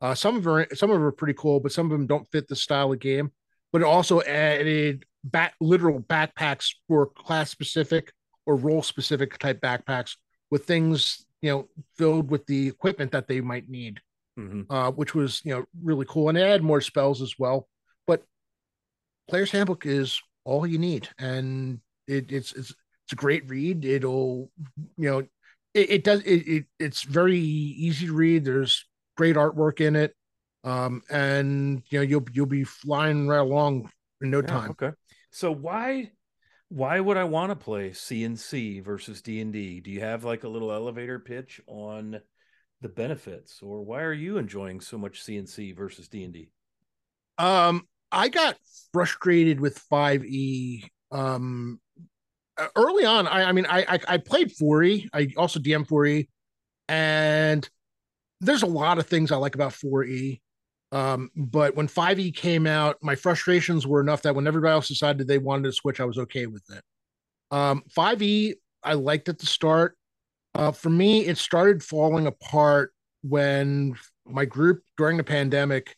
Uh, 0.00 0.14
some 0.14 0.36
of 0.36 0.44
them 0.44 0.52
are 0.54 0.74
some 0.74 0.90
of 0.90 0.94
them 0.94 1.04
are 1.04 1.12
pretty 1.12 1.34
cool, 1.34 1.60
but 1.60 1.72
some 1.72 1.86
of 1.86 1.92
them 1.92 2.06
don't 2.06 2.30
fit 2.32 2.48
the 2.48 2.56
style 2.56 2.92
of 2.92 3.00
game. 3.00 3.30
But 3.72 3.82
it 3.82 3.86
also 3.86 4.22
added 4.22 5.04
back 5.24 5.54
literal 5.60 6.00
backpacks 6.00 6.74
for 6.88 7.06
class 7.06 7.50
specific 7.50 8.12
or 8.46 8.56
role 8.56 8.82
specific 8.82 9.38
type 9.38 9.60
backpacks 9.60 10.16
with 10.50 10.64
things 10.66 11.24
you 11.40 11.50
know 11.50 11.68
filled 11.96 12.30
with 12.30 12.46
the 12.46 12.68
equipment 12.68 13.12
that 13.12 13.26
they 13.28 13.40
might 13.40 13.68
need, 13.68 14.00
Mhm. 14.38 14.66
uh, 14.70 14.90
which 14.92 15.14
was 15.14 15.40
you 15.44 15.54
know 15.54 15.64
really 15.82 16.06
cool 16.08 16.28
and 16.28 16.38
it 16.38 16.42
added 16.42 16.62
more 16.62 16.80
spells 16.80 17.22
as 17.22 17.38
well. 17.38 17.68
But 18.06 18.24
Player's 19.28 19.50
Handbook 19.50 19.86
is 19.86 20.20
all 20.44 20.66
you 20.66 20.78
need, 20.78 21.08
and 21.18 21.80
it, 22.06 22.32
it's 22.32 22.52
it's 22.52 22.70
it's 23.04 23.12
a 23.12 23.16
great 23.16 23.48
read. 23.48 23.84
It'll 23.84 24.50
you 24.96 25.10
know 25.10 25.18
it, 25.74 25.90
it 25.90 26.04
does 26.04 26.20
it, 26.20 26.46
it 26.48 26.64
it's 26.78 27.02
very 27.02 27.38
easy 27.38 28.06
to 28.06 28.12
read. 28.14 28.44
There's 28.44 28.84
great 29.16 29.36
artwork 29.36 29.80
in 29.80 29.96
it, 29.96 30.14
um, 30.64 31.02
and 31.10 31.82
you 31.88 31.98
know 31.98 32.02
you'll 32.02 32.26
you'll 32.32 32.46
be 32.46 32.64
flying 32.64 33.28
right 33.28 33.38
along 33.38 33.90
in 34.20 34.30
no 34.30 34.40
Yeah, 34.40 34.46
time. 34.46 34.70
okay. 34.72 34.90
So 35.30 35.50
why 35.50 36.10
why 36.72 36.98
would 36.98 37.18
I 37.18 37.24
want 37.24 37.50
to 37.50 37.56
play 37.56 37.90
CNC 37.90 38.82
versus 38.82 39.20
D&D? 39.20 39.80
Do 39.80 39.90
you 39.90 40.00
have 40.00 40.24
like 40.24 40.44
a 40.44 40.48
little 40.48 40.72
elevator 40.72 41.18
pitch 41.18 41.60
on 41.66 42.18
the 42.80 42.88
benefits 42.88 43.60
or 43.60 43.82
why 43.82 44.00
are 44.00 44.12
you 44.14 44.38
enjoying 44.38 44.80
so 44.80 44.96
much 44.96 45.22
CNC 45.22 45.76
versus 45.76 46.08
D&D? 46.08 46.48
Um, 47.36 47.86
I 48.10 48.30
got 48.30 48.56
frustrated 48.90 49.60
with 49.60 49.86
5e. 49.92 50.84
Um, 51.10 51.78
uh, 52.56 52.68
early 52.74 53.04
on, 53.04 53.28
I, 53.28 53.44
I 53.44 53.52
mean, 53.52 53.66
I, 53.68 53.84
I 53.86 53.98
I 54.08 54.16
played 54.16 54.50
4e. 54.50 55.08
I 55.12 55.28
also 55.36 55.60
DM 55.60 55.86
4e, 55.86 56.26
and 56.88 57.68
there's 58.40 58.62
a 58.62 58.66
lot 58.66 58.98
of 58.98 59.06
things 59.06 59.30
I 59.30 59.36
like 59.36 59.54
about 59.54 59.72
4e. 59.72 60.40
Um, 60.92 61.30
but 61.34 61.74
when 61.74 61.88
5e 61.88 62.36
came 62.36 62.66
out, 62.66 62.98
my 63.02 63.14
frustrations 63.14 63.86
were 63.86 64.00
enough 64.00 64.22
that 64.22 64.34
when 64.34 64.46
everybody 64.46 64.72
else 64.72 64.88
decided 64.88 65.26
they 65.26 65.38
wanted 65.38 65.64
to 65.64 65.72
switch, 65.72 66.00
I 66.00 66.04
was 66.04 66.18
okay 66.18 66.46
with 66.46 66.64
it. 66.70 66.82
Um, 67.50 67.82
5e, 67.96 68.54
I 68.82 68.92
liked 68.94 69.28
at 69.30 69.38
the 69.38 69.46
start. 69.46 69.96
Uh, 70.54 70.70
for 70.70 70.90
me, 70.90 71.26
it 71.26 71.38
started 71.38 71.82
falling 71.82 72.26
apart 72.26 72.92
when 73.22 73.96
my 74.26 74.44
group 74.44 74.82
during 74.98 75.16
the 75.16 75.24
pandemic 75.24 75.96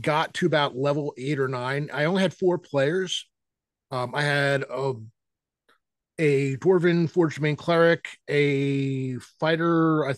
got 0.00 0.34
to 0.34 0.46
about 0.46 0.76
level 0.76 1.14
eight 1.16 1.38
or 1.38 1.48
nine. 1.48 1.88
I 1.92 2.04
only 2.04 2.20
had 2.22 2.34
four 2.34 2.58
players. 2.58 3.26
Um, 3.90 4.14
I 4.14 4.22
had 4.22 4.64
a 4.70 4.94
a 6.18 6.56
dwarven 6.56 7.08
forge 7.10 7.36
domain 7.36 7.56
cleric, 7.56 8.18
a 8.28 9.16
fighter. 9.38 10.14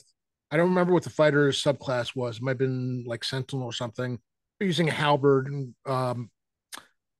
I 0.50 0.56
don't 0.56 0.68
remember 0.70 0.92
what 0.92 1.02
the 1.02 1.10
fighter's 1.10 1.62
subclass 1.62 2.16
was. 2.16 2.36
It 2.36 2.42
might 2.42 2.52
have 2.52 2.58
been 2.58 3.04
like 3.06 3.24
sentinel 3.24 3.66
or 3.66 3.72
something. 3.72 4.18
Using 4.60 4.88
a 4.88 4.92
halberd, 4.92 5.46
and, 5.46 5.74
um, 5.86 6.30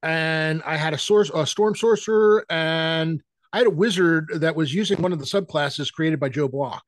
and 0.03 0.62
I 0.64 0.76
had 0.76 0.93
a 0.95 0.99
source, 0.99 1.31
a 1.33 1.47
storm 1.47 1.76
sorcerer, 1.76 2.45
and 2.51 3.22
I 3.53 3.59
had 3.59 3.66
a 3.66 3.70
wizard 3.70 4.29
that 4.37 4.57
was 4.57 4.74
using 4.74 5.01
one 5.01 5.12
of 5.12 5.18
the 5.20 5.24
subclasses 5.24 5.93
created 5.93 6.18
by 6.18 6.31
Joe 6.31 6.49
Bloch. 6.49 6.83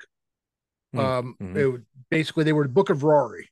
Hmm, 0.92 0.98
Um, 0.98 1.36
mhm. 1.40 1.56
it 1.56 1.82
basically 2.10 2.44
they 2.44 2.52
were 2.52 2.64
the 2.64 2.72
Book 2.72 2.90
of 2.90 3.04
Rory, 3.04 3.48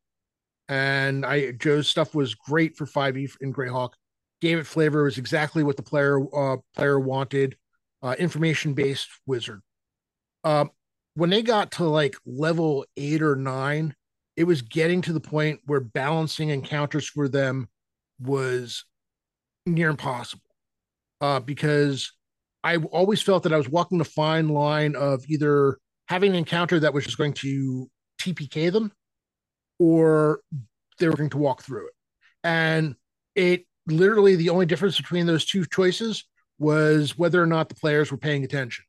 and 0.69 1.25
I 1.25 1.53
Joe's 1.53 1.87
stuff 1.89 2.15
was 2.15 2.35
great 2.35 2.77
for 2.77 2.85
five 2.87 3.17
E 3.17 3.29
in 3.41 3.53
Greyhawk. 3.53 3.93
Gave 4.41 4.59
it 4.59 4.67
flavor. 4.67 5.01
It 5.01 5.05
was 5.05 5.19
exactly 5.19 5.63
what 5.63 5.77
the 5.77 5.83
player 5.83 6.19
uh, 6.35 6.57
player 6.75 6.99
wanted. 6.99 7.57
Uh, 8.03 8.15
information 8.19 8.75
based 8.75 9.09
wizard. 9.27 9.61
Um, 10.45 10.71
when 11.19 11.31
they 11.31 11.43
got 11.43 11.73
to 11.73 11.85
like 11.85 12.15
level 12.25 12.87
eight 12.97 13.23
or 13.23 13.35
nine, 13.35 13.93
it 14.37 14.45
was 14.45 14.63
getting 14.63 15.03
to 15.03 15.13
the 15.13 15.19
point 15.19 15.59
where 15.67 15.81
balancing 15.81 16.51
encounters 16.51 17.09
for 17.09 17.29
them 17.29 17.69
was 18.21 18.85
near 19.67 19.91
impossible. 19.91 20.45
Uh, 21.21 21.41
because 21.41 22.13
I 22.63 22.77
always 22.77 23.21
felt 23.21 23.43
that 23.43 23.53
I 23.53 23.57
was 23.57 23.69
walking 23.69 23.99
the 23.99 24.05
fine 24.05 24.51
line 24.51 24.95
of 24.95 25.25
either 25.29 25.79
having 26.07 26.31
an 26.31 26.37
encounter 26.37 26.79
that 26.79 26.95
was 26.95 27.05
just 27.05 27.19
going 27.19 27.33
to 27.33 27.91
TPK 28.21 28.71
them 28.71 28.93
or 29.81 30.39
they 31.01 31.09
were 31.09 31.17
going 31.17 31.31
to 31.31 31.39
walk 31.39 31.63
through 31.63 31.89
it. 31.89 31.95
And 32.45 32.95
it 33.35 33.65
literally 33.89 34.37
the 34.37 34.51
only 34.51 34.67
difference 34.67 34.97
between 34.97 35.27
those 35.27 35.45
two 35.45 35.65
choices 35.65 36.25
was 36.61 37.19
whether 37.19 37.43
or 37.43 37.47
not 37.47 37.71
the 37.71 37.75
players 37.75 38.13
were 38.13 38.19
paying 38.19 38.45
attention. 38.45 38.85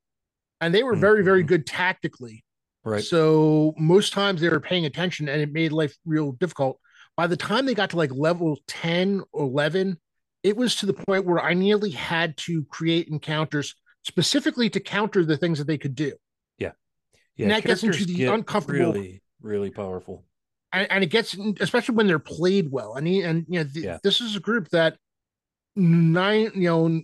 And 0.62 0.74
they 0.74 0.84
were 0.84 0.96
very, 0.96 1.24
very 1.24 1.44
Mhm. 1.44 1.48
good 1.48 1.66
tactically. 1.66 2.44
Right. 2.84 3.04
So 3.04 3.74
most 3.78 4.14
times 4.14 4.42
they 4.42 4.50
were 4.50 4.60
paying 4.60 4.86
attention 4.86 5.28
and 5.30 5.42
it 5.42 5.52
made 5.52 5.72
life 5.72 5.96
real 6.06 6.32
difficult. 6.34 6.80
By 7.18 7.28
the 7.28 7.38
time 7.38 7.66
they 7.66 7.74
got 7.76 7.90
to 7.92 7.98
like 7.98 8.12
level 8.14 8.58
10 8.68 9.22
or 9.32 9.46
11, 9.46 9.98
it 10.44 10.56
was 10.56 10.76
to 10.78 10.86
the 10.86 10.94
point 10.94 11.26
where 11.26 11.40
I 11.40 11.54
nearly 11.54 11.92
had 11.92 12.38
to 12.38 12.64
create 12.66 13.08
encounters 13.10 13.76
specifically 14.04 14.70
to 14.70 14.80
counter 14.80 15.26
the 15.26 15.36
things 15.38 15.58
that 15.60 15.68
they 15.68 15.78
could 15.78 15.96
do. 15.96 16.14
yeah, 16.58 16.72
and 17.38 17.52
that 17.52 17.64
gets 17.64 17.84
into 17.84 18.06
the 18.06 18.16
get 18.16 18.34
uncomfortable- 18.34 18.94
really 18.94 19.22
really 19.42 19.70
powerful. 19.70 20.26
and, 20.74 20.90
and 20.92 21.04
it 21.04 21.08
gets 21.08 21.34
especially 21.62 21.96
when 21.96 22.06
they're 22.08 22.20
played 22.20 22.70
well. 22.72 22.96
And 22.96 23.08
he, 23.08 23.22
and 23.22 23.46
you 23.50 23.60
know, 23.60 23.70
th- 23.74 23.86
Yeah. 23.86 23.98
this 24.04 24.20
is 24.22 24.36
a 24.36 24.40
group 24.42 24.68
that 24.70 24.98
nine, 25.76 26.52
you 26.56 26.62
know, 26.70 27.02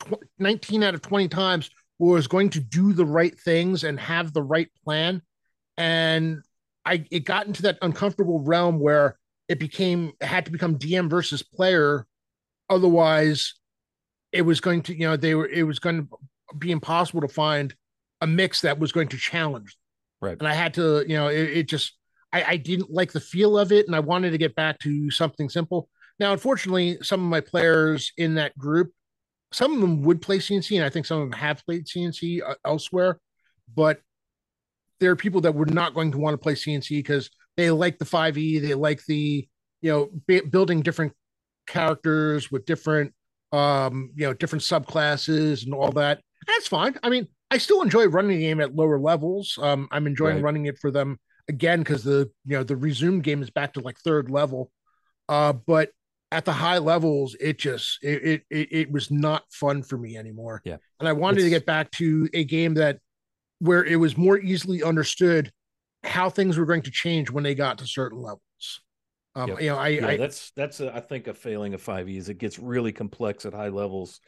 tw- 0.00 0.22
19 0.38 0.82
out 0.82 0.94
of 0.94 1.02
20 1.02 1.28
times 1.28 1.70
was 2.10 2.26
going 2.26 2.50
to 2.50 2.60
do 2.60 2.92
the 2.92 3.04
right 3.04 3.38
things 3.38 3.84
and 3.84 3.98
have 4.00 4.32
the 4.32 4.42
right 4.42 4.68
plan. 4.84 5.22
And 5.76 6.42
I 6.84 7.04
it 7.10 7.24
got 7.24 7.46
into 7.46 7.62
that 7.62 7.78
uncomfortable 7.82 8.40
realm 8.40 8.80
where 8.80 9.18
it 9.48 9.58
became 9.58 10.12
it 10.20 10.26
had 10.26 10.44
to 10.46 10.50
become 10.50 10.78
DM 10.78 11.08
versus 11.08 11.42
player. 11.42 12.06
Otherwise, 12.68 13.54
it 14.32 14.42
was 14.42 14.60
going 14.60 14.82
to, 14.82 14.94
you 14.94 15.06
know, 15.06 15.16
they 15.16 15.34
were 15.34 15.48
it 15.48 15.62
was 15.64 15.78
going 15.78 16.06
to 16.06 16.56
be 16.58 16.70
impossible 16.70 17.20
to 17.20 17.28
find 17.28 17.74
a 18.20 18.26
mix 18.26 18.62
that 18.62 18.78
was 18.78 18.92
going 18.92 19.08
to 19.08 19.16
challenge. 19.16 19.76
Right. 20.20 20.38
And 20.38 20.46
I 20.46 20.54
had 20.54 20.74
to, 20.74 21.04
you 21.06 21.16
know, 21.16 21.28
it, 21.28 21.50
it 21.50 21.68
just 21.68 21.96
I, 22.32 22.44
I 22.44 22.56
didn't 22.56 22.90
like 22.90 23.12
the 23.12 23.20
feel 23.20 23.58
of 23.58 23.72
it 23.72 23.86
and 23.86 23.94
I 23.94 24.00
wanted 24.00 24.30
to 24.30 24.38
get 24.38 24.54
back 24.54 24.78
to 24.80 25.10
something 25.10 25.48
simple. 25.48 25.88
Now, 26.18 26.32
unfortunately, 26.32 26.98
some 27.02 27.20
of 27.20 27.28
my 27.28 27.40
players 27.40 28.12
in 28.16 28.34
that 28.34 28.56
group, 28.56 28.92
some 29.52 29.74
of 29.74 29.80
them 29.80 30.02
would 30.02 30.22
play 30.22 30.38
CNC, 30.38 30.76
and 30.76 30.84
I 30.84 30.90
think 30.90 31.06
some 31.06 31.20
of 31.20 31.30
them 31.30 31.38
have 31.38 31.64
played 31.64 31.86
CNC 31.86 32.40
uh, 32.46 32.54
elsewhere, 32.64 33.18
but 33.74 34.00
there 35.00 35.10
are 35.10 35.16
people 35.16 35.40
that 35.42 35.54
were 35.54 35.66
not 35.66 35.94
going 35.94 36.12
to 36.12 36.18
want 36.18 36.34
to 36.34 36.38
play 36.38 36.54
CNC 36.54 36.90
because 36.90 37.30
they 37.56 37.70
like 37.70 37.98
the 37.98 38.04
5e, 38.04 38.60
they 38.62 38.74
like 38.74 39.04
the, 39.06 39.46
you 39.80 39.90
know, 39.90 40.08
b- 40.26 40.40
building 40.42 40.80
different 40.80 41.12
characters 41.66 42.50
with 42.50 42.64
different, 42.66 43.12
um, 43.52 44.10
you 44.14 44.26
know, 44.26 44.32
different 44.32 44.62
subclasses 44.62 45.64
and 45.64 45.74
all 45.74 45.90
that. 45.92 46.20
That's 46.46 46.68
fine. 46.68 46.96
I 47.02 47.08
mean, 47.10 47.28
I 47.50 47.58
still 47.58 47.82
enjoy 47.82 48.06
running 48.06 48.38
the 48.38 48.44
game 48.44 48.60
at 48.60 48.74
lower 48.74 48.98
levels. 48.98 49.58
Um, 49.60 49.88
I'm 49.90 50.06
enjoying 50.06 50.36
Right. 50.36 50.44
running 50.44 50.66
it 50.66 50.78
for 50.78 50.90
them 50.90 51.18
again 51.48 51.80
because 51.80 52.04
the 52.04 52.30
you 52.46 52.56
know 52.56 52.62
the 52.62 52.76
resume 52.76 53.20
game 53.20 53.42
is 53.42 53.50
back 53.50 53.74
to 53.74 53.80
like 53.80 53.98
third 53.98 54.30
level. 54.30 54.70
Uh, 55.28 55.52
but 55.52 55.90
at 56.32 56.46
the 56.46 56.52
high 56.52 56.78
levels, 56.78 57.36
it 57.38 57.58
just 57.58 57.98
it 58.02 58.42
it 58.50 58.68
it, 58.72 58.90
was 58.90 59.10
not 59.10 59.44
fun 59.52 59.82
for 59.82 59.98
me 59.98 60.16
anymore. 60.16 60.62
Yeah. 60.64 60.78
and 60.98 61.08
I 61.08 61.12
wanted 61.12 61.42
to 61.42 61.50
get 61.50 61.66
back 61.66 61.90
to 61.92 62.28
a 62.32 62.44
game 62.44 62.74
that 62.74 62.98
where 63.58 63.84
it 63.84 63.96
was 63.96 64.16
more 64.16 64.38
easily 64.38 64.82
understood 64.82 65.52
how 66.02 66.30
things 66.30 66.58
were 66.58 66.64
going 66.64 66.82
to 66.82 66.90
change 66.90 67.30
when 67.30 67.44
they 67.44 67.54
got 67.54 67.78
to 67.78 67.86
certain 67.86 68.18
levels. 68.18 68.40
Um, 69.34 69.50
Yep. 69.50 69.60
you 69.60 69.68
know, 69.68 69.76
I, 69.76 69.88
yeah, 69.88 70.06
I 70.06 70.16
that's 70.16 70.50
that's 70.56 70.80
a, 70.80 70.94
I 70.94 71.00
think 71.00 71.26
a 71.26 71.34
failing 71.34 71.74
of 71.74 71.82
5e 71.82 72.16
is 72.16 72.28
it 72.28 72.38
gets 72.38 72.58
really 72.58 72.92
complex 72.92 73.46
at 73.46 73.52
high 73.52 73.68
levels, 73.68 74.20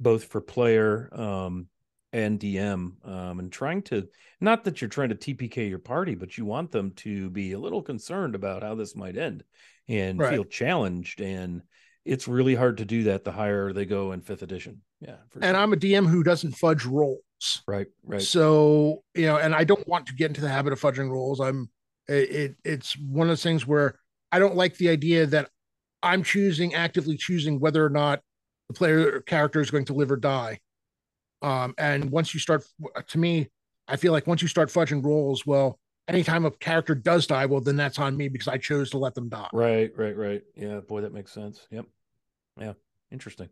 both 0.00 0.24
for 0.24 0.40
player 0.40 1.10
um, 1.12 1.68
and 2.12 2.40
DM, 2.40 2.92
um, 3.06 3.38
and 3.38 3.52
trying 3.52 3.82
to 3.82 4.08
not 4.40 4.64
that 4.64 4.80
you're 4.80 4.88
trying 4.88 5.10
to 5.10 5.14
TPK 5.14 5.68
your 5.68 5.78
party, 5.78 6.14
but 6.14 6.36
you 6.38 6.44
want 6.44 6.72
them 6.72 6.92
to 6.92 7.30
be 7.30 7.52
a 7.52 7.58
little 7.58 7.82
concerned 7.82 8.34
about 8.34 8.62
how 8.62 8.74
this 8.74 8.96
might 8.96 9.16
end 9.16 9.44
and 9.88 10.18
Right. 10.18 10.32
feel 10.32 10.44
challenged. 10.44 11.20
And 11.20 11.62
it's 12.04 12.26
really 12.26 12.54
hard 12.54 12.78
to 12.78 12.84
do 12.84 13.04
that 13.04 13.24
the 13.24 13.32
higher 13.32 13.72
they 13.72 13.84
go 13.84 14.12
in 14.12 14.22
fifth 14.22 14.42
edition. 14.42 14.80
Yeah. 15.00 15.16
and 15.34 15.44
sure. 15.44 15.56
I'm 15.56 15.72
a 15.72 15.76
DM 15.76 16.06
who 16.08 16.22
doesn't 16.22 16.52
fudge 16.52 16.84
rolls. 16.86 17.20
Right. 17.66 17.86
Right. 18.02 18.22
So, 18.22 19.02
you 19.14 19.26
know, 19.26 19.36
and 19.36 19.54
I 19.54 19.64
don't 19.64 19.86
want 19.86 20.06
to 20.06 20.14
get 20.14 20.28
into 20.28 20.40
the 20.40 20.48
habit 20.48 20.72
of 20.72 20.80
fudging 20.80 21.10
rolls. 21.10 21.40
I'm, 21.40 21.70
it, 22.08 22.56
it's 22.64 22.98
one 22.98 23.26
of 23.26 23.30
those 23.30 23.42
things 23.42 23.66
where 23.66 23.98
I 24.32 24.38
don't 24.38 24.56
like 24.56 24.76
the 24.76 24.88
idea 24.88 25.26
that 25.26 25.50
I'm 26.02 26.22
choosing, 26.22 26.74
actively 26.74 27.16
choosing 27.16 27.60
whether 27.60 27.84
or 27.84 27.90
not 27.90 28.20
the 28.68 28.74
player 28.74 29.20
character 29.20 29.60
is 29.60 29.70
going 29.70 29.84
to 29.86 29.94
live 29.94 30.10
or 30.10 30.16
die. 30.16 30.60
Um, 31.42 31.74
and 31.78 32.10
once 32.10 32.34
you 32.34 32.40
start, 32.40 32.64
to 33.08 33.18
me, 33.18 33.48
I 33.88 33.96
feel 33.96 34.12
like 34.12 34.26
once 34.26 34.42
you 34.42 34.48
start 34.48 34.68
fudging 34.68 35.04
rolls, 35.04 35.46
well, 35.46 35.78
anytime 36.08 36.44
a 36.44 36.50
character 36.50 36.94
does 36.94 37.26
die, 37.26 37.46
well, 37.46 37.60
then 37.60 37.76
that's 37.76 37.98
on 37.98 38.16
me 38.16 38.28
because 38.28 38.48
I 38.48 38.58
chose 38.58 38.90
to 38.90 38.98
let 38.98 39.14
them 39.14 39.28
die. 39.28 39.48
Right, 39.52 39.90
right, 39.96 40.16
right. 40.16 40.42
Yeah, 40.54 40.80
boy, 40.80 41.02
that 41.02 41.12
makes 41.12 41.32
sense. 41.32 41.66
Yep. 41.70 41.86
Yeah, 42.60 42.72
interesting. 43.10 43.48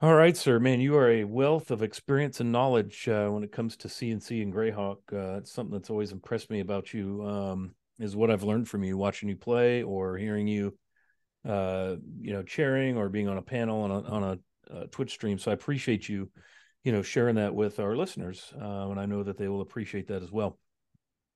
All 0.00 0.14
right, 0.14 0.36
sir. 0.36 0.60
Man, 0.60 0.80
you 0.80 0.96
are 0.96 1.10
a 1.10 1.24
wealth 1.24 1.72
of 1.72 1.82
experience 1.82 2.38
and 2.38 2.52
knowledge 2.52 3.08
uh, 3.08 3.28
when 3.30 3.42
it 3.42 3.50
comes 3.50 3.76
to 3.78 3.88
CNC 3.88 4.42
and 4.42 4.54
Greyhawk. 4.54 4.98
Uh, 5.12 5.38
it's 5.38 5.50
something 5.50 5.72
that's 5.72 5.90
always 5.90 6.12
impressed 6.12 6.50
me 6.50 6.60
about 6.60 6.94
you. 6.94 7.26
Um, 7.26 7.74
is 7.98 8.14
what 8.14 8.30
I've 8.30 8.44
learned 8.44 8.68
from 8.68 8.84
you 8.84 8.96
watching 8.96 9.28
you 9.28 9.34
play 9.36 9.82
or 9.82 10.16
hearing 10.16 10.46
you, 10.46 10.78
uh, 11.44 11.96
you 12.20 12.32
know, 12.32 12.44
chairing 12.44 12.96
or 12.96 13.08
being 13.08 13.26
on 13.26 13.38
a 13.38 13.42
panel 13.42 13.82
on 13.82 13.90
a 13.90 14.02
on 14.02 14.22
a, 14.22 14.38
a 14.70 14.86
Twitch 14.86 15.12
stream. 15.12 15.38
So 15.38 15.50
I 15.50 15.54
appreciate 15.54 16.08
you, 16.08 16.30
you 16.84 16.92
know, 16.92 17.02
sharing 17.02 17.36
that 17.36 17.54
with 17.54 17.80
our 17.80 17.96
listeners, 17.96 18.52
uh, 18.60 18.88
and 18.90 19.00
I 19.00 19.06
know 19.06 19.22
that 19.22 19.38
they 19.38 19.48
will 19.48 19.60
appreciate 19.60 20.08
that 20.08 20.22
as 20.22 20.30
well. 20.30 20.58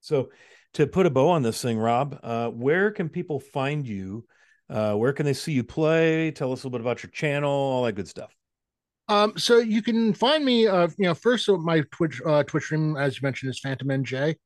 So, 0.01 0.31
to 0.75 0.87
put 0.87 1.07
a 1.07 1.11
bow 1.11 1.29
on 1.29 1.43
this 1.43 1.61
thing, 1.61 1.79
Rob, 1.79 2.19
uh, 2.23 2.49
where 2.49 2.91
can 2.91 3.09
people 3.09 3.39
find 3.39 3.87
you? 3.87 4.25
Uh, 4.71 4.95
where 4.95 5.13
can 5.13 5.27
they 5.27 5.35
see 5.35 5.53
you 5.53 5.63
play? 5.63 6.31
Tell 6.31 6.51
us 6.51 6.63
a 6.63 6.67
little 6.67 6.79
bit 6.79 6.81
about 6.81 7.03
your 7.03 7.11
channel, 7.11 7.51
all 7.51 7.85
that 7.85 7.93
good 7.93 8.09
stuff. 8.09 8.35
Um, 9.09 9.35
so 9.37 9.59
you 9.59 9.83
can 9.83 10.15
find 10.15 10.45
me, 10.45 10.67
uh, 10.67 10.89
you 10.97 11.07
know, 11.07 11.15
first 11.15 11.49
my 11.49 11.83
Twitch 11.91 12.21
uh, 12.25 12.43
Twitch 12.45 12.65
stream, 12.65 12.97
as 12.97 13.17
you 13.17 13.21
mentioned, 13.23 13.51
is 13.51 13.61
Phantom 13.61 13.89
NJ. 13.89 14.37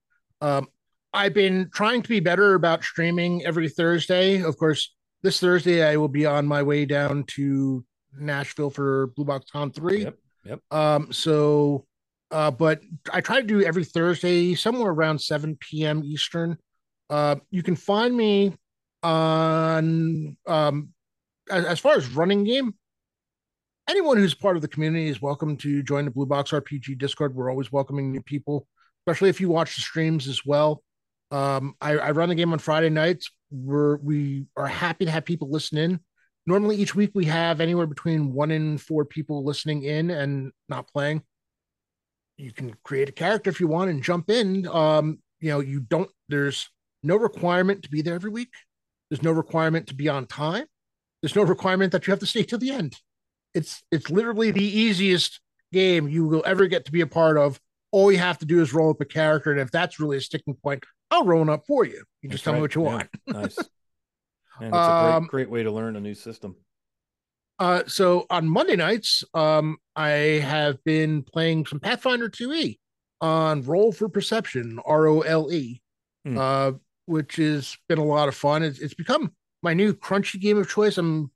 Um, 0.41 0.67
I've 1.13 1.35
been 1.35 1.71
trying 1.73 2.03
to 2.03 2.09
be 2.09 2.21
better 2.21 2.55
about 2.55 2.83
streaming 2.83 3.45
every 3.47 3.69
Thursday. 3.69 4.43
Of 4.43 4.57
course, 4.59 4.95
this 5.23 5.41
Thursday 5.41 5.83
I 5.83 5.97
will 5.97 6.09
be 6.09 6.27
on 6.27 6.47
my 6.47 6.63
way 6.63 6.85
down 6.85 7.25
to 7.29 7.85
Nashville 8.19 8.71
for 8.71 9.09
Blue 9.09 9.25
Box 9.25 9.51
Con 9.51 9.71
three. 9.71 10.05
Yep. 10.05 10.19
Yep. 10.45 10.61
Um, 10.71 11.13
so 11.13 11.87
uh, 12.31 12.51
but 12.51 12.81
I 13.13 13.21
try 13.21 13.41
to 13.41 13.47
do 13.47 13.63
every 13.63 13.85
Thursday, 13.85 14.55
somewhere 14.55 14.91
around 14.91 15.21
7 15.21 15.57
p.m. 15.61 16.03
Eastern. 16.05 16.59
Uh, 17.09 17.37
you 17.51 17.63
can 17.63 17.77
find 17.77 18.17
me 18.17 18.53
on 19.03 20.37
um, 20.47 20.89
as, 21.51 21.65
as, 21.65 21.79
far 21.79 21.95
as 21.95 22.09
running 22.09 22.43
game. 22.43 22.75
Anyone 23.89 24.17
who's 24.17 24.35
part 24.35 24.57
of 24.57 24.63
the 24.63 24.69
community 24.69 25.07
is 25.09 25.23
welcome 25.23 25.57
to 25.59 25.83
join 25.85 26.05
the 26.05 26.11
Blue 26.11 26.27
Box 26.27 26.51
RPG 26.51 26.99
Discord. 26.99 27.37
We're 27.37 27.51
always 27.51 27.71
welcoming 27.71 28.11
new 28.11 28.23
people, 28.23 28.67
especially 29.03 29.29
if 29.29 29.41
you 29.41 29.49
watch 29.49 29.77
the 29.77 29.83
streams 29.83 30.27
as 30.27 30.45
well. 30.45 30.83
Um, 31.31 31.75
I, 31.81 31.93
I 31.93 32.11
run 32.11 32.29
the 32.29 32.35
game 32.35 32.53
on 32.53 32.59
Friday 32.59 32.91
nights. 32.91 33.31
We're 33.53 33.99
we 33.99 34.47
are 34.57 34.67
happy 34.67 35.05
to 35.05 35.11
have 35.13 35.25
people 35.25 35.49
listen 35.49 35.79
in. 35.79 36.01
Normally, 36.47 36.77
each 36.77 36.95
week 36.95 37.11
we 37.15 37.25
have 37.27 37.61
anywhere 37.61 37.87
between 37.87 38.33
one 38.33 38.51
and 38.51 38.81
four 38.81 39.05
people 39.05 39.45
listening 39.45 39.83
in 39.83 40.11
and 40.11 40.53
not 40.69 40.89
playing 40.89 41.23
you 42.37 42.53
can 42.53 42.75
create 42.85 43.09
a 43.09 43.13
character 43.13 43.51
if 43.51 43.61
you 43.61 43.69
want 43.69 43.91
and 43.91 44.03
jump 44.03 44.31
in. 44.31 44.67
Um, 44.69 45.19
you 45.41 45.51
know, 45.51 45.61
you 45.61 45.81
don't. 45.81 46.11
There's 46.29 46.69
no 47.03 47.17
requirement 47.17 47.83
to 47.83 47.91
be 47.91 48.03
there 48.03 48.15
every 48.15 48.31
week. 48.31 48.53
There's 49.11 49.23
no 49.23 49.33
requirement 49.33 49.89
to 49.89 49.95
be 49.95 50.09
on 50.09 50.27
time. 50.27 50.67
There's 51.23 51.37
no 51.37 51.43
requirement 51.43 51.93
that 51.93 52.07
you 52.07 52.11
have 52.11 52.21
to 52.21 52.27
stay 52.27 52.43
till 52.43 52.59
the 52.59 52.71
end. 52.71 52.97
It's 53.55 53.83
it's 53.91 54.11
literally 54.11 54.51
the 54.51 54.65
easiest 54.65 55.41
game 55.73 56.09
you 56.09 56.27
will 56.27 56.43
ever 56.47 56.67
get 56.67 56.85
to 56.87 56.93
be 56.93 57.01
a 57.01 57.07
part 57.07 57.39
of. 57.39 57.61
All 57.93 58.13
you 58.13 58.19
have 58.19 58.39
to 58.39 58.47
do 58.47 58.61
is 58.61 58.75
roll 58.75 58.91
up 58.91 59.01
a 59.01 59.05
character, 59.05 59.51
and 59.51 59.61
if 59.61 59.71
that's 59.71 60.01
really 60.01 60.19
a 60.19 60.21
sticking 60.21 60.55
point, 60.55 60.85
I'll 61.11 61.25
roll 61.25 61.39
one 61.39 61.49
up 61.49 61.65
for 61.67 61.85
you. 61.85 62.05
You 62.21 62.29
just 62.29 62.45
that's 62.45 62.45
tell 62.45 62.53
right. 62.53 62.59
me 62.59 62.63
what 62.63 62.75
you 62.75 62.83
yeah. 62.83 62.89
want. 62.89 63.09
nice. 63.27 63.59
And 64.61 64.69
it's 64.69 64.77
a 64.77 65.03
great, 65.03 65.15
um, 65.15 65.27
great 65.27 65.51
way 65.51 65.63
to 65.63 65.71
learn 65.71 65.97
a 65.97 66.01
new 66.01 66.15
system. 66.15 66.57
Uh, 67.59 67.83
so 67.87 68.27
on 68.29 68.49
Monday 68.49 68.77
nights, 68.77 69.25
um, 69.35 69.79
I 69.95 70.11
have 70.45 70.83
been 70.85 71.23
playing 71.23 71.67
some 71.67 71.81
Pathfinder 71.81 72.29
2e 72.29 72.79
on 73.21 73.63
Role 73.63 73.93
for 73.93 74.09
Perception, 74.09 74.79
R 74.85 75.07
O 75.07 75.21
L 75.21 75.51
E, 75.51 75.81
mm. 76.27 76.37
uh, 76.37 76.77
which 77.07 77.37
has 77.37 77.77
been 77.89 77.99
a 77.99 78.05
lot 78.05 78.29
of 78.29 78.35
fun. 78.35 78.63
It's, 78.63 78.79
it's 78.79 78.95
become 78.95 79.33
my 79.63 79.73
new 79.73 79.95
crunchy 79.95 80.41
game 80.41 80.59
of 80.59 80.69
choice. 80.69 80.99
I'm 80.99 81.31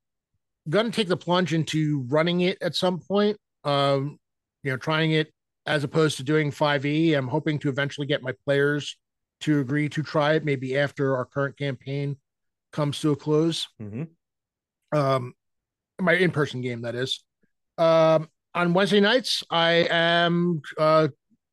going 0.68 0.86
to 0.86 0.92
take 0.92 1.08
the 1.08 1.16
plunge 1.16 1.54
into 1.54 2.04
running 2.08 2.42
it 2.42 2.58
at 2.60 2.74
some 2.74 2.98
point. 2.98 3.38
Um, 3.64 4.18
you 4.62 4.70
know, 4.70 4.76
trying 4.76 5.12
it 5.12 5.32
as 5.66 5.84
opposed 5.84 6.18
to 6.18 6.22
doing 6.22 6.50
5e. 6.50 7.16
I'm 7.16 7.28
hoping 7.28 7.58
to 7.60 7.68
eventually 7.70 8.06
get 8.06 8.22
my 8.22 8.32
players 8.44 8.96
to 9.40 9.60
agree 9.60 9.88
to 9.88 10.02
try 10.02 10.34
it, 10.34 10.44
maybe 10.44 10.76
after 10.76 11.16
our 11.16 11.24
current 11.24 11.56
campaign 11.56 12.16
comes 12.72 13.00
to 13.00 13.12
a 13.12 13.16
close. 13.16 13.68
Mm-hmm. 13.80 14.04
Um, 14.96 15.34
my 16.00 16.14
in-person 16.14 16.60
game 16.60 16.82
that 16.82 16.94
is 16.94 17.22
um, 17.78 18.28
on 18.54 18.72
wednesday 18.72 19.00
nights 19.00 19.42
i 19.50 19.86
am 19.90 20.60
uh, 20.78 21.08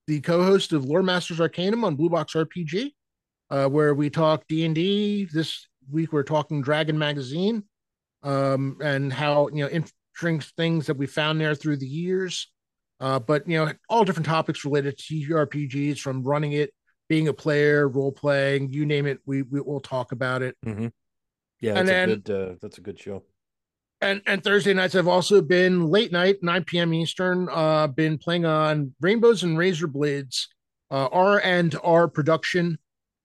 the 0.07 0.19
co-host 0.21 0.73
of 0.73 0.85
lore 0.85 1.03
masters 1.03 1.39
arcanum 1.39 1.83
on 1.83 1.95
blue 1.95 2.09
box 2.09 2.33
rpg 2.33 2.91
uh, 3.49 3.67
where 3.67 3.93
we 3.93 4.09
talk 4.09 4.43
d&d 4.47 5.27
this 5.33 5.67
week 5.91 6.11
we're 6.11 6.23
talking 6.23 6.61
dragon 6.61 6.97
magazine 6.97 7.63
um, 8.23 8.77
and 8.81 9.13
how 9.13 9.47
you 9.49 9.63
know 9.63 9.69
interesting 9.69 10.53
things 10.57 10.87
that 10.87 10.97
we 10.97 11.05
found 11.05 11.39
there 11.39 11.55
through 11.55 11.77
the 11.77 11.87
years 11.87 12.51
uh, 12.99 13.19
but 13.19 13.47
you 13.47 13.57
know 13.57 13.71
all 13.89 14.03
different 14.03 14.25
topics 14.25 14.65
related 14.65 14.97
to 14.97 15.13
rpgs 15.29 15.99
from 15.99 16.23
running 16.23 16.53
it 16.53 16.71
being 17.09 17.27
a 17.29 17.33
player 17.33 17.87
role 17.87 18.11
playing 18.11 18.69
you 18.69 18.85
name 18.85 19.05
it 19.05 19.19
we, 19.25 19.43
we 19.43 19.61
will 19.61 19.79
talk 19.79 20.11
about 20.11 20.41
it 20.41 20.55
mm-hmm. 20.65 20.87
Yeah 21.61 21.73
that's 21.73 21.79
and 21.81 21.89
then, 21.89 22.09
a 22.09 22.15
good 22.17 22.29
uh, 22.29 22.55
that's 22.61 22.77
a 22.77 22.81
good 22.81 22.99
show 22.99 23.23
and 24.01 24.21
and 24.25 24.43
Thursday 24.43 24.73
nights 24.73 24.95
I've 24.95 25.07
also 25.07 25.41
been 25.41 25.87
late 25.87 26.11
night, 26.11 26.37
9 26.41 26.63
p.m. 26.65 26.93
Eastern. 26.93 27.49
Uh, 27.49 27.87
been 27.87 28.17
playing 28.17 28.45
on 28.45 28.93
Rainbows 29.01 29.43
and 29.43 29.57
Razor 29.57 29.87
Blades, 29.87 30.49
uh, 30.91 31.07
R 31.11 31.41
and 31.43 31.75
R 31.83 32.07
production 32.07 32.77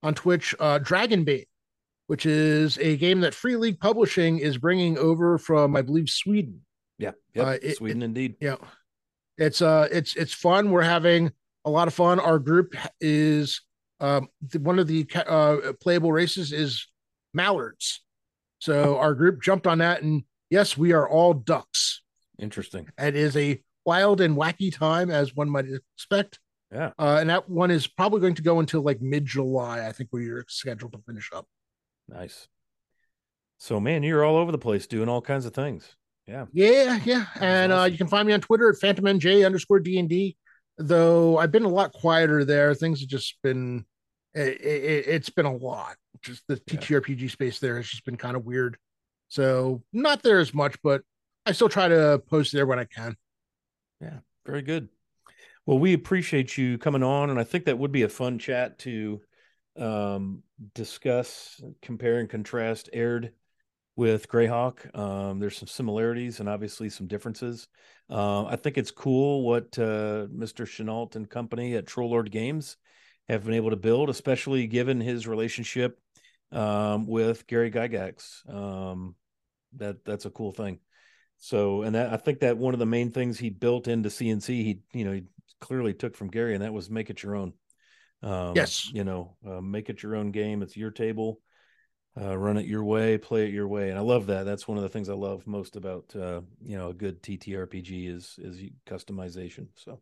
on 0.02 0.14
Twitch. 0.14 0.54
Uh, 0.58 0.78
Dragonbane, 0.78 1.46
which 2.06 2.26
is 2.26 2.78
a 2.78 2.96
game 2.96 3.20
that 3.20 3.34
Free 3.34 3.56
League 3.56 3.80
Publishing 3.80 4.38
is 4.38 4.58
bringing 4.58 4.98
over 4.98 5.38
from, 5.38 5.76
I 5.76 5.82
believe, 5.82 6.08
Sweden. 6.08 6.62
Yeah, 6.98 7.12
yep. 7.34 7.62
Uh, 7.62 7.74
Sweden 7.74 8.02
it, 8.02 8.06
indeed. 8.06 8.36
Yeah, 8.40 8.56
it's 9.36 9.60
uh, 9.60 9.88
it's 9.90 10.16
it's 10.16 10.32
fun. 10.32 10.70
We're 10.70 10.82
having 10.82 11.32
a 11.64 11.70
lot 11.70 11.88
of 11.88 11.94
fun. 11.94 12.18
Our 12.18 12.38
group 12.38 12.74
is 13.00 13.60
um, 14.00 14.28
one 14.58 14.78
of 14.78 14.86
the 14.86 15.06
uh, 15.14 15.72
playable 15.80 16.12
races 16.12 16.52
is 16.52 16.88
mallards. 17.34 18.00
So 18.62 18.96
our 18.96 19.12
group 19.12 19.42
jumped 19.42 19.66
on 19.66 19.78
that 19.78 20.02
and 20.02 20.22
yes, 20.48 20.78
we 20.78 20.92
are 20.92 21.08
all 21.08 21.34
ducks. 21.34 22.00
Interesting. 22.38 22.88
It 22.96 23.16
is 23.16 23.36
a 23.36 23.60
wild 23.84 24.20
and 24.20 24.36
wacky 24.36 24.72
time, 24.72 25.10
as 25.10 25.34
one 25.34 25.50
might 25.50 25.64
expect. 25.96 26.38
Yeah. 26.70 26.92
Uh, 26.96 27.18
and 27.20 27.28
that 27.28 27.50
one 27.50 27.72
is 27.72 27.88
probably 27.88 28.20
going 28.20 28.36
to 28.36 28.42
go 28.42 28.60
until 28.60 28.82
like 28.82 29.02
mid 29.02 29.26
July, 29.26 29.84
I 29.84 29.90
think, 29.90 30.10
where 30.12 30.22
you're 30.22 30.44
scheduled 30.46 30.92
to 30.92 31.00
finish 31.04 31.28
up. 31.34 31.44
Nice. 32.08 32.46
So, 33.58 33.80
man, 33.80 34.04
you're 34.04 34.24
all 34.24 34.36
over 34.36 34.52
the 34.52 34.58
place 34.58 34.86
doing 34.86 35.08
all 35.08 35.20
kinds 35.20 35.44
of 35.44 35.54
things. 35.54 35.96
Yeah. 36.28 36.46
Yeah. 36.52 37.00
Yeah. 37.04 37.26
And 37.40 37.72
uh, 37.72 37.74
awesome. 37.74 37.82
uh, 37.82 37.86
you 37.86 37.98
can 37.98 38.06
find 38.06 38.28
me 38.28 38.32
on 38.32 38.42
Twitter 38.42 38.70
at 38.70 38.76
PhantomNJ 38.76 39.44
underscore 39.44 39.80
D&D. 39.80 40.36
Though 40.78 41.36
I've 41.36 41.50
been 41.50 41.64
a 41.64 41.68
lot 41.68 41.92
quieter 41.92 42.44
there. 42.44 42.76
Things 42.76 43.00
have 43.00 43.08
just 43.08 43.42
been, 43.42 43.86
it, 44.34 44.64
it, 44.64 45.06
has 45.06 45.30
been 45.30 45.46
a 45.46 45.56
lot. 45.56 45.96
Just 46.22 46.46
the 46.46 46.56
TTRPG 46.56 47.30
space 47.30 47.58
there 47.58 47.76
has 47.76 47.88
just 47.88 48.04
been 48.04 48.16
kind 48.16 48.36
of 48.36 48.44
weird. 48.44 48.76
So 49.28 49.82
not 49.92 50.22
there 50.22 50.40
as 50.40 50.54
much, 50.54 50.76
but 50.82 51.02
I 51.46 51.52
still 51.52 51.68
try 51.68 51.88
to 51.88 52.22
post 52.28 52.52
there 52.52 52.66
when 52.66 52.78
I 52.78 52.84
can. 52.84 53.16
Yeah, 54.00 54.18
very 54.46 54.62
good. 54.62 54.88
Well, 55.66 55.78
we 55.78 55.92
appreciate 55.92 56.58
you 56.58 56.76
coming 56.78 57.02
on, 57.02 57.30
and 57.30 57.38
I 57.38 57.44
think 57.44 57.64
that 57.66 57.78
would 57.78 57.92
be 57.92 58.02
a 58.02 58.08
fun 58.08 58.38
chat 58.38 58.78
to 58.80 59.20
um, 59.78 60.42
discuss, 60.74 61.60
compare 61.80 62.18
and 62.18 62.28
contrast 62.28 62.90
Aihrde 62.92 63.30
with 63.96 64.28
Greyhawk. 64.28 64.96
Um, 64.98 65.38
there's 65.38 65.56
some 65.56 65.68
similarities 65.68 66.40
and 66.40 66.48
obviously 66.48 66.88
some 66.88 67.06
differences. 67.06 67.68
Uh, 68.10 68.44
I 68.46 68.56
think 68.56 68.76
it's 68.76 68.90
cool 68.90 69.42
what 69.42 69.78
uh, 69.78 70.26
Mr. 70.34 70.66
Chenault 70.66 71.10
and 71.14 71.28
company 71.28 71.74
at 71.74 71.86
Troll 71.86 72.10
Lord 72.10 72.30
Games 72.30 72.76
have 73.28 73.44
been 73.44 73.54
able 73.54 73.70
to 73.70 73.76
build, 73.76 74.10
especially 74.10 74.66
given 74.66 75.00
his 75.00 75.26
relationship 75.26 75.98
um, 76.50 77.06
with 77.06 77.46
Gary 77.46 77.70
Gygax. 77.70 78.48
Um, 78.52 79.14
that 79.76 80.04
that's 80.04 80.26
a 80.26 80.30
cool 80.30 80.52
thing. 80.52 80.80
So, 81.38 81.82
and 81.82 81.94
that 81.94 82.12
I 82.12 82.16
think 82.16 82.40
that 82.40 82.58
one 82.58 82.74
of 82.74 82.80
the 82.80 82.86
main 82.86 83.10
things 83.10 83.38
he 83.38 83.50
built 83.50 83.88
into 83.88 84.08
CNC, 84.10 84.48
he 84.48 84.80
you 84.92 85.04
know 85.04 85.12
he 85.12 85.24
clearly 85.60 85.94
took 85.94 86.16
from 86.16 86.28
Gary, 86.28 86.54
and 86.54 86.62
that 86.62 86.72
was 86.72 86.90
make 86.90 87.10
it 87.10 87.22
your 87.22 87.36
own. 87.36 87.54
Um, 88.22 88.54
yes, 88.54 88.90
you 88.92 89.04
know, 89.04 89.36
uh, 89.46 89.60
make 89.60 89.88
it 89.90 90.02
your 90.02 90.16
own 90.16 90.30
game. 90.30 90.62
It's 90.62 90.76
your 90.76 90.90
table. 90.90 91.40
uh, 92.20 92.36
run 92.36 92.58
it 92.58 92.66
your 92.66 92.84
way, 92.84 93.16
play 93.18 93.44
it 93.46 93.52
your 93.54 93.66
way, 93.68 93.88
and 93.88 93.98
I 93.98 94.02
love 94.02 94.26
that. 94.26 94.44
That's 94.44 94.68
one 94.68 94.76
of 94.76 94.82
the 94.82 94.88
things 94.90 95.08
I 95.08 95.14
love 95.14 95.46
most 95.46 95.76
about 95.76 96.14
uh, 96.14 96.42
you 96.60 96.76
know 96.76 96.90
a 96.90 96.94
good 96.94 97.22
TTRPG 97.22 98.08
is 98.14 98.38
is 98.38 98.60
customization. 98.86 99.68
So, 99.76 100.00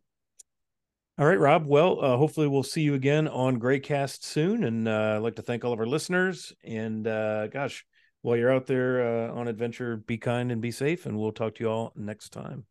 all 1.21 1.27
right, 1.27 1.39
Rob. 1.39 1.67
Well, 1.67 2.03
uh, 2.03 2.17
hopefully 2.17 2.47
we'll 2.47 2.63
see 2.63 2.81
you 2.81 2.95
again 2.95 3.27
on 3.27 3.59
Graycast 3.59 4.23
soon, 4.23 4.63
and 4.63 4.87
uh, 4.87 5.13
I'd 5.17 5.19
like 5.19 5.35
to 5.35 5.43
thank 5.43 5.63
all 5.63 5.71
of 5.71 5.79
our 5.79 5.85
listeners. 5.85 6.51
And 6.63 7.05
uh, 7.05 7.45
gosh, 7.45 7.85
while 8.23 8.35
you're 8.35 8.51
out 8.51 8.65
there 8.65 9.29
uh, 9.29 9.31
on 9.31 9.47
adventure, 9.47 9.97
be 9.97 10.17
kind 10.17 10.51
and 10.51 10.59
be 10.61 10.71
safe, 10.71 11.05
and 11.05 11.19
we'll 11.19 11.31
talk 11.31 11.53
to 11.55 11.63
you 11.63 11.69
all 11.69 11.93
next 11.95 12.29
time. 12.29 12.65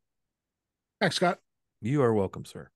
Thanks, 1.01 1.15
Scott. 1.15 1.39
You 1.81 2.03
are 2.03 2.13
welcome, 2.13 2.45
sir. 2.45 2.71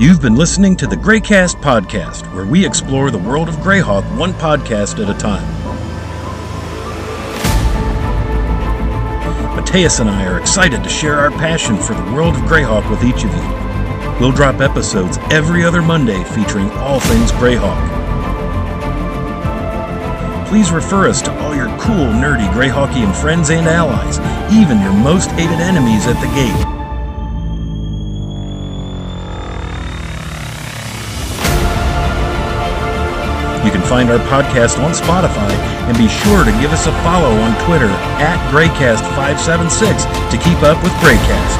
You've 0.00 0.22
been 0.22 0.34
listening 0.34 0.78
to 0.78 0.86
the 0.86 0.96
Graycast 0.96 1.60
podcast, 1.60 2.34
where 2.34 2.46
we 2.46 2.64
explore 2.64 3.10
the 3.10 3.18
world 3.18 3.50
of 3.50 3.56
Greyhawk 3.56 4.16
one 4.16 4.32
podcast 4.32 4.98
at 4.98 5.14
a 5.14 5.18
time. 5.18 5.51
Mateus 9.72 10.00
and 10.00 10.10
I 10.10 10.26
are 10.26 10.38
excited 10.38 10.84
to 10.84 10.88
share 10.90 11.18
our 11.18 11.30
passion 11.30 11.78
for 11.78 11.94
the 11.94 12.12
world 12.12 12.34
of 12.34 12.42
Greyhawk 12.42 12.90
with 12.90 13.02
each 13.02 13.24
of 13.24 13.34
you. 13.34 14.20
We'll 14.20 14.30
drop 14.30 14.60
episodes 14.60 15.16
every 15.30 15.64
other 15.64 15.80
Monday 15.80 16.22
featuring 16.24 16.70
all 16.72 17.00
things 17.00 17.32
Greyhawk. 17.32 17.80
Please 20.46 20.70
refer 20.70 21.08
us 21.08 21.22
to 21.22 21.32
all 21.40 21.54
your 21.54 21.68
cool, 21.78 22.12
nerdy 22.12 22.46
Greyhawkian 22.52 23.18
friends 23.18 23.48
and 23.48 23.66
allies, 23.66 24.18
even 24.52 24.78
your 24.82 24.92
most 24.92 25.30
hated 25.30 25.58
enemies 25.58 26.06
at 26.06 26.20
the 26.20 26.28
gate. 26.34 26.81
Find 33.92 34.10
our 34.10 34.18
podcast 34.26 34.82
on 34.82 34.92
Spotify 34.92 35.52
and 35.86 35.98
be 35.98 36.08
sure 36.08 36.44
to 36.44 36.50
give 36.52 36.72
us 36.72 36.86
a 36.86 36.92
follow 37.04 37.28
on 37.28 37.52
Twitter 37.66 37.90
at 38.16 38.40
Graycast576 38.50 40.30
to 40.30 40.38
keep 40.38 40.62
up 40.62 40.82
with 40.82 40.92
Graycast. 40.94 41.58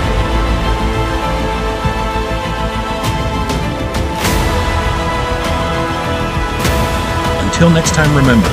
Until 7.44 7.68
next 7.68 7.94
time, 7.94 8.16
remember, 8.16 8.48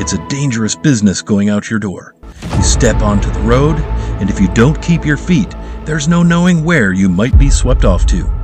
it's 0.00 0.12
a 0.12 0.28
dangerous 0.28 0.76
business 0.76 1.20
going 1.20 1.48
out 1.48 1.68
your 1.68 1.80
door. 1.80 2.14
You 2.56 2.62
step 2.62 3.02
onto 3.02 3.30
the 3.30 3.40
road, 3.40 3.80
and 4.20 4.30
if 4.30 4.38
you 4.38 4.46
don't 4.54 4.80
keep 4.80 5.04
your 5.04 5.16
feet, 5.16 5.52
there's 5.84 6.06
no 6.06 6.22
knowing 6.22 6.64
where 6.64 6.92
you 6.92 7.08
might 7.08 7.36
be 7.36 7.50
swept 7.50 7.84
off 7.84 8.06
to. 8.06 8.37